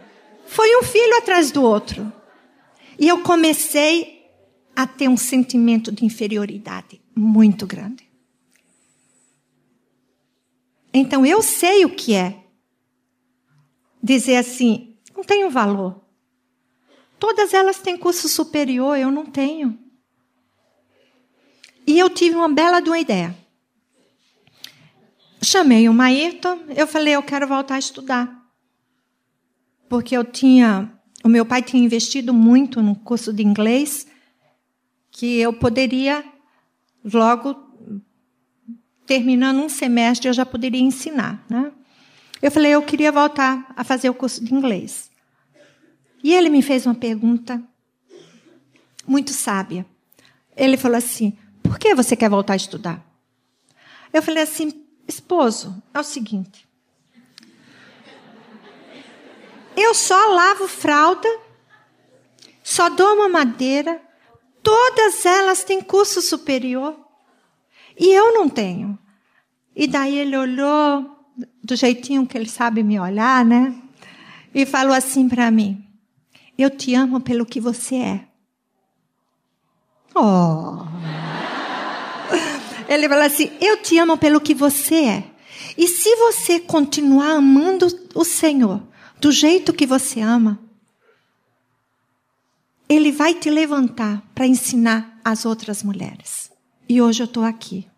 Foi 0.46 0.74
um 0.78 0.82
filho 0.82 1.18
atrás 1.18 1.50
do 1.50 1.62
outro. 1.62 2.10
E 2.98 3.08
eu 3.08 3.22
comecei 3.22 4.26
a 4.74 4.86
ter 4.86 5.08
um 5.08 5.16
sentimento 5.16 5.92
de 5.92 6.04
inferioridade 6.04 7.00
muito 7.14 7.66
grande. 7.66 8.08
Então 10.92 11.24
eu 11.24 11.40
sei 11.42 11.84
o 11.84 11.94
que 11.94 12.14
é 12.14 12.44
dizer 14.02 14.36
assim: 14.36 14.96
não 15.14 15.24
tenho 15.24 15.50
valor. 15.50 16.02
Todas 17.18 17.54
elas 17.54 17.78
têm 17.78 17.96
curso 17.96 18.28
superior, 18.28 18.98
eu 18.98 19.10
não 19.10 19.24
tenho. 19.24 19.78
E 21.86 21.98
eu 21.98 22.10
tive 22.10 22.34
uma 22.36 22.48
bela 22.48 22.80
de 22.80 22.90
uma 22.90 22.98
ideia. 22.98 23.36
Chamei 25.42 25.88
o 25.88 25.94
Maírton, 25.94 26.60
eu 26.76 26.86
falei, 26.86 27.14
eu 27.14 27.22
quero 27.22 27.46
voltar 27.46 27.74
a 27.74 27.78
estudar. 27.78 28.42
Porque 29.88 30.16
eu 30.16 30.24
tinha, 30.24 30.92
o 31.24 31.28
meu 31.28 31.44
pai 31.46 31.62
tinha 31.62 31.82
investido 31.82 32.32
muito 32.32 32.82
no 32.82 32.94
curso 32.94 33.32
de 33.32 33.42
inglês, 33.42 34.06
que 35.10 35.38
eu 35.38 35.52
poderia 35.52 36.24
logo 37.04 37.56
terminando 39.06 39.60
um 39.60 39.68
semestre 39.68 40.28
eu 40.28 40.32
já 40.32 40.46
poderia 40.46 40.80
ensinar, 40.80 41.44
né? 41.48 41.72
Eu 42.40 42.50
falei, 42.50 42.72
eu 42.72 42.82
queria 42.82 43.12
voltar 43.12 43.72
a 43.76 43.84
fazer 43.84 44.08
o 44.08 44.14
curso 44.14 44.44
de 44.44 44.52
inglês. 44.52 45.10
E 46.24 46.32
ele 46.32 46.48
me 46.48 46.62
fez 46.62 46.86
uma 46.86 46.94
pergunta 46.94 47.62
muito 49.06 49.32
sábia. 49.32 49.84
Ele 50.56 50.76
falou 50.76 50.96
assim: 50.96 51.36
Por 51.62 51.78
que 51.78 51.94
você 51.94 52.16
quer 52.16 52.28
voltar 52.28 52.54
a 52.54 52.56
estudar? 52.56 53.04
Eu 54.12 54.22
falei 54.22 54.42
assim: 54.42 54.84
Esposo, 55.06 55.82
é 55.92 56.00
o 56.00 56.04
seguinte. 56.04 56.66
Eu 59.76 59.94
só 59.94 60.34
lavo 60.34 60.68
fralda, 60.68 61.28
só 62.62 62.88
dou 62.88 63.14
uma 63.14 63.28
madeira, 63.28 64.00
todas 64.62 65.24
elas 65.24 65.64
têm 65.64 65.80
curso 65.80 66.20
superior. 66.20 66.96
E 67.98 68.08
eu 68.12 68.34
não 68.34 68.48
tenho. 68.48 68.98
E 69.74 69.86
daí 69.86 70.18
ele 70.18 70.36
olhou 70.36 71.18
do 71.62 71.74
jeitinho 71.76 72.26
que 72.26 72.36
ele 72.36 72.48
sabe 72.48 72.82
me 72.82 72.98
olhar, 73.00 73.44
né? 73.44 73.74
E 74.54 74.66
falou 74.66 74.94
assim 74.94 75.28
para 75.28 75.50
mim: 75.50 75.84
Eu 76.56 76.70
te 76.70 76.94
amo 76.94 77.20
pelo 77.20 77.46
que 77.46 77.60
você 77.60 77.96
é. 77.96 78.24
Oh. 80.14 80.84
Ele 82.86 83.08
falou 83.08 83.24
assim: 83.24 83.50
Eu 83.60 83.78
te 83.78 83.98
amo 83.98 84.18
pelo 84.18 84.40
que 84.40 84.54
você 84.54 84.96
é. 85.06 85.24
E 85.78 85.88
se 85.88 86.14
você 86.16 86.60
continuar 86.60 87.30
amando 87.30 87.86
o 88.14 88.24
Senhor 88.24 88.82
do 89.22 89.30
jeito 89.30 89.72
que 89.72 89.86
você 89.86 90.20
ama, 90.20 90.58
Ele 92.88 93.12
vai 93.12 93.32
te 93.32 93.48
levantar 93.48 94.20
para 94.34 94.48
ensinar 94.48 95.20
as 95.24 95.46
outras 95.46 95.84
mulheres. 95.84 96.50
E 96.88 97.00
hoje 97.00 97.22
eu 97.22 97.26
estou 97.26 97.44
aqui. 97.44 97.88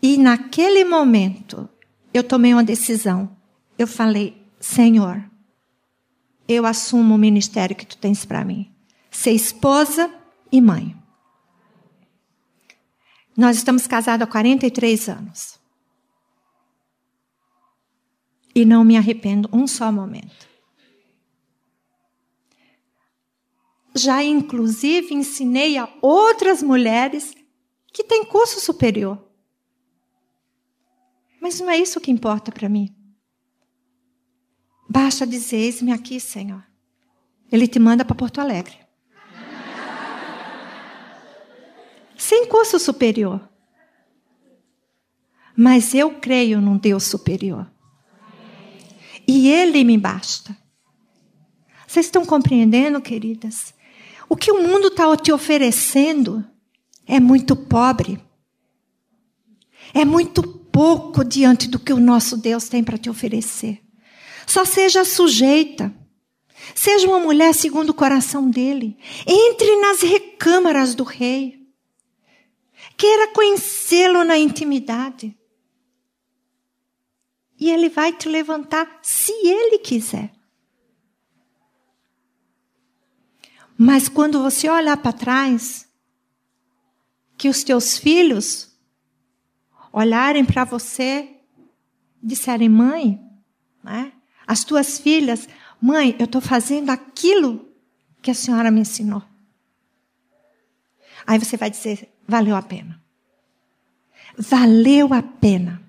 E 0.00 0.16
naquele 0.16 0.84
momento, 0.84 1.68
eu 2.14 2.22
tomei 2.22 2.54
uma 2.54 2.62
decisão. 2.62 3.36
Eu 3.76 3.88
falei: 3.88 4.40
Senhor, 4.60 5.28
eu 6.46 6.64
assumo 6.64 7.16
o 7.16 7.18
ministério 7.18 7.74
que 7.74 7.84
tu 7.84 7.96
tens 7.96 8.24
para 8.24 8.44
mim. 8.44 8.72
Ser 9.10 9.32
esposa 9.32 10.08
e 10.52 10.60
mãe. 10.60 10.96
Nós 13.36 13.56
estamos 13.56 13.88
casados 13.88 14.22
há 14.22 14.30
43 14.30 15.08
anos. 15.08 15.59
E 18.54 18.64
não 18.64 18.84
me 18.84 18.96
arrependo 18.96 19.48
um 19.52 19.66
só 19.66 19.92
momento. 19.92 20.48
Já, 23.94 24.22
inclusive, 24.22 25.14
ensinei 25.14 25.76
a 25.76 25.88
outras 26.00 26.62
mulheres 26.62 27.34
que 27.92 28.04
têm 28.04 28.24
curso 28.24 28.60
superior. 28.60 29.18
Mas 31.40 31.58
não 31.58 31.70
é 31.70 31.78
isso 31.78 32.00
que 32.00 32.10
importa 32.10 32.52
para 32.52 32.68
mim. 32.68 32.94
Basta 34.88 35.26
dizer: 35.26 35.56
Eis-me 35.56 35.92
aqui, 35.92 36.20
Senhor. 36.20 36.64
Ele 37.50 37.66
te 37.66 37.78
manda 37.78 38.04
para 38.04 38.14
Porto 38.14 38.40
Alegre. 38.40 38.78
sem 42.16 42.46
curso 42.46 42.78
superior. 42.78 43.48
Mas 45.56 45.94
eu 45.94 46.20
creio 46.20 46.60
num 46.60 46.76
Deus 46.76 47.04
superior. 47.04 47.70
E 49.32 49.48
Ele 49.48 49.84
me 49.84 49.96
basta. 49.96 50.56
Vocês 51.86 52.06
estão 52.06 52.26
compreendendo, 52.26 53.00
queridas? 53.00 53.72
O 54.28 54.34
que 54.34 54.50
o 54.50 54.60
mundo 54.60 54.88
está 54.88 55.16
te 55.16 55.30
oferecendo 55.30 56.44
é 57.06 57.20
muito 57.20 57.54
pobre. 57.54 58.20
É 59.94 60.04
muito 60.04 60.42
pouco 60.42 61.24
diante 61.24 61.68
do 61.68 61.78
que 61.78 61.92
o 61.92 62.00
nosso 62.00 62.36
Deus 62.36 62.68
tem 62.68 62.82
para 62.82 62.98
te 62.98 63.08
oferecer. 63.08 63.80
Só 64.48 64.64
seja 64.64 65.04
sujeita. 65.04 65.94
Seja 66.74 67.06
uma 67.06 67.20
mulher 67.20 67.54
segundo 67.54 67.90
o 67.90 67.94
coração 67.94 68.50
dele. 68.50 68.98
Entre 69.24 69.76
nas 69.76 70.00
recâmaras 70.00 70.92
do 70.96 71.04
rei. 71.04 71.68
Queira 72.96 73.28
conhecê-lo 73.28 74.24
na 74.24 74.36
intimidade. 74.36 75.36
E 77.60 77.70
ele 77.70 77.90
vai 77.90 78.12
te 78.12 78.28
levantar 78.28 78.98
se 79.02 79.32
ele 79.32 79.78
quiser. 79.78 80.32
Mas 83.76 84.08
quando 84.08 84.42
você 84.42 84.68
olhar 84.68 84.96
para 84.96 85.12
trás, 85.12 85.88
que 87.36 87.48
os 87.48 87.62
teus 87.62 87.96
filhos 87.96 88.70
olharem 89.92 90.44
para 90.44 90.64
você, 90.64 91.36
disserem, 92.22 92.68
mãe, 92.68 93.18
né? 93.82 94.12
as 94.46 94.64
tuas 94.64 94.98
filhas, 94.98 95.48
mãe, 95.80 96.14
eu 96.18 96.26
estou 96.26 96.40
fazendo 96.40 96.90
aquilo 96.90 97.68
que 98.20 98.30
a 98.30 98.34
senhora 98.34 98.70
me 98.70 98.80
ensinou. 98.80 99.22
Aí 101.26 101.38
você 101.38 101.56
vai 101.56 101.70
dizer, 101.70 102.12
valeu 102.26 102.56
a 102.56 102.62
pena. 102.62 103.02
Valeu 104.36 105.12
a 105.14 105.22
pena. 105.22 105.82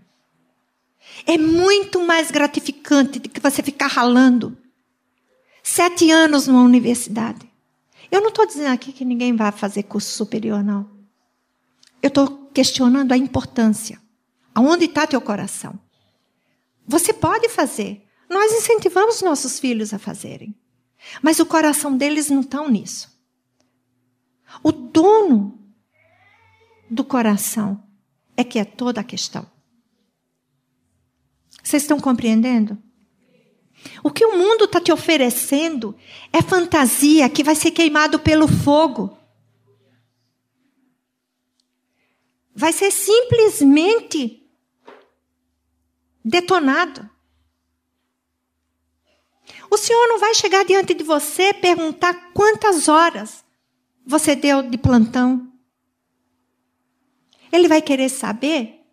É 1.26 1.38
muito 1.38 1.99
mais 2.01 2.32
gratificante 2.32 3.19
do 3.19 3.30
que 3.30 3.39
você 3.39 3.61
ficar 3.61 3.88
ralando 3.88 4.57
sete 5.63 6.09
anos 6.11 6.47
numa 6.47 6.61
universidade. 6.61 7.49
Eu 8.11 8.22
não 8.22 8.30
estou 8.30 8.45
dizendo 8.45 8.74
aqui 8.74 8.91
que 8.91 9.05
ninguém 9.05 9.36
vai 9.36 9.51
fazer 9.51 9.84
curso 9.84 10.09
superior, 10.09 10.63
não. 10.63 10.89
Eu 12.01 12.09
estou 12.09 12.49
questionando 12.53 13.11
a 13.11 13.17
importância. 13.17 14.01
Aonde 14.53 14.86
está 14.86 15.07
teu 15.07 15.22
coração? 15.22 15.80
Você 16.86 17.13
pode 17.13 17.47
fazer. 17.47 18.05
Nós 18.30 18.51
incentivamos 18.51 19.22
nossos 19.22 19.59
filhos 19.59 19.93
a 19.93 19.99
fazerem. 19.99 20.55
Mas 21.22 21.39
o 21.39 21.45
coração 21.45 21.95
deles 21.95 22.30
não 22.30 22.41
está 22.41 22.67
nisso. 22.67 23.09
O 24.61 24.72
dono 24.72 25.57
do 26.89 27.03
coração 27.03 27.82
é 28.36 28.43
que 28.43 28.59
é 28.59 28.65
toda 28.65 28.99
a 28.99 29.03
questão. 29.03 29.49
Vocês 31.72 31.84
estão 31.84 32.01
compreendendo? 32.01 32.78
O 34.03 34.11
que 34.11 34.26
o 34.26 34.38
mundo 34.38 34.65
está 34.65 34.82
te 34.82 34.91
oferecendo 34.91 35.95
é 36.34 36.41
fantasia 36.41 37.30
que 37.30 37.45
vai 37.45 37.55
ser 37.55 37.72
queimado 37.72 38.19
pelo 38.19 38.45
fogo. 38.45 39.17
vai 42.53 42.74
ser 42.74 42.91
simplesmente 42.91 44.45
detonado. 46.24 47.09
O 49.69 49.78
Senhor 49.78 50.05
não 50.09 50.19
vai 50.19 50.36
chegar 50.36 50.65
diante 50.65 50.93
de 50.93 51.05
você 51.05 51.43
e 51.49 51.53
perguntar 51.53 52.34
quantas 52.34 52.89
horas 52.89 53.45
você 54.05 54.36
deu 54.36 54.61
de 54.61 54.78
plantão. 54.78 55.49
Ele 57.49 57.69
vai 57.69 57.82
querer 57.82 58.09
saber 58.09 58.86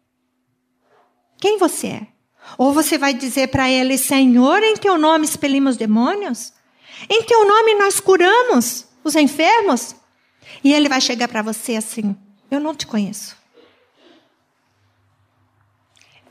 quem 1.36 1.58
você 1.58 1.88
é. 1.88 2.17
Ou 2.56 2.72
você 2.72 2.96
vai 2.96 3.12
dizer 3.12 3.48
para 3.48 3.70
ele: 3.70 3.98
Senhor, 3.98 4.62
em 4.62 4.76
teu 4.76 4.96
nome 4.96 5.24
expelimos 5.24 5.76
demônios? 5.76 6.52
Em 7.08 7.22
teu 7.24 7.46
nome 7.46 7.74
nós 7.74 8.00
curamos 8.00 8.86
os 9.04 9.14
enfermos? 9.14 9.94
E 10.64 10.72
ele 10.72 10.88
vai 10.88 11.00
chegar 11.00 11.28
para 11.28 11.42
você 11.42 11.76
assim: 11.76 12.16
Eu 12.50 12.60
não 12.60 12.74
te 12.74 12.86
conheço. 12.86 13.36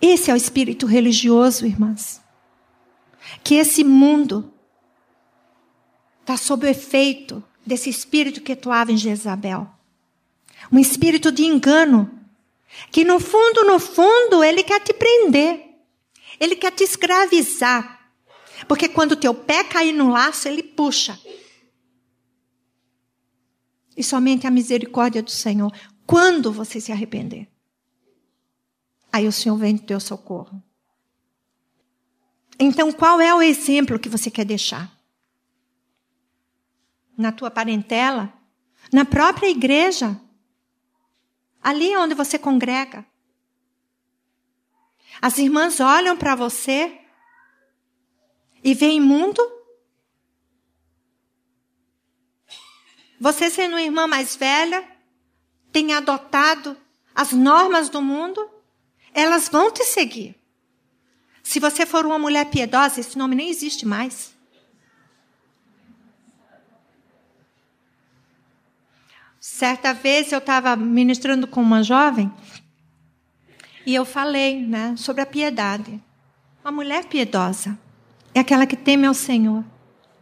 Esse 0.02 0.30
é 0.30 0.34
o 0.34 0.38
espírito 0.38 0.86
religioso, 0.86 1.66
irmãs. 1.66 2.22
Que 3.44 3.56
esse 3.56 3.84
mundo 3.84 4.54
está 6.22 6.38
sob 6.38 6.66
o 6.66 6.70
efeito 6.70 7.44
desse 7.66 7.90
espírito 7.90 8.42
que 8.42 8.52
atuava 8.52 8.92
em 8.92 8.98
Jezabel. 8.98 9.68
Um 10.72 10.80
espírito 10.80 11.32
de 11.32 11.44
engano. 11.46 12.12
Que 12.92 13.04
no 13.04 13.20
fundo, 13.20 13.64
no 13.64 13.80
fundo, 13.80 14.44
ele 14.44 14.64
quer 14.64 14.80
te 14.82 14.94
prender. 14.94 15.67
Ele 16.40 16.56
quer 16.56 16.72
te 16.72 16.84
escravizar. 16.84 18.12
Porque 18.68 18.90
quando 18.90 19.16
teu 19.16 19.34
pé 19.34 19.64
cair 19.64 19.94
no 19.94 20.10
laço, 20.10 20.48
ele 20.48 20.64
puxa. 20.64 21.20
E 23.96 24.04
somente 24.04 24.48
a 24.48 24.52
misericórdia 24.52 25.22
do 25.22 25.32
Senhor. 25.32 25.72
Quando 26.06 26.52
você 26.52 26.80
se 26.80 26.92
arrepender. 26.92 27.48
Aí 29.12 29.28
o 29.28 29.32
Senhor 29.32 29.58
vem 29.58 29.76
do 29.76 29.84
teu 29.84 30.00
socorro. 30.00 30.62
Então, 32.60 32.92
qual 32.92 33.22
é 33.22 33.34
o 33.34 33.42
exemplo 33.42 34.00
que 34.00 34.10
você 34.10 34.32
quer 34.32 34.46
deixar? 34.46 34.92
Na 37.18 37.32
tua 37.32 37.52
parentela? 37.52 38.34
Na 38.92 39.06
própria 39.06 39.50
igreja? 39.50 40.20
Ali 41.62 41.96
onde 41.98 42.16
você 42.16 42.40
congrega? 42.40 43.06
As 45.22 45.38
irmãs 45.38 45.80
olham 45.80 46.16
para 46.18 46.36
você 46.36 47.00
e 48.64 48.74
veem 48.74 49.02
mundo? 49.02 49.42
Você 53.20 53.50
sendo 53.50 53.74
uma 53.74 53.82
irmã 53.82 54.08
mais 54.08 54.36
velha, 54.36 54.88
tem 55.72 55.94
adotado 55.94 56.78
as 57.16 57.32
normas 57.32 57.90
do 57.90 58.02
mundo? 58.02 58.58
elas 59.18 59.50
vão 59.50 59.72
te 59.72 59.84
seguir. 59.84 60.36
Se 61.42 61.60
você 61.60 61.88
for 61.88 62.06
uma 62.06 62.20
mulher 62.20 62.46
piedosa, 62.52 63.00
esse 63.00 63.18
nome 63.18 63.34
nem 63.34 63.50
existe 63.50 63.84
mais. 63.84 64.36
Certa 69.40 69.92
vez 69.92 70.32
eu 70.32 70.38
estava 70.38 70.76
ministrando 70.76 71.48
com 71.48 71.60
uma 71.60 71.82
jovem 71.82 72.32
e 73.88 73.96
eu 73.96 74.04
falei 74.04 74.60
né, 74.60 74.96
sobre 74.98 75.22
a 75.22 75.26
piedade. 75.26 75.98
Uma 76.62 76.74
mulher 76.74 77.06
piedosa 77.06 77.80
é 78.36 78.42
aquela 78.42 78.68
que 78.68 78.76
teme 78.76 79.08
ao 79.08 79.14
Senhor. 79.14 79.64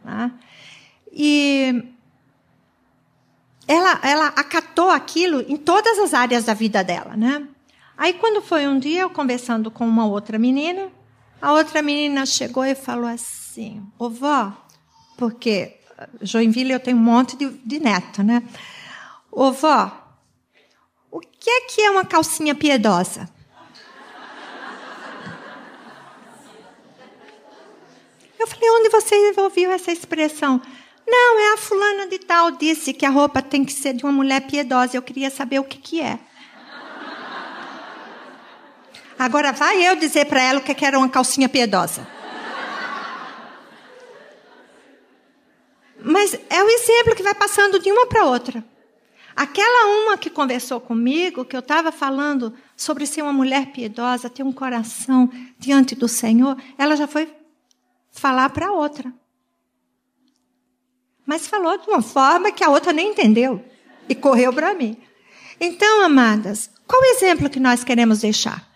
Né? 0.03 0.32
E 1.11 1.84
ela, 3.68 3.99
ela 4.03 4.28
acatou 4.28 4.91
aquilo 4.91 5.41
em 5.51 5.57
todas 5.57 5.97
as 5.97 6.13
áreas 6.13 6.43
da 6.45 6.53
vida 6.53 6.84
dela. 6.84 7.18
Né? 7.18 7.47
Aí, 7.97 8.13
quando 8.13 8.39
foi 8.39 8.68
um 8.68 8.78
dia, 8.78 9.01
eu 9.01 9.09
conversando 9.09 9.72
com 9.72 9.88
uma 9.88 10.05
outra 10.05 10.38
menina, 10.38 10.91
a 11.41 11.51
outra 11.51 11.82
menina 11.82 12.24
chegou 12.24 12.63
e 12.63 12.76
falou 12.76 13.09
assim: 13.09 13.82
Ô 13.97 14.11
vó, 14.11 14.53
porque 15.18 15.76
Joinville 16.22 16.72
eu 16.72 16.80
tenho 16.80 16.97
um 16.97 17.01
monte 17.01 17.36
de, 17.36 17.49
de 17.49 17.80
neto, 17.80 18.22
né? 18.22 18.43
Ô 19.32 19.51
vó, 19.51 19.91
o 21.09 21.20
que 21.20 21.49
é 21.49 21.61
que 21.61 21.82
é 21.82 21.89
uma 21.89 22.05
calcinha 22.05 22.53
piedosa? 22.53 23.34
Eu 28.45 28.47
falei: 28.47 28.69
onde 28.69 28.89
você 28.89 29.33
ouviu 29.37 29.71
essa 29.71 29.91
expressão? 29.91 30.61
Não, 31.07 31.39
é 31.39 31.53
a 31.53 31.57
fulana 31.57 32.05
de 32.05 32.19
tal 32.19 32.51
disse 32.51 32.93
que 32.93 33.03
a 33.03 33.09
roupa 33.09 33.41
tem 33.41 33.65
que 33.65 33.73
ser 33.73 33.93
de 33.93 34.03
uma 34.03 34.11
mulher 34.11 34.41
piedosa. 34.41 34.95
Eu 34.95 35.01
queria 35.01 35.31
saber 35.31 35.59
o 35.59 35.63
que, 35.63 35.79
que 35.79 35.99
é. 35.99 36.19
Agora 39.17 39.51
vai 39.51 39.83
eu 39.87 39.95
dizer 39.95 40.25
para 40.25 40.43
ela 40.43 40.59
o 40.59 40.61
que 40.61 40.85
era 40.85 40.97
uma 40.99 41.09
calcinha 41.09 41.49
piedosa. 41.49 42.07
Mas 46.03 46.35
é 46.47 46.63
o 46.63 46.69
exemplo 46.69 47.15
que 47.15 47.23
vai 47.23 47.33
passando 47.33 47.79
de 47.79 47.91
uma 47.91 48.05
para 48.05 48.25
outra. 48.25 48.63
Aquela 49.35 50.03
uma 50.03 50.17
que 50.19 50.29
conversou 50.29 50.79
comigo, 50.79 51.43
que 51.43 51.55
eu 51.55 51.61
estava 51.61 51.91
falando 51.91 52.53
sobre 52.77 53.07
ser 53.07 53.23
uma 53.23 53.33
mulher 53.33 53.71
piedosa, 53.71 54.29
ter 54.29 54.43
um 54.43 54.51
coração 54.51 55.31
diante 55.57 55.95
do 55.95 56.07
Senhor, 56.07 56.55
ela 56.77 56.95
já 56.95 57.07
foi 57.07 57.27
falar 58.16 58.49
para 58.49 58.72
outra. 58.72 59.13
Mas 61.26 61.47
falou 61.47 61.78
de 61.78 61.88
uma 61.88 62.01
forma 62.01 62.51
que 62.51 62.63
a 62.63 62.70
outra 62.70 62.93
nem 62.93 63.11
entendeu 63.11 63.63
e 64.07 64.16
correu 64.16 64.53
para 64.53 64.74
mim. 64.74 64.97
Então, 65.59 66.01
amadas, 66.03 66.70
qual 66.88 67.01
o 67.01 67.05
exemplo 67.05 67.49
que 67.49 67.59
nós 67.59 67.84
queremos 67.84 68.20
deixar? 68.20 68.70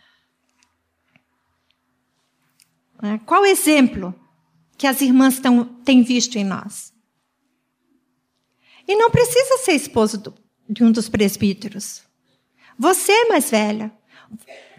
Né? 3.02 3.20
Qual 3.26 3.44
o 3.44 3.46
exemplo 3.46 4.14
que 4.78 4.88
as 4.88 5.02
irmãs 5.02 5.40
tão, 5.40 5.64
têm 5.64 6.04
visto 6.04 6.38
em 6.38 6.44
nós? 6.44 6.94
E 8.88 8.96
não 8.96 9.12
precisa 9.12 9.58
ser 9.58 9.74
esposo 9.74 10.18
do, 10.18 10.34
de 10.68 10.84
um 10.84 10.92
dos 10.92 11.08
presbíteros. 11.08 12.02
Você 12.78 13.12
é 13.12 13.26
mais 13.26 13.52
velha. 13.52 13.92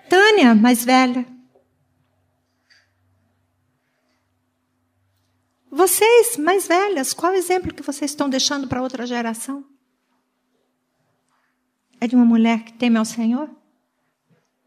Tânia, 0.08 0.54
mais 0.54 0.84
velha. 0.84 1.24
Vocês, 5.70 6.36
mais 6.36 6.66
velhas, 6.66 7.14
qual 7.14 7.32
exemplo 7.32 7.72
que 7.72 7.82
vocês 7.82 8.10
estão 8.10 8.28
deixando 8.28 8.66
para 8.66 8.82
outra 8.82 9.06
geração? 9.06 9.64
é 12.00 12.06
de 12.06 12.16
uma 12.16 12.24
mulher 12.24 12.64
que 12.64 12.72
teme 12.72 12.96
ao 12.96 13.04
Senhor? 13.04 13.48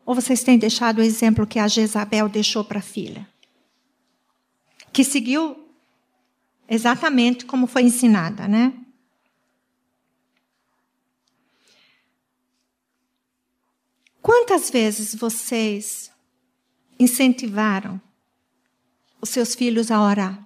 Ou 0.05 0.13
vocês 0.13 0.43
têm 0.43 0.57
deixado 0.57 0.99
o 0.99 1.03
exemplo 1.03 1.47
que 1.47 1.57
a 1.57 1.67
Jezabel 1.67 2.29
deixou 2.29 2.63
para 2.63 2.79
a 2.79 2.83
filha? 2.83 3.27
Que 4.91 5.03
seguiu 5.03 5.67
exatamente 6.69 7.45
como 7.45 7.65
foi 7.65 7.81
ensinada, 7.81 8.47
né? 8.47 8.73
Quantas 14.21 14.69
vezes 14.69 15.15
vocês 15.15 16.11
incentivaram 16.99 17.99
os 19.19 19.29
seus 19.29 19.55
filhos 19.55 19.89
a 19.89 20.01
orar? 20.01 20.42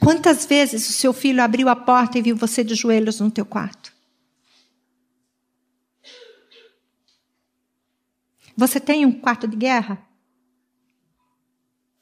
Quantas 0.00 0.46
vezes 0.46 0.88
o 0.88 0.92
seu 0.92 1.12
filho 1.12 1.42
abriu 1.42 1.68
a 1.68 1.76
porta 1.76 2.18
e 2.18 2.22
viu 2.22 2.36
você 2.36 2.62
de 2.64 2.74
joelhos 2.74 3.20
no 3.20 3.30
teu 3.30 3.44
quarto? 3.44 3.92
Você 8.56 8.80
tem 8.80 9.06
um 9.06 9.12
quarto 9.12 9.46
de 9.46 9.56
guerra? 9.56 10.08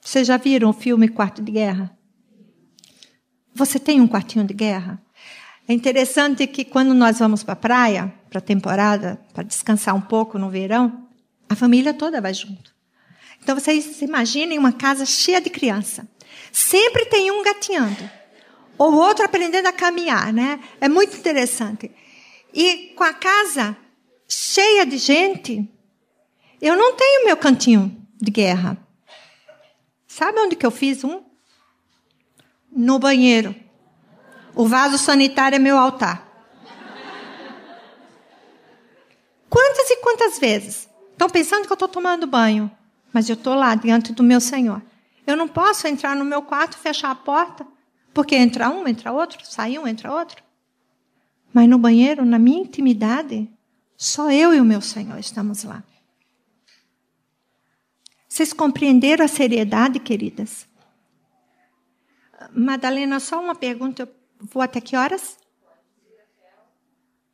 Vocês 0.06 0.24
já 0.24 0.36
viram 0.36 0.70
o 0.70 0.72
filme 0.72 1.08
Quarto 1.08 1.42
de 1.42 1.50
Guerra? 1.50 1.90
Você 3.52 3.80
tem 3.80 4.00
um 4.00 4.06
quartinho 4.06 4.44
de 4.44 4.54
guerra? 4.54 5.02
É 5.66 5.72
interessante 5.72 6.46
que 6.46 6.64
quando 6.64 6.94
nós 6.94 7.18
vamos 7.18 7.42
para 7.42 7.54
a 7.54 7.56
praia, 7.56 8.14
para 8.30 8.38
a 8.38 8.40
temporada, 8.40 9.20
para 9.34 9.42
descansar 9.42 9.96
um 9.96 10.00
pouco 10.00 10.38
no 10.38 10.48
verão, 10.48 11.08
a 11.48 11.56
família 11.56 11.92
toda 11.92 12.20
vai 12.20 12.32
junto. 12.32 12.72
Então 13.42 13.58
vocês 13.58 14.00
imaginem 14.00 14.58
uma 14.58 14.72
casa 14.72 15.04
cheia 15.04 15.40
de 15.40 15.50
criança. 15.50 16.08
Sempre 16.52 17.06
tem 17.06 17.30
um 17.30 17.42
gatinhando, 17.42 18.10
ou 18.78 18.94
outro 18.94 19.24
aprendendo 19.24 19.66
a 19.66 19.72
caminhar, 19.72 20.32
né? 20.32 20.60
É 20.80 20.88
muito 20.88 21.16
interessante. 21.16 21.90
E 22.52 22.94
com 22.96 23.04
a 23.04 23.12
casa 23.12 23.76
cheia 24.28 24.86
de 24.86 24.98
gente, 24.98 25.68
eu 26.60 26.76
não 26.76 26.94
tenho 26.94 27.26
meu 27.26 27.36
cantinho 27.36 27.94
de 28.20 28.30
guerra. 28.30 28.78
Sabe 30.06 30.40
onde 30.40 30.56
que 30.56 30.64
eu 30.64 30.70
fiz 30.70 31.04
um? 31.04 31.22
No 32.70 32.98
banheiro. 32.98 33.54
O 34.54 34.66
vaso 34.66 34.96
sanitário 34.96 35.56
é 35.56 35.58
meu 35.58 35.76
altar. 35.76 36.26
Quantas 39.48 39.90
e 39.90 39.96
quantas 39.98 40.38
vezes? 40.38 40.88
Estão 41.12 41.28
pensando 41.28 41.66
que 41.66 41.72
eu 41.72 41.74
estou 41.74 41.88
tomando 41.88 42.26
banho, 42.26 42.70
mas 43.12 43.28
eu 43.28 43.34
estou 43.34 43.54
lá 43.54 43.74
diante 43.74 44.12
do 44.12 44.22
meu 44.22 44.40
Senhor. 44.40 44.82
Eu 45.26 45.36
não 45.36 45.48
posso 45.48 45.88
entrar 45.88 46.14
no 46.14 46.24
meu 46.24 46.42
quarto, 46.42 46.78
fechar 46.78 47.10
a 47.10 47.14
porta, 47.14 47.66
porque 48.14 48.36
entra 48.36 48.70
um, 48.70 48.86
entra 48.86 49.12
outro, 49.12 49.44
sai 49.44 49.76
um, 49.78 49.86
entra 49.86 50.12
outro. 50.12 50.42
Mas 51.52 51.68
no 51.68 51.78
banheiro, 51.78 52.24
na 52.24 52.38
minha 52.38 52.60
intimidade, 52.60 53.50
só 53.96 54.30
eu 54.30 54.54
e 54.54 54.60
o 54.60 54.64
meu 54.64 54.80
Senhor 54.80 55.18
estamos 55.18 55.64
lá. 55.64 55.82
Vocês 58.28 58.52
compreenderam 58.52 59.24
a 59.24 59.28
seriedade, 59.28 59.98
queridas? 59.98 60.68
Madalena, 62.52 63.18
só 63.18 63.40
uma 63.40 63.54
pergunta. 63.54 64.02
Eu 64.02 64.08
vou 64.52 64.62
até 64.62 64.80
que 64.80 64.96
horas? 64.96 65.38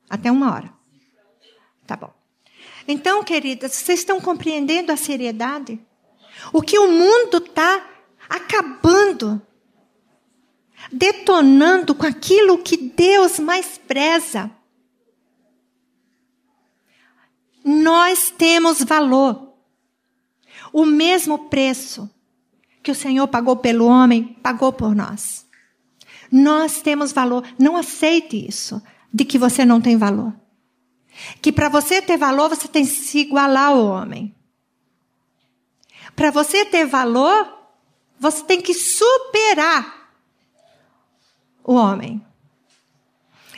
Até 0.08 0.30
uma 0.30 0.54
hora. 0.54 0.72
Tá 1.86 1.96
bom. 1.96 2.12
Então, 2.86 3.24
queridas, 3.24 3.72
vocês 3.72 4.00
estão 4.00 4.20
compreendendo 4.20 4.92
a 4.92 4.96
seriedade? 4.96 5.80
O 6.50 6.62
que 6.62 6.78
o 6.78 6.88
mundo 6.88 7.38
está 7.38 7.86
acabando, 8.28 9.40
detonando 10.90 11.94
com 11.94 12.06
aquilo 12.06 12.58
que 12.58 12.76
Deus 12.76 13.38
mais 13.38 13.76
preza. 13.76 14.50
Nós 17.62 18.30
temos 18.30 18.82
valor. 18.82 19.52
O 20.72 20.86
mesmo 20.86 21.50
preço 21.50 22.10
que 22.82 22.90
o 22.90 22.94
Senhor 22.94 23.28
pagou 23.28 23.56
pelo 23.56 23.86
homem, 23.86 24.36
pagou 24.42 24.72
por 24.72 24.94
nós. 24.94 25.46
Nós 26.30 26.80
temos 26.80 27.12
valor. 27.12 27.44
Não 27.58 27.76
aceite 27.76 28.48
isso, 28.48 28.82
de 29.12 29.24
que 29.24 29.38
você 29.38 29.64
não 29.64 29.80
tem 29.80 29.98
valor. 29.98 30.34
Que 31.42 31.52
para 31.52 31.68
você 31.68 32.00
ter 32.00 32.16
valor, 32.16 32.48
você 32.48 32.66
tem 32.66 32.84
que 32.84 32.90
se 32.90 33.18
igualar 33.18 33.68
ao 33.68 33.86
homem. 33.86 34.34
Para 36.14 36.30
você 36.30 36.64
ter 36.64 36.86
valor, 36.86 37.52
você 38.18 38.42
tem 38.44 38.60
que 38.60 38.74
superar 38.74 40.10
o 41.64 41.74
homem. 41.74 42.24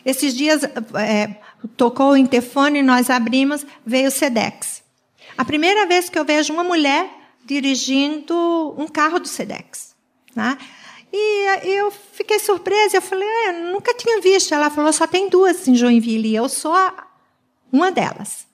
Esses 0.04 0.34
dias 0.34 0.62
é, 0.62 1.36
tocou 1.76 2.12
o 2.12 2.16
interfone, 2.16 2.82
nós 2.82 3.08
abrimos, 3.08 3.66
veio 3.84 4.08
o 4.08 4.10
Sedex. 4.10 4.82
A 5.36 5.44
primeira 5.44 5.86
vez 5.86 6.08
que 6.08 6.18
eu 6.18 6.24
vejo 6.24 6.52
uma 6.52 6.62
mulher 6.62 7.10
dirigindo 7.44 8.74
um 8.78 8.86
carro 8.86 9.18
do 9.18 9.28
Sedex. 9.28 9.94
Né? 10.34 10.58
E 11.12 11.46
eu 11.62 11.90
fiquei 11.90 12.38
surpresa, 12.38 12.96
eu 12.96 13.02
falei, 13.02 13.28
ah, 13.28 13.52
eu 13.52 13.72
nunca 13.72 13.94
tinha 13.94 14.20
visto. 14.20 14.52
Ela 14.52 14.70
falou, 14.70 14.92
só 14.92 15.06
tem 15.06 15.28
duas 15.28 15.66
em 15.68 15.74
Joinville, 15.74 16.28
e 16.28 16.36
eu 16.36 16.48
sou 16.48 16.74
uma 17.72 17.90
delas. 17.90 18.46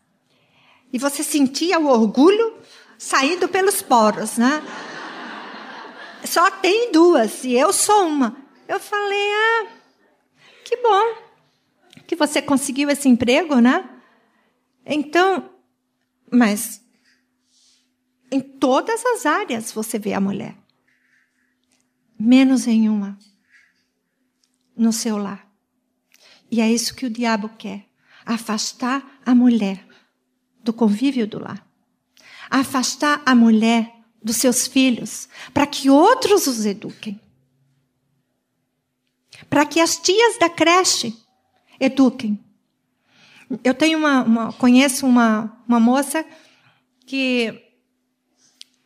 E 0.93 0.99
você 0.99 1.23
sentia 1.23 1.79
o 1.79 1.87
orgulho 1.87 2.55
saindo 3.01 3.49
pelos 3.49 3.81
poros, 3.81 4.37
né? 4.37 4.63
Só 6.23 6.51
tem 6.51 6.93
duas, 6.93 7.45
e 7.45 7.55
eu 7.55 7.73
sou 7.73 8.07
uma. 8.07 8.37
Eu 8.69 8.79
falei, 8.79 9.33
ah, 9.33 9.69
que 10.63 10.77
bom 10.77 11.17
que 12.07 12.15
você 12.15 12.43
conseguiu 12.43 12.91
esse 12.91 13.09
emprego, 13.09 13.59
né? 13.59 13.89
Então, 14.85 15.51
mas 16.31 16.85
em 18.31 18.41
todas 18.41 19.05
as 19.07 19.25
áreas 19.25 19.73
você 19.73 19.99
vê 19.99 20.13
a 20.13 20.21
mulher. 20.21 20.55
Menos 22.19 22.67
em 22.67 22.87
uma. 22.87 23.19
No 24.77 24.93
seu 24.93 25.17
lar. 25.17 25.51
E 26.51 26.61
é 26.61 26.71
isso 26.71 26.95
que 26.95 27.07
o 27.07 27.11
diabo 27.11 27.49
quer: 27.49 27.87
afastar 28.27 29.21
a 29.25 29.35
mulher 29.35 29.87
do 30.63 30.73
convívio 30.73 31.27
do 31.27 31.39
lar. 31.39 31.70
Afastar 32.51 33.23
a 33.25 33.35
mulher 33.35 33.95
dos 34.23 34.37
seus 34.37 34.67
filhos, 34.67 35.29
para 35.55 35.67
que 35.67 35.89
outros 35.89 36.47
os 36.47 36.67
eduquem. 36.67 37.19
Para 39.49 39.65
que 39.65 39.81
as 39.81 39.97
tias 39.97 40.39
da 40.39 40.51
creche 40.51 41.17
eduquem. 41.79 42.39
Eu 43.65 43.75
tenho 43.75 43.99
uma, 43.99 44.23
uma 44.23 44.53
conheço 44.53 45.07
uma, 45.07 45.63
uma 45.67 45.81
moça 45.81 46.25
que 47.07 47.71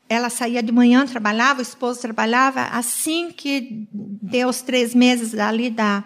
ela 0.09 0.31
saía 0.31 0.63
de 0.63 0.73
manhã, 0.73 1.07
trabalhava, 1.07 1.59
o 1.59 1.63
esposo 1.63 2.01
trabalhava. 2.01 2.63
Assim 2.63 3.31
que 3.31 3.87
deu 3.93 4.49
os 4.49 4.63
três 4.63 4.95
meses 4.95 5.35
ali 5.35 5.69
da, 5.69 6.05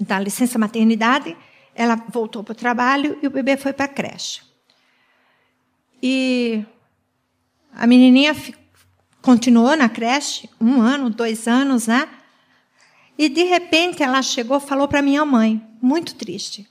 da 0.00 0.18
licença 0.18 0.58
maternidade, 0.58 1.36
ela 1.74 1.96
voltou 2.08 2.44
para 2.44 2.52
o 2.52 2.56
trabalho 2.56 3.18
e 3.22 3.26
o 3.26 3.30
bebê 3.30 3.56
foi 3.56 3.72
para 3.72 3.86
a 3.86 3.88
creche. 3.88 4.45
E 6.02 6.64
a 7.72 7.86
menininha 7.86 8.34
continuou 9.22 9.76
na 9.76 9.88
creche 9.88 10.48
um 10.60 10.80
ano, 10.80 11.10
dois 11.10 11.48
anos, 11.48 11.86
né? 11.86 12.08
E 13.18 13.28
de 13.28 13.44
repente 13.44 14.02
ela 14.02 14.22
chegou, 14.22 14.60
falou 14.60 14.86
para 14.86 15.02
minha 15.02 15.24
mãe, 15.24 15.60
muito 15.80 16.14
triste 16.14 16.68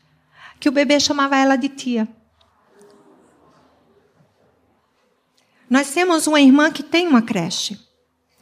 que 0.60 0.70
o 0.70 0.72
bebê 0.72 1.00
chamava 1.00 1.38
ela 1.38 1.56
de 1.56 1.70
tia. 1.70 2.08
Nós 5.70 5.92
temos 5.94 6.28
uma 6.28 6.40
irmã 6.40 6.72
que 6.72 6.84
tem 6.84 7.08
uma 7.08 7.22
creche 7.22 7.80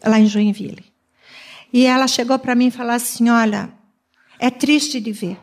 lá 0.03 0.19
em 0.19 0.25
Joinville. 0.25 0.85
E 1.71 1.85
ela 1.85 2.07
chegou 2.07 2.37
para 2.37 2.53
mim 2.53 2.67
e 2.67 2.71
falou 2.71 2.91
assim: 2.91 3.29
Olha, 3.29 3.73
é 4.37 4.49
triste 4.49 4.99
de 4.99 5.11
ver. 5.11 5.39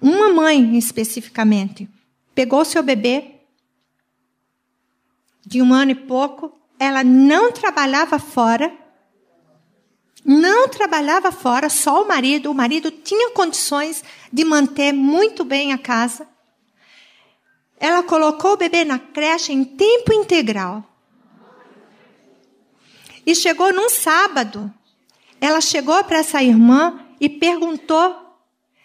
Uma 0.00 0.32
mãe, 0.32 0.76
especificamente, 0.76 1.88
pegou 2.34 2.64
seu 2.64 2.82
bebê 2.82 3.33
de 5.46 5.60
um 5.62 5.72
ano 5.72 5.90
e 5.90 5.94
pouco, 5.94 6.52
ela 6.78 7.04
não 7.04 7.52
trabalhava 7.52 8.18
fora 8.18 8.72
não 10.24 10.68
trabalhava 10.68 11.30
fora, 11.30 11.68
só 11.68 12.02
o 12.02 12.08
marido. 12.08 12.50
O 12.50 12.54
marido 12.54 12.90
tinha 12.90 13.30
condições 13.32 14.02
de 14.32 14.42
manter 14.42 14.92
muito 14.92 15.44
bem 15.44 15.72
a 15.72 15.78
casa. 15.78 16.26
Ela 17.78 18.02
colocou 18.02 18.52
o 18.52 18.56
bebê 18.56 18.84
na 18.84 18.98
creche 18.98 19.52
em 19.52 19.62
tempo 19.62 20.14
integral. 20.14 20.82
E 23.26 23.34
chegou 23.34 23.72
num 23.72 23.90
sábado. 23.90 24.72
Ela 25.38 25.60
chegou 25.60 26.02
para 26.04 26.18
essa 26.18 26.42
irmã 26.42 27.04
e 27.20 27.28
perguntou 27.28 28.16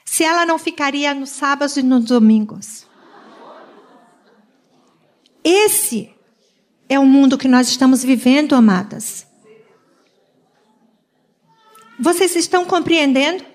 se 0.04 0.26
ela 0.26 0.46
não 0.46 0.60
ficaria 0.60 1.14
nos 1.14 1.30
sábados 1.30 1.78
e 1.78 1.84
nos 1.84 2.04
domingos. 2.06 2.86
Esse 5.42 6.14
é 6.90 6.98
o 6.98 7.06
mundo 7.06 7.38
que 7.38 7.48
nós 7.48 7.70
estamos 7.70 8.04
vivendo, 8.04 8.56
amadas. 8.56 9.28
Vocês 12.00 12.36
estão 12.36 12.66
compreendendo? 12.66 13.46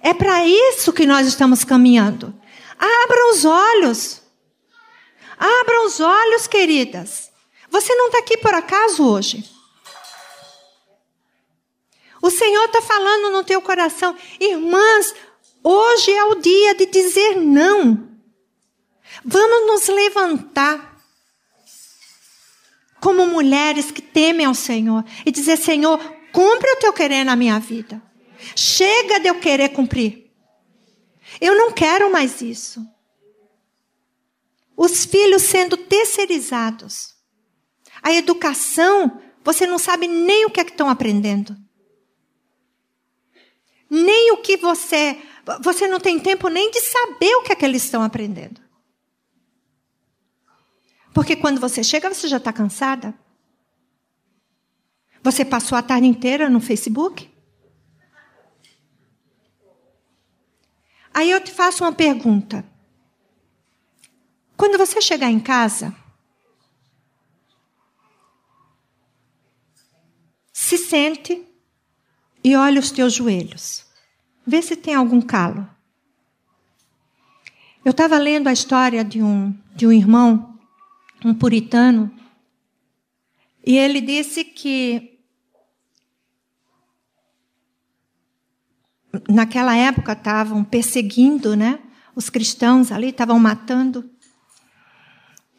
É 0.00 0.14
para 0.14 0.46
isso 0.46 0.92
que 0.92 1.04
nós 1.04 1.26
estamos 1.26 1.62
caminhando. 1.62 2.34
Abram 2.78 3.32
os 3.32 3.44
olhos. 3.44 4.22
Abram 5.36 5.86
os 5.86 6.00
olhos, 6.00 6.46
queridas. 6.46 7.30
Você 7.68 7.94
não 7.94 8.06
está 8.06 8.18
aqui 8.18 8.38
por 8.38 8.54
acaso 8.54 9.06
hoje. 9.06 9.44
O 12.22 12.30
Senhor 12.30 12.64
está 12.64 12.80
falando 12.80 13.30
no 13.32 13.44
teu 13.44 13.60
coração, 13.60 14.16
irmãs, 14.40 15.14
hoje 15.62 16.10
é 16.10 16.24
o 16.24 16.36
dia 16.36 16.74
de 16.74 16.86
dizer 16.86 17.36
não. 17.36 18.08
Vamos 19.22 19.66
nos 19.66 19.88
levantar 19.88 20.93
como 23.04 23.26
mulheres 23.26 23.90
que 23.90 24.00
temem 24.00 24.46
ao 24.46 24.54
Senhor 24.54 25.04
e 25.26 25.30
dizer: 25.30 25.58
Senhor, 25.58 25.98
cumpre 26.32 26.70
o 26.70 26.76
teu 26.76 26.90
querer 26.90 27.22
na 27.22 27.36
minha 27.36 27.58
vida. 27.58 28.02
Chega 28.56 29.20
de 29.20 29.28
eu 29.28 29.38
querer 29.38 29.68
cumprir. 29.68 30.32
Eu 31.38 31.54
não 31.54 31.70
quero 31.70 32.10
mais 32.10 32.40
isso. 32.40 32.82
Os 34.74 35.04
filhos 35.04 35.42
sendo 35.42 35.76
terceirizados. 35.76 37.14
A 38.02 38.10
educação, 38.10 39.20
você 39.44 39.66
não 39.66 39.78
sabe 39.78 40.08
nem 40.08 40.46
o 40.46 40.50
que 40.50 40.60
é 40.60 40.64
que 40.64 40.70
estão 40.70 40.88
aprendendo. 40.88 41.54
Nem 43.90 44.32
o 44.32 44.38
que 44.38 44.56
você. 44.56 45.20
Você 45.60 45.86
não 45.86 46.00
tem 46.00 46.18
tempo 46.18 46.48
nem 46.48 46.70
de 46.70 46.80
saber 46.80 47.36
o 47.36 47.42
que 47.42 47.52
é 47.52 47.54
que 47.54 47.66
eles 47.66 47.84
estão 47.84 48.02
aprendendo. 48.02 48.63
Porque 51.14 51.36
quando 51.36 51.60
você 51.60 51.84
chega, 51.84 52.12
você 52.12 52.26
já 52.26 52.38
está 52.38 52.52
cansada. 52.52 53.14
Você 55.22 55.44
passou 55.44 55.78
a 55.78 55.82
tarde 55.82 56.08
inteira 56.08 56.50
no 56.50 56.60
Facebook? 56.60 57.32
Aí 61.14 61.30
eu 61.30 61.40
te 61.42 61.52
faço 61.52 61.84
uma 61.84 61.92
pergunta. 61.92 62.66
Quando 64.56 64.76
você 64.76 65.00
chegar 65.00 65.30
em 65.30 65.38
casa, 65.38 65.94
se 70.52 70.76
sente 70.76 71.46
e 72.42 72.56
olha 72.56 72.80
os 72.80 72.90
teus 72.90 73.12
joelhos. 73.12 73.86
Vê 74.44 74.60
se 74.60 74.74
tem 74.76 74.94
algum 74.94 75.20
calo. 75.20 75.68
Eu 77.84 77.92
estava 77.92 78.18
lendo 78.18 78.48
a 78.48 78.52
história 78.52 79.04
de 79.04 79.22
um, 79.22 79.56
de 79.76 79.86
um 79.86 79.92
irmão, 79.92 80.53
um 81.24 81.34
puritano, 81.34 82.14
e 83.66 83.78
ele 83.78 84.00
disse 84.02 84.44
que 84.44 85.18
naquela 89.28 89.74
época 89.74 90.12
estavam 90.12 90.62
perseguindo, 90.62 91.56
né? 91.56 91.80
Os 92.14 92.28
cristãos 92.28 92.92
ali 92.92 93.08
estavam 93.08 93.38
matando. 93.38 94.10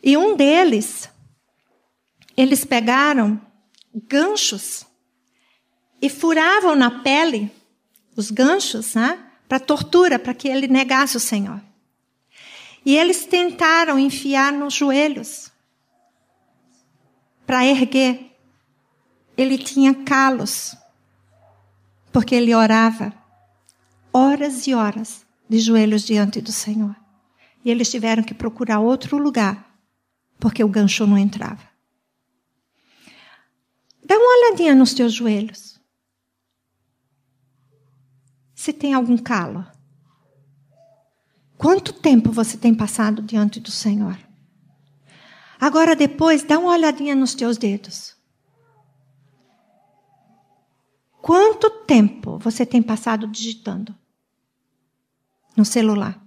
E 0.03 0.15
um 0.15 0.35
deles, 0.35 1.09
eles 2.37 2.63
pegaram 2.63 3.41
ganchos 4.07 4.85
e 5.99 6.07
furavam 6.07 6.75
na 6.75 7.01
pele 7.01 7.51
os 8.15 8.29
ganchos, 8.29 8.93
né? 8.93 9.31
Para 9.49 9.59
tortura, 9.59 10.19
para 10.19 10.33
que 10.33 10.47
ele 10.47 10.67
negasse 10.67 11.17
o 11.17 11.19
Senhor. 11.19 11.59
E 12.85 12.95
eles 12.95 13.25
tentaram 13.25 13.97
enfiar 13.97 14.53
nos 14.53 14.75
joelhos 14.75 15.54
para 17.45 17.65
erguer. 17.65 18.31
Ele 19.37 19.57
tinha 19.57 19.93
calos, 19.93 20.75
porque 22.11 22.33
ele 22.33 22.55
orava 22.55 23.13
horas 24.11 24.65
e 24.65 24.73
horas 24.73 25.25
de 25.49 25.59
joelhos 25.59 26.03
diante 26.03 26.39
do 26.39 26.51
Senhor. 26.51 26.95
E 27.63 27.69
eles 27.69 27.89
tiveram 27.89 28.23
que 28.23 28.33
procurar 28.33 28.79
outro 28.79 29.17
lugar, 29.17 29.77
porque 30.39 30.63
o 30.63 30.69
gancho 30.69 31.05
não 31.05 31.17
entrava. 31.17 31.67
Dá 34.05 34.15
uma 34.15 34.37
olhadinha 34.37 34.75
nos 34.75 34.93
teus 34.93 35.13
joelhos. 35.13 35.79
Se 38.53 38.71
tem 38.71 38.93
algum 38.93 39.17
calo. 39.17 39.65
Quanto 41.57 41.91
tempo 41.91 42.31
você 42.31 42.57
tem 42.57 42.73
passado 42.73 43.21
diante 43.21 43.59
do 43.59 43.71
Senhor? 43.71 44.24
Agora, 45.59 45.95
depois, 45.95 46.43
dá 46.43 46.59
uma 46.59 46.71
olhadinha 46.71 47.15
nos 47.15 47.33
teus 47.33 47.57
dedos. 47.57 48.15
Quanto 51.21 51.69
tempo 51.69 52.37
você 52.37 52.65
tem 52.65 52.81
passado 52.81 53.27
digitando? 53.27 53.95
no 55.55 55.63
celular. 55.63 56.21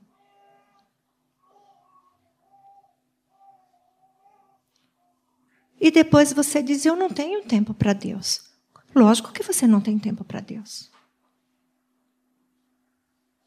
E 5.81 5.91
depois 5.91 6.33
você 6.33 6.63
diz: 6.63 6.85
Eu 6.85 6.97
não 6.97 7.09
tenho 7.09 7.45
tempo 7.45 7.75
para 7.75 7.93
Deus. 7.93 8.49
Lógico 8.95 9.33
que 9.33 9.43
você 9.43 9.67
não 9.67 9.81
tem 9.81 9.99
tempo 9.99 10.25
para 10.25 10.41
Deus. 10.41 10.91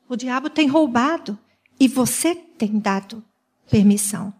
O 0.07 0.15
diabo 0.15 0.49
tem 0.49 0.67
roubado 0.67 1.38
e 1.79 1.88
você 1.88 2.36
tem 2.36 2.79
dado 2.79 3.23
permissão. 3.69 4.34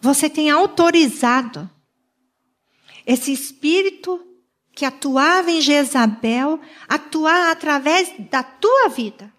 Você 0.00 0.30
tem 0.30 0.50
autorizado 0.50 1.68
esse 3.06 3.32
espírito 3.32 4.24
que 4.72 4.84
atuava 4.84 5.50
em 5.50 5.60
Jezabel 5.60 6.60
atuar 6.88 7.50
através 7.50 8.12
da 8.30 8.42
tua 8.42 8.88
vida. 8.88 9.32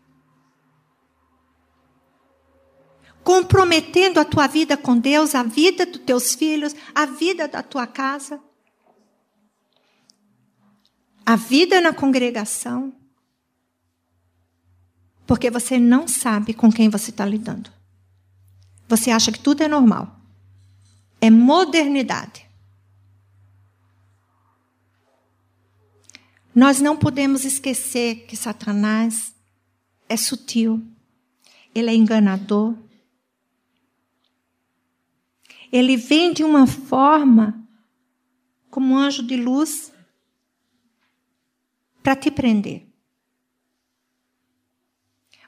comprometendo 3.29 4.19
a 4.19 4.25
tua 4.25 4.47
vida 4.47 4.75
com 4.75 4.97
Deus, 4.97 5.35
a 5.35 5.43
vida 5.43 5.85
dos 5.85 6.01
teus 6.01 6.33
filhos, 6.33 6.75
a 6.95 7.05
vida 7.05 7.47
da 7.47 7.61
tua 7.61 7.85
casa, 7.85 8.41
a 11.23 11.35
vida 11.35 11.79
na 11.79 11.93
congregação, 11.93 12.91
porque 15.27 15.51
você 15.51 15.77
não 15.77 16.07
sabe 16.07 16.55
com 16.55 16.71
quem 16.71 16.89
você 16.89 17.11
está 17.11 17.23
lidando. 17.23 17.71
Você 18.87 19.11
acha 19.11 19.31
que 19.31 19.39
tudo 19.39 19.61
é 19.61 19.67
normal. 19.67 20.18
É 21.21 21.29
modernidade. 21.29 22.47
Nós 26.53 26.81
não 26.81 26.97
podemos 26.97 27.45
esquecer 27.45 28.25
que 28.25 28.35
Satanás 28.35 29.33
é 30.07 30.17
sutil, 30.17 30.85
ele 31.73 31.89
é 31.89 31.95
enganador, 31.95 32.75
ele 35.71 35.95
vem 35.95 36.33
de 36.33 36.43
uma 36.43 36.65
forma 36.65 37.65
como 38.69 38.93
um 38.93 38.97
anjo 38.97 39.23
de 39.23 39.37
luz 39.37 39.91
para 42.01 42.15
te 42.15 42.31
prender. 42.31 42.87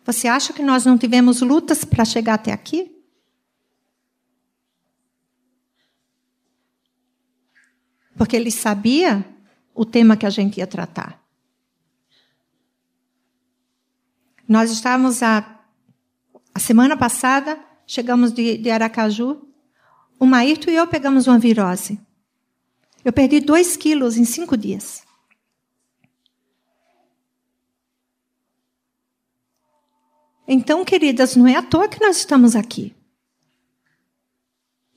Você 0.06 0.28
acha 0.28 0.54
que 0.54 0.64
nós 0.64 0.86
não 0.86 0.98
tivemos 0.98 1.41
lutas 1.41 1.84
para 1.84 2.06
chegar 2.06 2.36
até 2.36 2.52
aqui? 2.52 2.91
Porque 8.22 8.35
ele 8.35 8.52
sabia 8.52 9.26
o 9.73 9.84
tema 9.84 10.15
que 10.15 10.27
a 10.27 10.30
gente 10.30 10.60
ia 10.60 10.68
tratar. 10.68 11.19
Nós 14.48 14.69
estávamos 14.69 15.23
a, 15.23 15.60
a 16.53 16.60
semana 16.60 16.95
passada, 16.95 17.60
chegamos 17.88 18.31
de, 18.31 18.60
de 18.60 18.69
Aracaju, 18.69 19.41
o 20.19 20.27
Maírto 20.27 20.69
e 20.69 20.76
eu 20.76 20.85
pegamos 20.85 21.26
uma 21.26 21.39
virose. 21.39 21.99
Eu 23.03 23.11
perdi 23.11 23.39
dois 23.39 23.76
quilos 23.76 24.15
em 24.18 24.23
cinco 24.23 24.56
dias. 24.56 25.02
Então, 30.48 30.85
queridas, 30.85 31.35
não 31.35 31.48
é 31.48 31.56
à 31.56 31.64
toa 31.64 31.88
que 31.88 31.99
nós 31.99 32.18
estamos 32.18 32.56
aqui. 32.56 32.95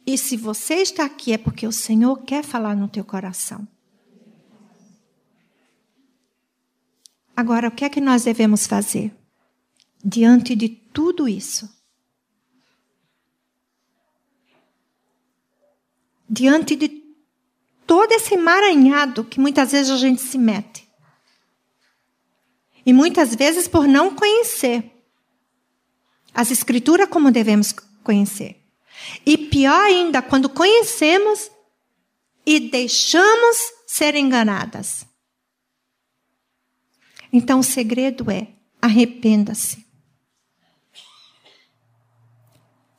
E 0.07 0.19
se 0.19 0.37
você 0.37 0.75
está 0.77 1.05
aqui 1.05 1.33
é 1.33 1.39
porque 1.39 1.67
o 1.67 1.73
Senhor 1.73 2.17
quer 2.23 2.45
falar 2.45 2.77
no 2.77 2.89
teu 2.89 3.05
coração. 3.05 3.67
Agora, 7.37 7.69
o 7.69 7.71
que 7.71 7.85
é 7.85 7.89
que 7.89 8.01
nós 8.01 8.25
devemos 8.25 8.67
fazer 8.67 9.13
diante 10.05 10.55
de 10.55 10.69
tudo 10.69 11.27
isso? 11.27 11.69
diante 16.35 16.75
de 16.75 16.89
todo 17.87 18.11
esse 18.13 18.35
emaranhado 18.35 19.25
que 19.25 19.39
muitas 19.39 19.71
vezes 19.71 19.91
a 19.91 19.97
gente 19.97 20.21
se 20.21 20.37
mete. 20.37 20.89
E 22.85 22.93
muitas 22.93 23.35
vezes 23.35 23.69
por 23.69 23.87
não 23.87 24.15
conhecer 24.15 24.91
as 26.35 26.51
escrituras 26.51 27.09
como 27.09 27.31
devemos 27.31 27.73
conhecer. 28.03 28.64
E 29.25 29.37
pior 29.37 29.81
ainda, 29.81 30.23
quando 30.23 30.49
conhecemos 30.49 31.51
e 32.47 32.61
deixamos 32.61 33.57
ser 33.87 34.15
enganadas. 34.15 35.07
Então 37.33 37.61
o 37.61 37.65
segredo 37.65 38.31
é 38.31 38.49
arrependa-se. 38.81 39.85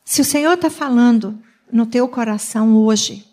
Se 0.03 0.21
o 0.21 0.25
Senhor 0.25 0.53
está 0.53 0.69
falando 0.69 1.41
no 1.71 1.85
teu 1.85 2.07
coração 2.07 2.75
hoje, 2.77 3.25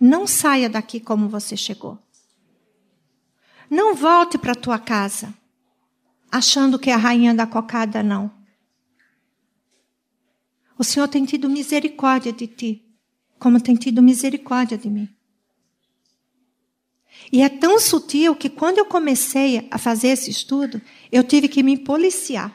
não 0.00 0.26
saia 0.26 0.68
daqui 0.68 1.00
como 1.00 1.28
você 1.28 1.56
chegou. 1.56 1.98
Não 3.70 3.94
volte 3.94 4.38
para 4.38 4.54
tua 4.54 4.78
casa 4.78 5.34
achando 6.30 6.78
que 6.78 6.90
é 6.90 6.94
a 6.94 6.98
rainha 6.98 7.34
da 7.34 7.46
cocada, 7.46 8.02
não. 8.02 8.37
O 10.78 10.84
Senhor 10.84 11.08
tem 11.08 11.24
tido 11.24 11.50
misericórdia 11.50 12.32
de 12.32 12.46
ti, 12.46 12.84
como 13.38 13.60
tem 13.60 13.74
tido 13.74 14.00
misericórdia 14.00 14.78
de 14.78 14.88
mim. 14.88 15.08
E 17.32 17.42
é 17.42 17.48
tão 17.48 17.80
sutil 17.80 18.36
que 18.36 18.48
quando 18.48 18.78
eu 18.78 18.86
comecei 18.86 19.66
a 19.72 19.76
fazer 19.76 20.08
esse 20.08 20.30
estudo, 20.30 20.80
eu 21.10 21.24
tive 21.24 21.48
que 21.48 21.64
me 21.64 21.76
policiar. 21.76 22.54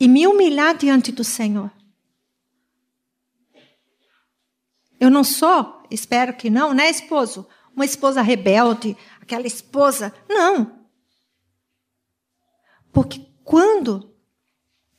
E 0.00 0.08
me 0.08 0.26
humilhar 0.26 0.76
diante 0.76 1.12
do 1.12 1.22
Senhor. 1.22 1.70
Eu 4.98 5.10
não 5.10 5.22
sou, 5.22 5.82
espero 5.90 6.34
que 6.34 6.48
não, 6.48 6.72
né, 6.72 6.88
esposo? 6.88 7.46
Uma 7.74 7.84
esposa 7.84 8.22
rebelde, 8.22 8.96
aquela 9.20 9.46
esposa. 9.46 10.14
Não. 10.26 10.88
Porque 12.92 13.26
quando 13.44 14.15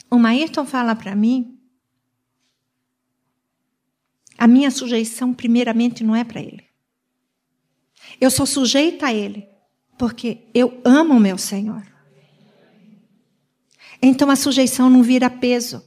o 0.10 0.18
Maírton 0.18 0.66
fala 0.66 0.96
para 0.96 1.16
mim, 1.16 1.60
a 4.38 4.48
minha 4.48 4.70
sujeição, 4.70 5.34
primeiramente, 5.34 6.04
não 6.04 6.16
é 6.16 6.24
para 6.24 6.42
ele. 6.42 6.68
Eu 8.22 8.30
sou 8.30 8.46
sujeita 8.46 9.08
a 9.08 9.14
ele, 9.14 9.48
porque 9.98 10.48
eu 10.54 10.80
amo 10.86 11.16
o 11.16 11.20
meu 11.20 11.38
Senhor. 11.38 11.84
Então 14.02 14.30
a 14.30 14.36
sujeição 14.36 14.90
não 14.90 15.02
vira 15.02 15.30
peso. 15.30 15.84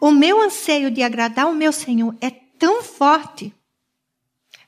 O 0.00 0.10
meu 0.10 0.40
anseio 0.40 0.90
de 0.90 1.02
agradar 1.02 1.46
o 1.48 1.54
meu 1.54 1.72
Senhor 1.72 2.16
é 2.20 2.30
tão 2.30 2.82
forte 2.82 3.52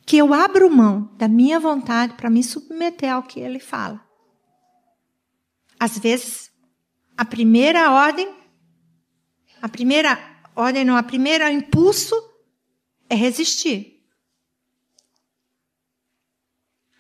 que 0.04 0.18
eu 0.18 0.34
abro 0.34 0.68
mão 0.68 1.14
da 1.16 1.28
minha 1.28 1.58
vontade 1.60 2.14
para 2.14 2.28
me 2.28 2.42
submeter 2.42 3.12
ao 3.12 3.22
que 3.22 3.40
ele 3.40 3.60
fala. 3.60 4.04
Às 5.82 5.98
vezes, 5.98 6.48
a 7.16 7.24
primeira 7.24 7.90
ordem, 7.90 8.32
a 9.60 9.68
primeira 9.68 10.16
ordem, 10.54 10.84
não, 10.84 10.96
a 10.96 11.02
primeira 11.02 11.50
impulso 11.50 12.14
é 13.10 13.16
resistir. 13.16 14.00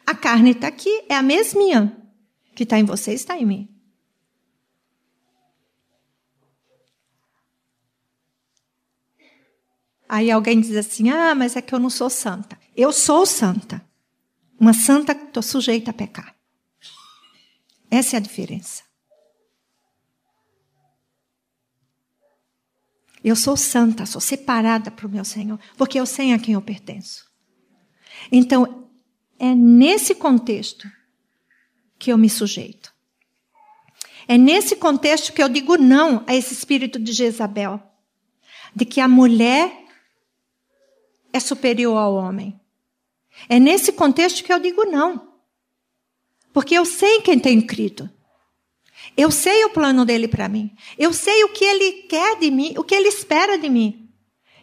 A 0.04 0.16
carne 0.16 0.50
está 0.50 0.66
aqui, 0.66 1.04
é 1.08 1.14
a 1.14 1.22
mesminha 1.22 1.96
que 2.56 2.64
está 2.64 2.76
em 2.76 2.84
você, 2.84 3.12
está 3.12 3.38
em 3.38 3.46
mim. 3.46 3.68
Aí 10.08 10.28
alguém 10.28 10.60
diz 10.60 10.76
assim: 10.76 11.08
ah, 11.08 11.36
mas 11.36 11.54
é 11.54 11.62
que 11.62 11.72
eu 11.72 11.78
não 11.78 11.88
sou 11.88 12.10
santa. 12.10 12.58
Eu 12.76 12.92
sou 12.92 13.24
santa. 13.24 13.80
Uma 14.58 14.74
santa 14.74 15.14
que 15.14 15.26
estou 15.26 15.40
sujeita 15.40 15.92
a 15.92 15.94
pecar. 15.94 16.41
Essa 17.92 18.16
é 18.16 18.18
a 18.18 18.20
diferença. 18.20 18.82
Eu 23.22 23.36
sou 23.36 23.54
santa, 23.54 24.06
sou 24.06 24.18
separada 24.18 24.90
para 24.90 25.06
o 25.06 25.10
meu 25.10 25.26
Senhor, 25.26 25.60
porque 25.76 26.00
eu 26.00 26.06
sei 26.06 26.32
a 26.32 26.38
quem 26.38 26.54
eu 26.54 26.62
pertenço. 26.62 27.30
Então, 28.32 28.88
é 29.38 29.54
nesse 29.54 30.14
contexto 30.14 30.90
que 31.98 32.10
eu 32.10 32.16
me 32.16 32.30
sujeito. 32.30 32.94
É 34.26 34.38
nesse 34.38 34.74
contexto 34.74 35.30
que 35.30 35.42
eu 35.42 35.48
digo 35.50 35.76
não 35.76 36.24
a 36.26 36.34
esse 36.34 36.54
espírito 36.54 36.98
de 36.98 37.12
Jezabel, 37.12 37.78
de 38.74 38.86
que 38.86 39.02
a 39.02 39.06
mulher 39.06 39.70
é 41.30 41.38
superior 41.38 41.98
ao 41.98 42.14
homem. 42.14 42.58
É 43.50 43.60
nesse 43.60 43.92
contexto 43.92 44.42
que 44.42 44.52
eu 44.52 44.58
digo 44.58 44.86
não. 44.86 45.31
Porque 46.52 46.74
eu 46.74 46.84
sei 46.84 47.20
quem 47.20 47.38
tenho 47.38 47.66
crido. 47.66 48.08
Eu 49.16 49.30
sei 49.30 49.64
o 49.64 49.70
plano 49.70 50.04
dele 50.04 50.28
para 50.28 50.48
mim. 50.48 50.74
Eu 50.98 51.12
sei 51.12 51.44
o 51.44 51.50
que 51.50 51.64
ele 51.64 51.92
quer 52.08 52.38
de 52.38 52.50
mim, 52.50 52.74
o 52.76 52.84
que 52.84 52.94
ele 52.94 53.08
espera 53.08 53.58
de 53.58 53.68
mim. 53.68 54.08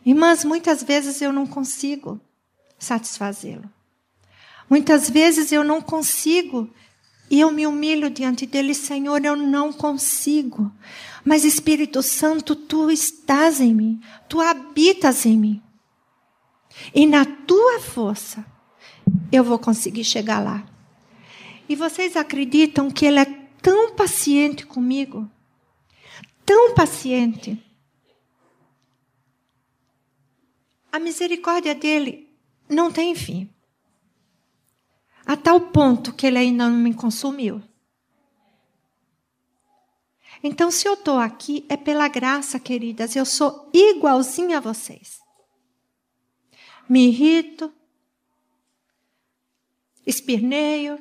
Irmãs, 0.05 0.43
muitas 0.43 0.81
vezes 0.81 1.21
eu 1.21 1.31
não 1.31 1.45
consigo 1.45 2.19
satisfazê-lo. 2.77 3.69
Muitas 4.69 5.09
vezes 5.09 5.51
eu 5.51 5.63
não 5.63 5.81
consigo. 5.81 6.69
E 7.29 7.39
eu 7.39 7.51
me 7.51 7.67
humilho 7.67 8.09
diante 8.09 8.47
dele, 8.47 8.73
Senhor, 8.73 9.23
eu 9.23 9.35
não 9.35 9.71
consigo. 9.71 10.71
Mas 11.23 11.43
Espírito 11.43 12.01
Santo, 12.01 12.55
tu 12.55 12.89
estás 12.89 13.61
em 13.61 13.73
mim, 13.73 14.01
tu 14.27 14.41
habitas 14.41 15.25
em 15.25 15.37
mim. 15.37 15.61
E 16.93 17.05
na 17.05 17.25
tua 17.25 17.79
força 17.79 18.43
eu 19.31 19.43
vou 19.43 19.59
conseguir 19.59 20.03
chegar 20.03 20.39
lá. 20.39 20.65
E 21.69 21.75
vocês 21.75 22.17
acreditam 22.17 22.89
que 22.89 23.05
Ele 23.05 23.19
é 23.19 23.25
tão 23.61 23.95
paciente 23.95 24.65
comigo? 24.65 25.29
Tão 26.43 26.73
paciente. 26.73 27.63
A 30.91 30.97
misericórdia 30.97 31.75
dele 31.75 32.27
não 32.67 32.91
tem 32.91 33.13
fim. 33.13 33.47
A 35.25 35.37
tal 35.37 35.61
ponto 35.61 36.11
que 36.11 36.25
ele 36.25 36.39
ainda 36.39 36.67
não 36.67 36.77
me 36.77 36.93
consumiu. 36.93 37.61
Então, 40.41 40.71
se 40.71 40.87
eu 40.87 40.95
estou 40.95 41.19
aqui, 41.19 41.65
é 41.69 41.77
pela 41.77 42.07
graça, 42.07 42.59
queridas. 42.59 43.15
Eu 43.15 43.25
sou 43.25 43.69
igualzinha 43.71 44.57
a 44.57 44.61
vocês. 44.61 45.19
Me 46.89 47.09
irrito, 47.09 47.71
espirneio, 50.07 50.99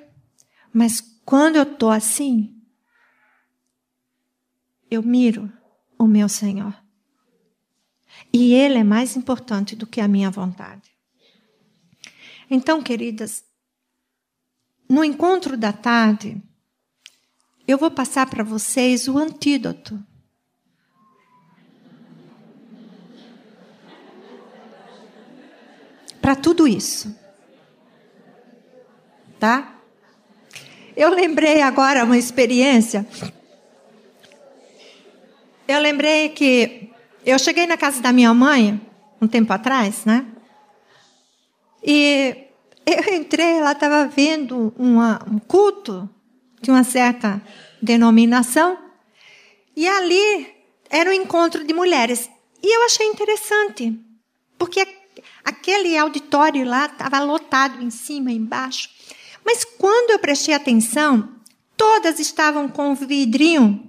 mas 0.73 1.01
quando 1.25 1.57
eu 1.57 1.63
estou 1.63 1.91
assim, 1.91 2.59
eu 4.91 5.03
miro 5.03 5.53
o 5.99 6.07
meu 6.07 6.29
Senhor. 6.29 6.75
E 8.33 8.55
Ele 8.55 8.79
é 8.79 8.85
mais 8.85 9.17
importante 9.17 9.77
do 9.77 9.87
que 9.87 10.01
a 10.01 10.09
minha 10.09 10.31
vontade. 10.31 10.91
Então, 12.51 12.83
queridas, 12.83 13.45
no 14.89 15.05
encontro 15.05 15.57
da 15.57 15.73
tarde, 15.73 16.43
eu 17.67 17.77
vou 17.77 17.91
passar 17.91 18.29
para 18.29 18.43
vocês 18.43 19.07
o 19.07 19.19
antídoto. 19.19 20.03
Para 26.23 26.35
tudo 26.35 26.67
isso. 26.67 27.15
Tá? 29.39 29.78
Eu 30.99 31.11
lembrei 31.11 31.63
agora 31.63 32.03
uma 32.03 32.19
experiência. 32.19 33.07
Eu 35.69 35.79
lembrei 35.79 36.31
que 36.31 36.91
eu 37.25 37.39
cheguei 37.39 37.69
na 37.69 37.77
casa 37.77 38.03
da 38.03 38.13
minha 38.13 38.35
mãe 38.35 38.81
um 39.23 39.29
tempo 39.29 39.53
atrás, 39.53 40.05
né? 40.05 40.27
E 41.85 42.37
eu 42.85 43.15
entrei, 43.15 43.59
ela 43.59 43.71
estava 43.71 44.09
vendo 44.09 44.75
uma, 44.77 45.25
um 45.31 45.39
culto 45.39 46.11
de 46.61 46.69
uma 46.69 46.83
certa 46.83 47.41
denominação, 47.81 48.77
e 49.77 49.87
ali 49.87 50.53
era 50.91 51.11
um 51.11 51.13
encontro 51.13 51.65
de 51.65 51.73
mulheres. 51.73 52.29
E 52.61 52.77
eu 52.77 52.85
achei 52.87 53.07
interessante, 53.07 53.97
porque 54.59 54.85
aquele 55.45 55.97
auditório 55.97 56.67
lá 56.67 56.87
estava 56.87 57.21
lotado 57.21 57.81
em 57.81 57.89
cima 57.89 58.33
embaixo. 58.33 58.98
Mas 59.49 59.65
quando 59.65 60.11
eu 60.11 60.19
prestei 60.19 60.53
atenção, 60.53 61.37
todas 61.75 62.21
estavam 62.21 62.69
com 62.69 62.91
um 62.91 62.95
vidrinho 62.95 63.83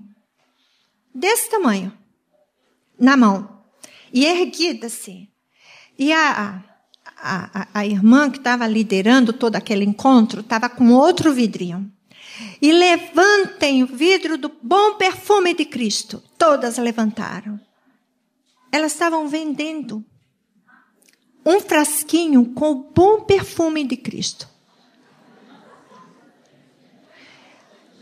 desse 1.14 1.50
tamanho 1.50 1.92
na 2.98 3.18
mão 3.18 3.62
e 4.14 4.26
erguida-se. 4.26 5.30
E 5.98 6.14
a, 6.14 6.64
a, 7.18 7.68
a, 7.74 7.86
irmã 7.86 8.32
que 8.32 8.38
estava 8.38 8.66
liderando 8.66 9.34
todo 9.34 9.58
aquele 9.58 9.84
encontro 9.84 10.40
estava 10.40 10.70
com 10.70 10.94
outro 10.94 11.34
vidrinho. 11.34 11.92
E 12.62 12.72
levantem 12.72 13.84
o 13.84 13.88
vidro 13.88 14.38
do 14.38 14.50
bom 14.64 14.96
perfume 14.96 15.54
de 15.54 15.66
Cristo. 15.66 16.24
Todas 16.38 16.78
levantaram. 16.78 17.60
Elas 18.72 18.94
estavam 18.94 19.28
vendendo 19.28 20.06
um 21.46 21.60
frasquinho 21.60 22.54
com 22.54 22.72
o 22.72 22.92
bom 22.94 23.26
perfume 23.26 23.84
de 23.84 23.98
Cristo. 23.98 24.48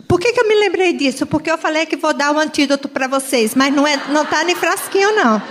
Por 0.08 0.20
que, 0.20 0.32
que 0.32 0.40
eu 0.40 0.48
me 0.48 0.56
lembrei 0.56 0.94
disso? 0.94 1.26
Porque 1.28 1.52
eu 1.52 1.58
falei 1.58 1.86
que 1.86 1.98
vou 1.98 2.14
dar 2.14 2.32
o 2.32 2.36
um 2.36 2.40
antídoto 2.40 2.88
para 2.88 3.08
vocês, 3.08 3.54
mas 3.54 3.74
não 3.74 3.86
é, 3.86 3.98
não 4.08 4.24
está 4.24 4.44
nem 4.44 4.56
frasquinho 4.56 5.14
não. 5.16 5.42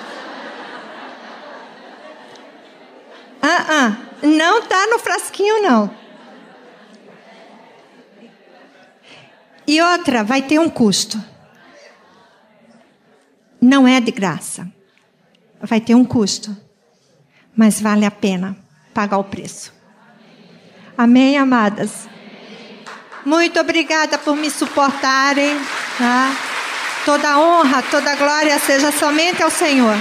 Ah, 3.42 3.66
ah, 3.68 3.96
não 4.22 4.60
está 4.60 4.86
no 4.86 4.98
frasquinho 4.98 5.62
não. 5.62 5.90
E 9.66 9.82
outra, 9.82 10.24
vai 10.24 10.42
ter 10.42 10.58
um 10.58 10.70
custo. 10.70 11.22
não 13.60 13.86
é 13.86 14.00
de 14.00 14.12
graça. 14.12 14.70
Vai 15.60 15.80
ter 15.80 15.94
um 15.94 16.04
custo. 16.04 16.56
Mas 17.54 17.80
vale 17.80 18.04
a 18.04 18.10
pena 18.10 18.56
pagar 18.94 19.18
o 19.18 19.24
preço. 19.24 19.74
Amém, 20.96 21.36
amadas? 21.36 22.08
Muito 23.26 23.58
obrigada 23.58 24.16
por 24.16 24.36
me 24.36 24.48
suportarem. 24.48 25.58
Tá? 25.98 26.30
Toda 27.04 27.40
honra, 27.40 27.82
toda 27.82 28.14
glória 28.14 28.56
seja 28.60 28.92
somente 28.92 29.42
ao 29.42 29.50
Senhor. 29.50 29.96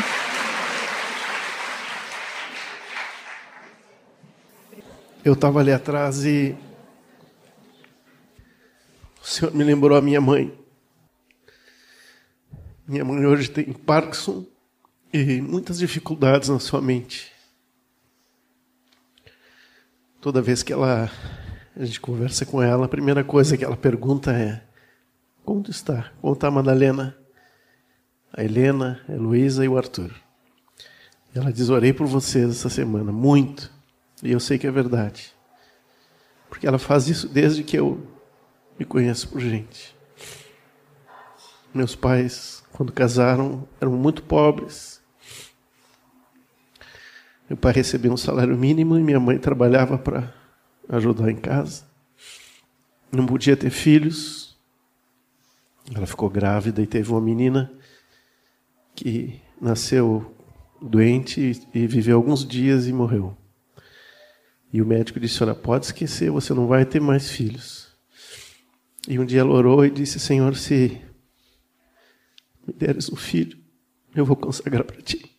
Eu 5.23 5.33
estava 5.33 5.59
ali 5.59 5.71
atrás 5.71 6.23
e 6.23 6.55
o 9.19 9.25
Senhor 9.25 9.51
me 9.55 9.63
lembrou 9.63 9.97
a 9.97 10.01
minha 10.03 10.21
mãe. 10.21 10.55
Minha 12.87 13.03
mãe 13.03 13.25
hoje 13.25 13.49
tem 13.49 13.73
Parkinson 13.73 14.45
e 15.11 15.41
muitas 15.41 15.79
dificuldades 15.79 16.49
na 16.49 16.59
sua 16.59 16.79
mente. 16.79 17.31
Toda 20.21 20.43
vez 20.43 20.61
que 20.61 20.71
ela 20.71 21.09
a 21.77 21.83
gente 21.83 21.99
conversa 21.99 22.45
com 22.45 22.61
ela, 22.61 22.85
a 22.85 22.89
primeira 22.89 23.23
coisa 23.23 23.57
que 23.57 23.65
ela 23.65 23.75
pergunta 23.75 24.31
é: 24.31 24.63
Como 25.43 25.63
está? 25.67 26.11
Como 26.21 26.33
está 26.33 26.47
a 26.47 26.51
Madalena? 26.51 27.15
A 28.31 28.43
Helena, 28.43 29.01
a 29.07 29.13
Heloísa 29.13 29.63
e 29.63 29.67
o 29.67 29.77
Arthur. 29.77 30.11
Ela 31.33 31.51
diz: 31.51 31.69
Orei 31.69 31.91
por 31.91 32.07
vocês 32.07 32.49
essa 32.49 32.69
semana, 32.69 33.11
muito. 33.11 33.71
E 34.23 34.31
eu 34.31 34.39
sei 34.39 34.57
que 34.57 34.65
é 34.65 34.71
verdade. 34.71 35.33
Porque 36.49 36.65
ela 36.65 36.79
faz 36.79 37.09
isso 37.09 37.27
desde 37.27 37.63
que 37.63 37.77
eu 37.77 38.07
me 38.79 38.85
conheço 38.85 39.27
por 39.27 39.41
gente. 39.41 39.93
Meus 41.73 41.93
pais, 41.93 42.63
quando 42.71 42.93
casaram, 42.93 43.67
eram 43.81 43.91
muito 43.91 44.23
pobres. 44.23 45.01
Meu 47.49 47.57
pai 47.57 47.73
recebia 47.73 48.11
um 48.11 48.17
salário 48.17 48.57
mínimo 48.57 48.97
e 48.97 49.03
minha 49.03 49.19
mãe 49.19 49.37
trabalhava 49.37 49.97
para 49.97 50.33
ajudar 50.89 51.29
em 51.29 51.35
casa. 51.35 51.85
Não 53.11 53.25
podia 53.25 53.55
ter 53.55 53.69
filhos. 53.69 54.57
Ela 55.93 56.05
ficou 56.05 56.29
grávida 56.29 56.81
e 56.81 56.87
teve 56.87 57.11
uma 57.11 57.21
menina 57.21 57.71
que 58.95 59.39
nasceu 59.61 60.35
doente 60.81 61.61
e 61.73 61.87
viveu 61.87 62.17
alguns 62.17 62.45
dias 62.45 62.87
e 62.87 62.93
morreu. 62.93 63.37
E 64.71 64.81
o 64.81 64.85
médico 64.85 65.19
disse: 65.19 65.41
Olha, 65.43 65.55
pode 65.55 65.85
esquecer, 65.85 66.31
você 66.31 66.53
não 66.53 66.67
vai 66.67 66.85
ter 66.85 66.99
mais 66.99 67.29
filhos. 67.29 67.95
E 69.07 69.19
um 69.19 69.25
dia 69.25 69.41
ela 69.41 69.51
orou 69.53 69.85
e 69.85 69.89
disse: 69.89 70.19
Senhor, 70.19 70.55
se 70.55 71.01
me 72.65 72.73
deres 72.73 73.09
um 73.09 73.15
filho, 73.15 73.57
eu 74.15 74.25
vou 74.25 74.35
consagrar 74.35 74.83
para 74.83 75.01
ti. 75.01 75.31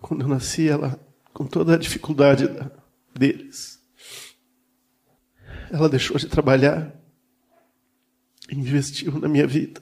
Quando 0.00 0.22
eu 0.22 0.28
nasci, 0.28 0.68
ela, 0.68 0.98
com 1.32 1.46
toda 1.46 1.74
a 1.74 1.78
dificuldade 1.78 2.46
da, 2.46 2.70
deles. 3.18 3.78
Ela 5.70 5.88
deixou 5.88 6.16
de 6.16 6.26
trabalhar 6.26 6.98
investiu 8.50 9.18
na 9.18 9.28
minha 9.28 9.46
vida. 9.46 9.80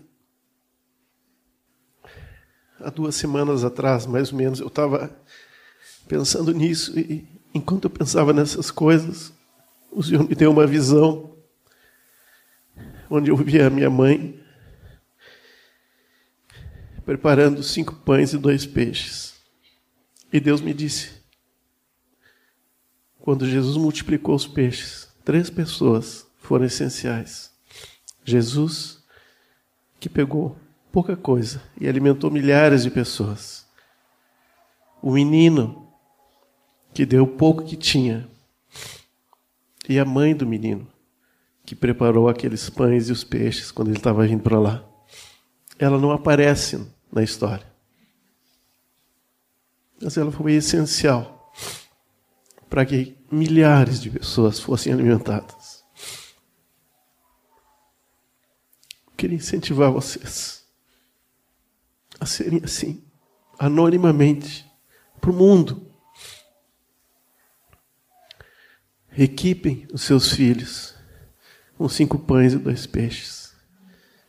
Há 2.80 2.90
duas 2.90 3.14
semanas 3.14 3.64
atrás, 3.64 4.06
mais 4.06 4.32
ou 4.32 4.38
menos, 4.38 4.60
eu 4.60 4.66
estava 4.66 5.16
pensando 6.08 6.52
nisso 6.52 6.98
e 6.98 7.26
enquanto 7.54 7.84
eu 7.84 7.90
pensava 7.90 8.32
nessas 8.32 8.70
coisas, 8.70 9.32
o 9.90 10.02
Senhor 10.02 10.28
me 10.28 10.34
deu 10.34 10.50
uma 10.50 10.66
visão 10.66 11.36
onde 13.08 13.30
eu 13.30 13.36
via 13.36 13.66
a 13.66 13.70
minha 13.70 13.88
mãe 13.88 14.42
preparando 17.04 17.62
cinco 17.62 17.94
pães 17.94 18.32
e 18.32 18.38
dois 18.38 18.66
peixes. 18.66 19.34
E 20.32 20.40
Deus 20.40 20.60
me 20.60 20.74
disse: 20.74 21.15
quando 23.26 23.44
Jesus 23.44 23.76
multiplicou 23.76 24.36
os 24.36 24.46
peixes, 24.46 25.08
três 25.24 25.50
pessoas 25.50 26.24
foram 26.38 26.64
essenciais. 26.64 27.50
Jesus, 28.24 29.02
que 29.98 30.08
pegou 30.08 30.56
pouca 30.92 31.16
coisa 31.16 31.60
e 31.80 31.88
alimentou 31.88 32.30
milhares 32.30 32.84
de 32.84 32.90
pessoas. 32.92 33.66
O 35.02 35.10
menino, 35.10 35.88
que 36.94 37.04
deu 37.04 37.26
pouco 37.26 37.64
que 37.64 37.74
tinha. 37.74 38.28
E 39.88 39.98
a 39.98 40.04
mãe 40.04 40.32
do 40.32 40.46
menino, 40.46 40.86
que 41.64 41.74
preparou 41.74 42.28
aqueles 42.28 42.70
pães 42.70 43.08
e 43.08 43.12
os 43.12 43.24
peixes 43.24 43.72
quando 43.72 43.88
ele 43.88 43.96
estava 43.96 44.24
vindo 44.24 44.44
para 44.44 44.60
lá. 44.60 44.84
Ela 45.80 45.98
não 45.98 46.12
aparece 46.12 46.86
na 47.12 47.24
história. 47.24 47.66
Mas 50.00 50.16
ela 50.16 50.30
foi 50.30 50.52
essencial 50.52 51.35
para 52.76 52.84
que 52.84 53.16
milhares 53.32 54.02
de 54.02 54.10
pessoas 54.10 54.60
fossem 54.60 54.92
alimentadas. 54.92 55.82
Eu 59.06 59.12
queria 59.16 59.38
incentivar 59.38 59.90
vocês 59.90 60.62
a 62.20 62.26
serem 62.26 62.60
assim, 62.62 63.02
anonimamente, 63.58 64.70
para 65.18 65.30
o 65.30 65.32
mundo. 65.32 65.90
Equipem 69.16 69.88
os 69.90 70.02
seus 70.02 70.30
filhos 70.30 70.94
com 71.78 71.88
cinco 71.88 72.18
pães 72.18 72.52
e 72.52 72.58
dois 72.58 72.86
peixes. 72.86 73.56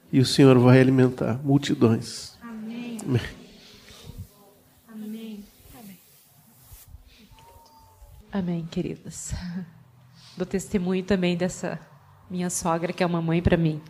E 0.09 0.21
o 0.21 0.25
Senhor 0.25 0.57
vai 0.57 0.79
alimentar 0.79 1.33
multidões. 1.43 2.37
Amém. 2.41 2.97
Amém. 3.03 3.36
Amém, 8.31 8.65
queridas. 8.65 9.33
Do 10.35 10.45
testemunho 10.45 11.03
também 11.03 11.37
dessa 11.37 11.79
minha 12.29 12.49
sogra, 12.49 12.91
que 12.91 13.01
é 13.01 13.05
uma 13.05 13.21
mãe 13.21 13.41
para 13.41 13.55
mim. 13.55 13.81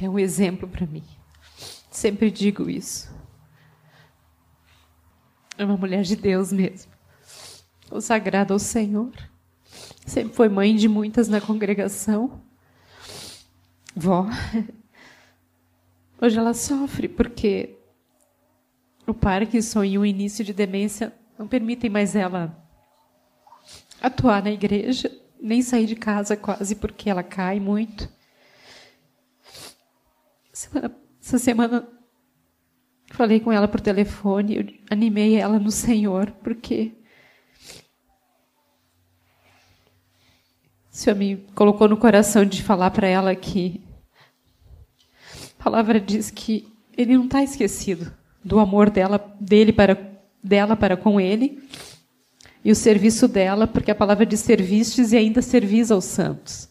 É 0.00 0.08
um 0.08 0.18
exemplo 0.18 0.68
para 0.68 0.86
mim. 0.86 1.04
Sempre 1.90 2.30
digo 2.30 2.70
isso. 2.70 3.12
É 5.56 5.64
uma 5.64 5.76
mulher 5.76 6.02
de 6.02 6.14
Deus 6.14 6.52
mesmo. 6.52 6.92
Consagrada 7.90 8.54
ao 8.54 8.60
Senhor. 8.60 9.12
Sempre 10.06 10.34
foi 10.34 10.48
mãe 10.48 10.76
de 10.76 10.86
muitas 10.86 11.26
na 11.26 11.40
congregação. 11.40 12.40
Vó. 13.94 14.26
Hoje 16.22 16.38
ela 16.38 16.54
sofre 16.54 17.08
porque 17.08 17.76
o 19.04 19.12
Parkinson 19.12 19.82
e 19.82 19.98
o 19.98 20.06
início 20.06 20.44
de 20.44 20.52
demência 20.52 21.12
não 21.38 21.46
permitem 21.46 21.88
mais 21.88 22.16
ela 22.16 22.56
atuar 24.02 24.42
na 24.42 24.50
igreja, 24.50 25.10
nem 25.40 25.62
sair 25.62 25.86
de 25.86 25.94
casa 25.94 26.36
quase 26.36 26.74
porque 26.74 27.08
ela 27.08 27.22
cai 27.22 27.60
muito. 27.60 28.08
essa 31.20 31.38
semana 31.38 31.88
falei 33.12 33.40
com 33.40 33.52
ela 33.52 33.68
por 33.68 33.80
telefone, 33.80 34.56
eu 34.56 34.66
animei 34.90 35.36
ela 35.36 35.58
no 35.58 35.70
Senhor, 35.70 36.30
porque 36.42 36.92
o 40.92 40.96
Senhor 40.96 41.16
me 41.16 41.36
colocou 41.54 41.88
no 41.88 41.96
coração 41.96 42.44
de 42.44 42.62
falar 42.62 42.90
para 42.90 43.06
ela 43.06 43.34
que 43.34 43.82
a 45.58 45.62
palavra 45.62 46.00
diz 46.00 46.30
que 46.30 46.68
ele 46.96 47.16
não 47.16 47.24
está 47.24 47.42
esquecido 47.42 48.12
do 48.44 48.58
amor 48.58 48.90
dela, 48.90 49.18
dele 49.40 49.72
para 49.72 50.17
dela 50.42 50.76
para 50.76 50.96
com 50.96 51.20
ele 51.20 51.62
e 52.64 52.70
o 52.70 52.74
serviço 52.74 53.28
dela, 53.28 53.66
porque 53.66 53.90
a 53.90 53.94
palavra 53.94 54.26
diz 54.26 54.40
servistes 54.40 55.12
e 55.12 55.16
ainda 55.16 55.40
servis 55.40 55.90
aos 55.90 56.04
santos. 56.04 56.68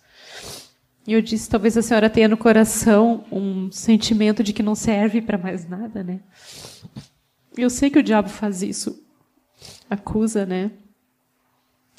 E 1.08 1.14
eu 1.14 1.22
disse, 1.22 1.50
talvez 1.50 1.78
a 1.78 1.82
senhora 1.82 2.10
tenha 2.10 2.28
no 2.28 2.36
coração 2.36 3.24
um 3.32 3.72
sentimento 3.72 4.44
de 4.44 4.52
que 4.52 4.62
não 4.62 4.76
serve 4.76 5.22
para 5.22 5.38
mais 5.38 5.68
nada, 5.68 6.04
né? 6.04 6.20
Eu 7.58 7.70
sei 7.70 7.90
que 7.90 7.98
o 7.98 8.04
diabo 8.04 8.28
faz 8.28 8.62
isso, 8.62 9.02
acusa, 9.90 10.46
né? 10.46 10.72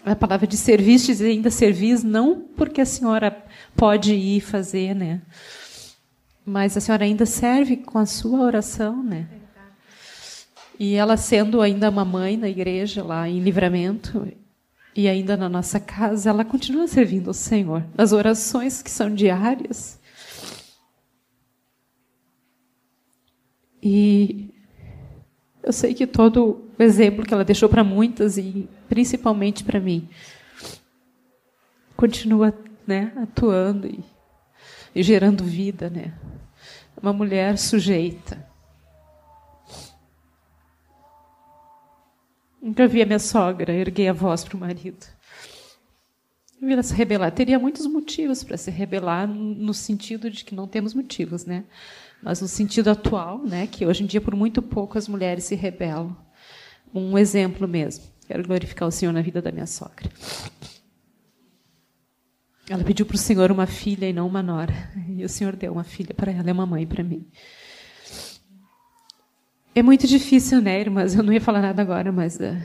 A 0.05 0.15
palavra 0.15 0.47
de 0.47 0.57
servistes 0.57 1.20
e 1.20 1.24
ainda 1.24 1.51
servis, 1.51 2.05
não 2.05 2.43
porque 2.57 2.82
a 2.82 2.86
senhora 2.86 3.45
pode 3.74 4.15
ir 4.15 4.40
fazer, 4.40 4.95
né? 4.95 5.23
Mas 6.45 6.77
a 6.77 6.81
senhora 6.81 7.05
ainda 7.05 7.27
serve 7.27 7.78
com 7.78 7.99
a 7.99 8.07
sua 8.07 8.40
oração, 8.40 9.03
né? 9.03 9.27
E 10.78 10.94
ela 10.94 11.16
sendo 11.16 11.60
ainda 11.60 11.90
uma 11.90 12.05
mãe 12.05 12.36
na 12.36 12.48
igreja 12.48 13.02
lá 13.02 13.28
em 13.28 13.40
Livramento 13.40 14.26
e 14.94 15.09
ainda 15.09 15.36
na 15.36 15.48
nossa 15.48 15.80
casa, 15.80 16.30
ela 16.30 16.44
continua 16.44 16.86
servindo 16.86 17.28
ao 17.28 17.34
Senhor 17.34 17.84
nas 17.96 18.12
orações 18.12 18.82
que 18.82 18.90
são 18.90 19.12
diárias. 19.12 19.98
E 23.82 24.50
eu 25.62 25.72
sei 25.72 25.94
que 25.94 26.06
todo 26.06 26.70
o 26.78 26.82
exemplo 26.82 27.24
que 27.24 27.34
ela 27.34 27.44
deixou 27.44 27.68
para 27.68 27.84
muitas 27.84 28.38
e 28.38 28.68
principalmente 28.88 29.64
para 29.64 29.80
mim 29.80 30.09
continua, 31.96 32.55
né, 32.86 33.12
atuando 33.16 33.86
e, 33.86 34.05
e 34.94 35.02
gerando 35.02 35.42
vida, 35.42 35.90
né? 35.90 36.14
uma 37.02 37.12
mulher 37.12 37.56
sujeita. 37.59 38.48
Nunca 42.60 42.86
vi 42.86 43.02
a 43.02 43.06
minha 43.06 43.18
sogra 43.18 43.72
erguer 43.72 44.09
a 44.09 44.12
voz 44.12 44.44
para 44.44 44.56
o 44.56 44.60
marido. 44.60 45.06
Ela 46.60 46.82
se 46.82 46.94
rebelar. 46.94 47.30
Teria 47.30 47.59
muitos 47.59 47.86
motivos 47.86 48.43
para 48.43 48.56
se 48.56 48.70
rebelar, 48.70 49.28
no 49.28 49.72
sentido 49.72 50.28
de 50.28 50.44
que 50.44 50.55
não 50.55 50.66
temos 50.66 50.93
motivos, 50.93 51.44
né? 51.44 51.64
Mas 52.20 52.40
no 52.40 52.48
sentido 52.48 52.90
atual, 52.90 53.39
né? 53.44 53.66
Que 53.68 53.86
hoje 53.86 54.02
em 54.02 54.06
dia, 54.06 54.20
por 54.20 54.35
muito 54.35 54.60
pouco, 54.60 54.98
as 54.98 55.06
mulheres 55.06 55.44
se 55.44 55.55
rebelam. 55.55 56.16
Um 56.93 57.16
exemplo 57.16 57.68
mesmo. 57.68 58.05
Quero 58.26 58.43
glorificar 58.47 58.89
o 58.89 58.90
Senhor 58.90 59.12
na 59.12 59.22
vida 59.22 59.40
da 59.40 59.52
minha 59.52 59.66
sogra. 59.66 60.10
Ela 62.68 62.85
pediu 62.85 63.06
para 63.06 63.14
o 63.14 63.18
Senhor 63.18 63.51
uma 63.51 63.66
filha 63.66 64.09
e 64.09 64.12
não 64.12 64.26
uma 64.26 64.43
nora. 64.43 64.90
E 65.09 65.24
o 65.24 65.28
Senhor 65.28 65.55
deu 65.55 65.72
uma 65.72 65.85
filha 65.85 66.12
para 66.12 66.32
ela 66.32 66.48
e 66.48 66.52
uma 66.52 66.66
mãe 66.66 66.86
para 66.86 67.05
mim. 67.05 67.26
É 69.78 69.82
muito 69.82 70.09
difícil, 70.09 70.60
né, 70.60 70.80
irmãs? 70.80 71.14
Eu 71.14 71.22
não 71.22 71.32
ia 71.32 71.40
falar 71.40 71.62
nada 71.62 71.80
agora, 71.80 72.10
mas 72.10 72.40
é, 72.40 72.60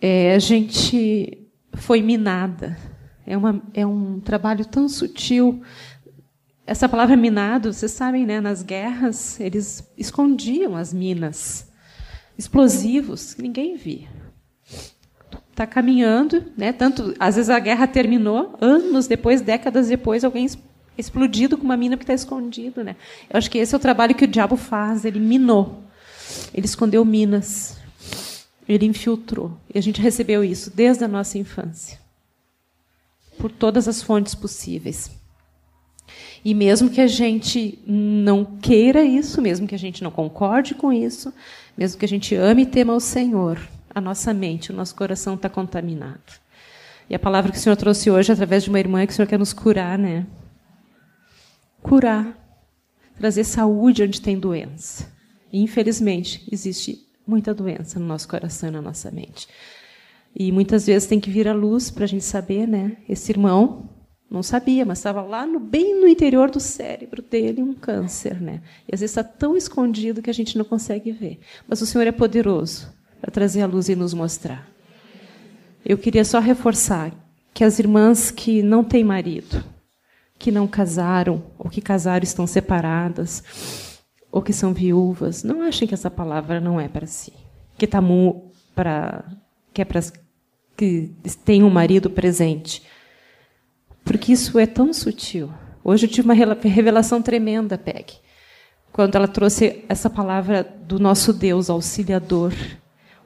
é, 0.00 0.34
a 0.34 0.38
gente 0.38 1.46
foi 1.74 2.00
minada. 2.00 2.74
É, 3.26 3.36
uma, 3.36 3.62
é 3.74 3.84
um 3.84 4.18
trabalho 4.18 4.64
tão 4.64 4.88
sutil. 4.88 5.62
Essa 6.66 6.88
palavra 6.88 7.18
minado, 7.18 7.70
vocês 7.70 7.92
sabem, 7.92 8.24
né? 8.24 8.40
Nas 8.40 8.62
guerras, 8.62 9.38
eles 9.38 9.86
escondiam 9.94 10.74
as 10.74 10.94
minas, 10.94 11.70
explosivos, 12.38 13.34
que 13.34 13.42
ninguém 13.42 13.76
via 13.76 14.08
está 15.50 15.66
caminhando, 15.66 16.46
né? 16.56 16.72
Tanto 16.72 17.14
às 17.20 17.36
vezes 17.36 17.50
a 17.50 17.58
guerra 17.60 17.86
terminou, 17.86 18.56
anos 18.60 19.06
depois, 19.06 19.42
décadas 19.42 19.88
depois, 19.88 20.24
alguém 20.24 20.46
explodido 20.96 21.56
com 21.56 21.64
uma 21.64 21.76
mina 21.76 21.96
que 21.96 22.04
está 22.04 22.14
escondido, 22.14 22.84
né? 22.84 22.96
Eu 23.28 23.36
acho 23.36 23.50
que 23.50 23.58
esse 23.58 23.74
é 23.74 23.78
o 23.78 23.80
trabalho 23.80 24.14
que 24.14 24.24
o 24.24 24.28
diabo 24.28 24.56
faz. 24.56 25.04
Ele 25.04 25.18
minou, 25.18 25.82
ele 26.52 26.66
escondeu 26.66 27.04
minas, 27.04 27.76
ele 28.68 28.86
infiltrou. 28.86 29.56
E 29.72 29.78
a 29.78 29.82
gente 29.82 30.00
recebeu 30.00 30.44
isso 30.44 30.70
desde 30.74 31.04
a 31.04 31.08
nossa 31.08 31.38
infância, 31.38 31.98
por 33.38 33.50
todas 33.50 33.88
as 33.88 34.02
fontes 34.02 34.34
possíveis. 34.34 35.10
E 36.44 36.54
mesmo 36.54 36.90
que 36.90 37.00
a 37.00 37.06
gente 37.06 37.78
não 37.86 38.44
queira 38.44 39.02
isso, 39.02 39.40
mesmo 39.40 39.66
que 39.66 39.74
a 39.74 39.78
gente 39.78 40.02
não 40.02 40.10
concorde 40.10 40.74
com 40.74 40.92
isso, 40.92 41.32
mesmo 41.76 41.98
que 41.98 42.04
a 42.04 42.08
gente 42.08 42.34
ame 42.34 42.62
e 42.62 42.66
tema 42.66 42.94
o 42.94 43.00
Senhor, 43.00 43.58
a 43.94 44.00
nossa 44.00 44.34
mente, 44.34 44.70
o 44.70 44.74
nosso 44.74 44.94
coração 44.94 45.34
está 45.34 45.48
contaminado. 45.48 46.44
E 47.08 47.14
a 47.14 47.18
palavra 47.18 47.50
que 47.50 47.58
o 47.58 47.60
Senhor 47.60 47.76
trouxe 47.76 48.10
hoje, 48.10 48.32
através 48.32 48.64
de 48.64 48.70
uma 48.70 48.78
irmã, 48.78 49.00
é 49.00 49.06
que 49.06 49.12
o 49.12 49.16
Senhor 49.16 49.28
quer 49.28 49.38
nos 49.38 49.52
curar, 49.52 49.98
né? 49.98 50.26
Curar. 51.84 52.34
Trazer 53.18 53.44
saúde 53.44 54.02
onde 54.02 54.18
tem 54.18 54.38
doença. 54.38 55.06
E, 55.52 55.62
infelizmente, 55.62 56.42
existe 56.50 57.06
muita 57.26 57.52
doença 57.52 58.00
no 58.00 58.06
nosso 58.06 58.26
coração 58.26 58.70
e 58.70 58.72
na 58.72 58.80
nossa 58.80 59.10
mente. 59.10 59.46
E 60.34 60.50
muitas 60.50 60.86
vezes 60.86 61.06
tem 61.06 61.20
que 61.20 61.30
vir 61.30 61.46
a 61.46 61.52
luz 61.52 61.90
para 61.90 62.04
a 62.04 62.08
gente 62.08 62.24
saber, 62.24 62.66
né? 62.66 62.96
Esse 63.06 63.30
irmão 63.30 63.90
não 64.30 64.42
sabia, 64.42 64.86
mas 64.86 64.98
estava 64.98 65.20
lá 65.20 65.46
no, 65.46 65.60
bem 65.60 66.00
no 66.00 66.08
interior 66.08 66.50
do 66.50 66.58
cérebro 66.58 67.20
dele 67.20 67.62
um 67.62 67.74
câncer, 67.74 68.40
né? 68.40 68.62
E 68.88 68.94
às 68.94 69.00
vezes 69.00 69.14
está 69.14 69.22
tão 69.22 69.54
escondido 69.54 70.22
que 70.22 70.30
a 70.30 70.34
gente 70.34 70.56
não 70.56 70.64
consegue 70.64 71.12
ver. 71.12 71.38
Mas 71.68 71.82
o 71.82 71.86
Senhor 71.86 72.06
é 72.06 72.12
poderoso 72.12 72.90
para 73.20 73.30
trazer 73.30 73.60
a 73.60 73.66
luz 73.66 73.90
e 73.90 73.94
nos 73.94 74.14
mostrar. 74.14 74.66
Eu 75.84 75.98
queria 75.98 76.24
só 76.24 76.40
reforçar 76.40 77.12
que 77.52 77.62
as 77.62 77.78
irmãs 77.78 78.30
que 78.30 78.62
não 78.62 78.82
têm 78.82 79.04
marido, 79.04 79.62
que 80.38 80.50
não 80.50 80.66
casaram, 80.66 81.44
ou 81.58 81.70
que 81.70 81.80
casaram 81.80 82.24
estão 82.24 82.46
separadas, 82.46 84.00
ou 84.30 84.42
que 84.42 84.52
são 84.52 84.74
viúvas, 84.74 85.42
não 85.42 85.62
achem 85.62 85.86
que 85.86 85.94
essa 85.94 86.10
palavra 86.10 86.60
não 86.60 86.80
é 86.80 86.88
para 86.88 87.06
si. 87.06 87.32
Que 87.78 87.86
tá 87.86 88.00
para 88.74 89.24
que 89.72 89.82
é 89.82 89.84
para 89.84 90.00
que 90.76 91.12
tem 91.44 91.62
um 91.62 91.70
marido 91.70 92.10
presente. 92.10 92.82
Porque 94.04 94.32
isso 94.32 94.58
é 94.58 94.66
tão 94.66 94.92
sutil. 94.92 95.50
Hoje 95.82 96.06
eu 96.06 96.10
tive 96.10 96.28
uma 96.28 96.34
revelação 96.34 97.20
tremenda, 97.22 97.78
Peg, 97.78 98.14
quando 98.92 99.14
ela 99.16 99.28
trouxe 99.28 99.84
essa 99.88 100.08
palavra 100.10 100.62
do 100.62 100.98
nosso 100.98 101.32
Deus 101.32 101.68
auxiliador, 101.70 102.52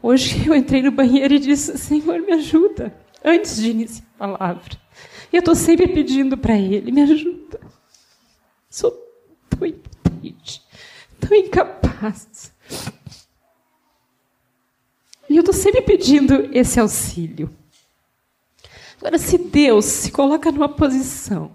Hoje 0.02 0.46
eu 0.46 0.54
entrei 0.54 0.82
no 0.82 0.92
banheiro 0.92 1.34
e 1.34 1.38
disse: 1.38 1.76
Senhor, 1.76 2.20
me 2.20 2.32
ajuda. 2.32 2.94
Antes 3.24 3.56
de 3.56 3.70
iniciar 3.70 4.04
a 4.18 4.28
palavra. 4.28 4.87
E 5.32 5.36
eu 5.36 5.40
estou 5.40 5.54
sempre 5.54 5.88
pedindo 5.88 6.36
para 6.36 6.56
Ele: 6.56 6.90
me 6.90 7.02
ajuda. 7.02 7.60
Sou 8.68 8.90
tão 9.48 9.66
impotente, 9.66 10.62
tão 11.20 11.36
incapaz. 11.36 12.52
E 15.28 15.36
eu 15.36 15.40
estou 15.40 15.54
sempre 15.54 15.82
pedindo 15.82 16.48
esse 16.56 16.80
auxílio. 16.80 17.54
Agora, 18.98 19.18
se 19.18 19.38
Deus 19.38 19.84
se 19.84 20.10
coloca 20.10 20.50
numa 20.50 20.68
posição 20.68 21.52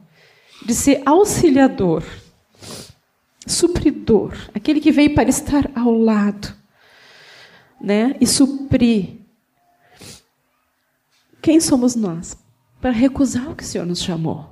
de 0.65 0.73
ser 0.73 1.01
auxiliador, 1.05 2.03
supridor, 3.45 4.33
aquele 4.53 4.79
que 4.79 4.91
veio 4.91 5.13
para 5.13 5.27
estar 5.27 5.69
ao 5.75 5.91
lado, 5.91 6.55
né, 7.81 8.15
e 8.21 8.25
suprir. 8.25 9.17
Quem 11.41 11.59
somos 11.59 11.95
nós 11.95 12.37
para 12.83 12.91
recusar 12.91 13.49
o 13.49 13.55
que 13.55 13.63
o 13.63 13.65
Senhor 13.65 13.85
nos 13.85 14.03
chamou? 14.03 14.45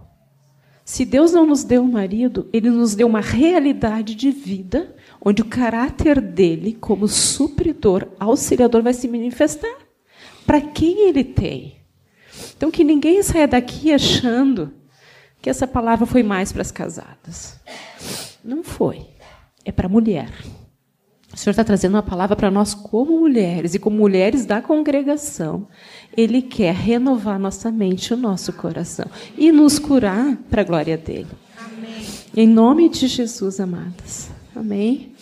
Se 0.85 1.03
Deus 1.03 1.33
não 1.33 1.45
nos 1.45 1.65
deu 1.65 1.83
um 1.83 1.91
marido, 1.91 2.49
Ele 2.53 2.69
nos 2.69 2.95
deu 2.95 3.05
uma 3.05 3.19
realidade 3.19 4.15
de 4.15 4.31
vida 4.31 4.95
onde 5.19 5.41
o 5.41 5.45
caráter 5.45 6.21
dele, 6.21 6.77
como 6.79 7.09
supridor, 7.09 8.07
auxiliador, 8.17 8.81
vai 8.81 8.93
se 8.93 9.05
manifestar. 9.09 9.75
Para 10.45 10.61
quem 10.61 11.09
ele 11.09 11.25
tem? 11.25 11.81
Então, 12.55 12.71
que 12.71 12.85
ninguém 12.85 13.21
saia 13.21 13.49
daqui 13.49 13.91
achando 13.91 14.71
que 15.41 15.49
essa 15.49 15.67
palavra 15.67 16.05
foi 16.05 16.23
mais 16.23 16.53
para 16.53 16.61
as 16.61 16.71
casadas. 16.71 17.59
Não 18.41 18.63
foi. 18.63 19.07
É 19.65 19.73
para 19.73 19.87
a 19.87 19.89
mulher. 19.89 20.31
O 21.33 21.37
Senhor 21.37 21.51
está 21.51 21.63
trazendo 21.63 21.95
uma 21.95 22.03
palavra 22.03 22.35
para 22.35 22.51
nós 22.51 22.73
como 22.73 23.19
mulheres 23.19 23.73
e 23.73 23.79
como 23.79 23.97
mulheres 23.97 24.45
da 24.45 24.61
congregação. 24.61 25.67
Ele 26.15 26.41
quer 26.41 26.73
renovar 26.73 27.39
nossa 27.39 27.71
mente, 27.71 28.13
o 28.13 28.17
nosso 28.17 28.51
coração 28.53 29.05
e 29.37 29.51
nos 29.51 29.79
curar 29.79 30.37
para 30.49 30.61
a 30.61 30.65
glória 30.65 30.97
dele. 30.97 31.27
Amém. 31.57 32.05
Em 32.35 32.47
nome 32.47 32.89
de 32.89 33.07
Jesus, 33.07 33.59
amadas. 33.59 34.29
Amém. 34.55 35.13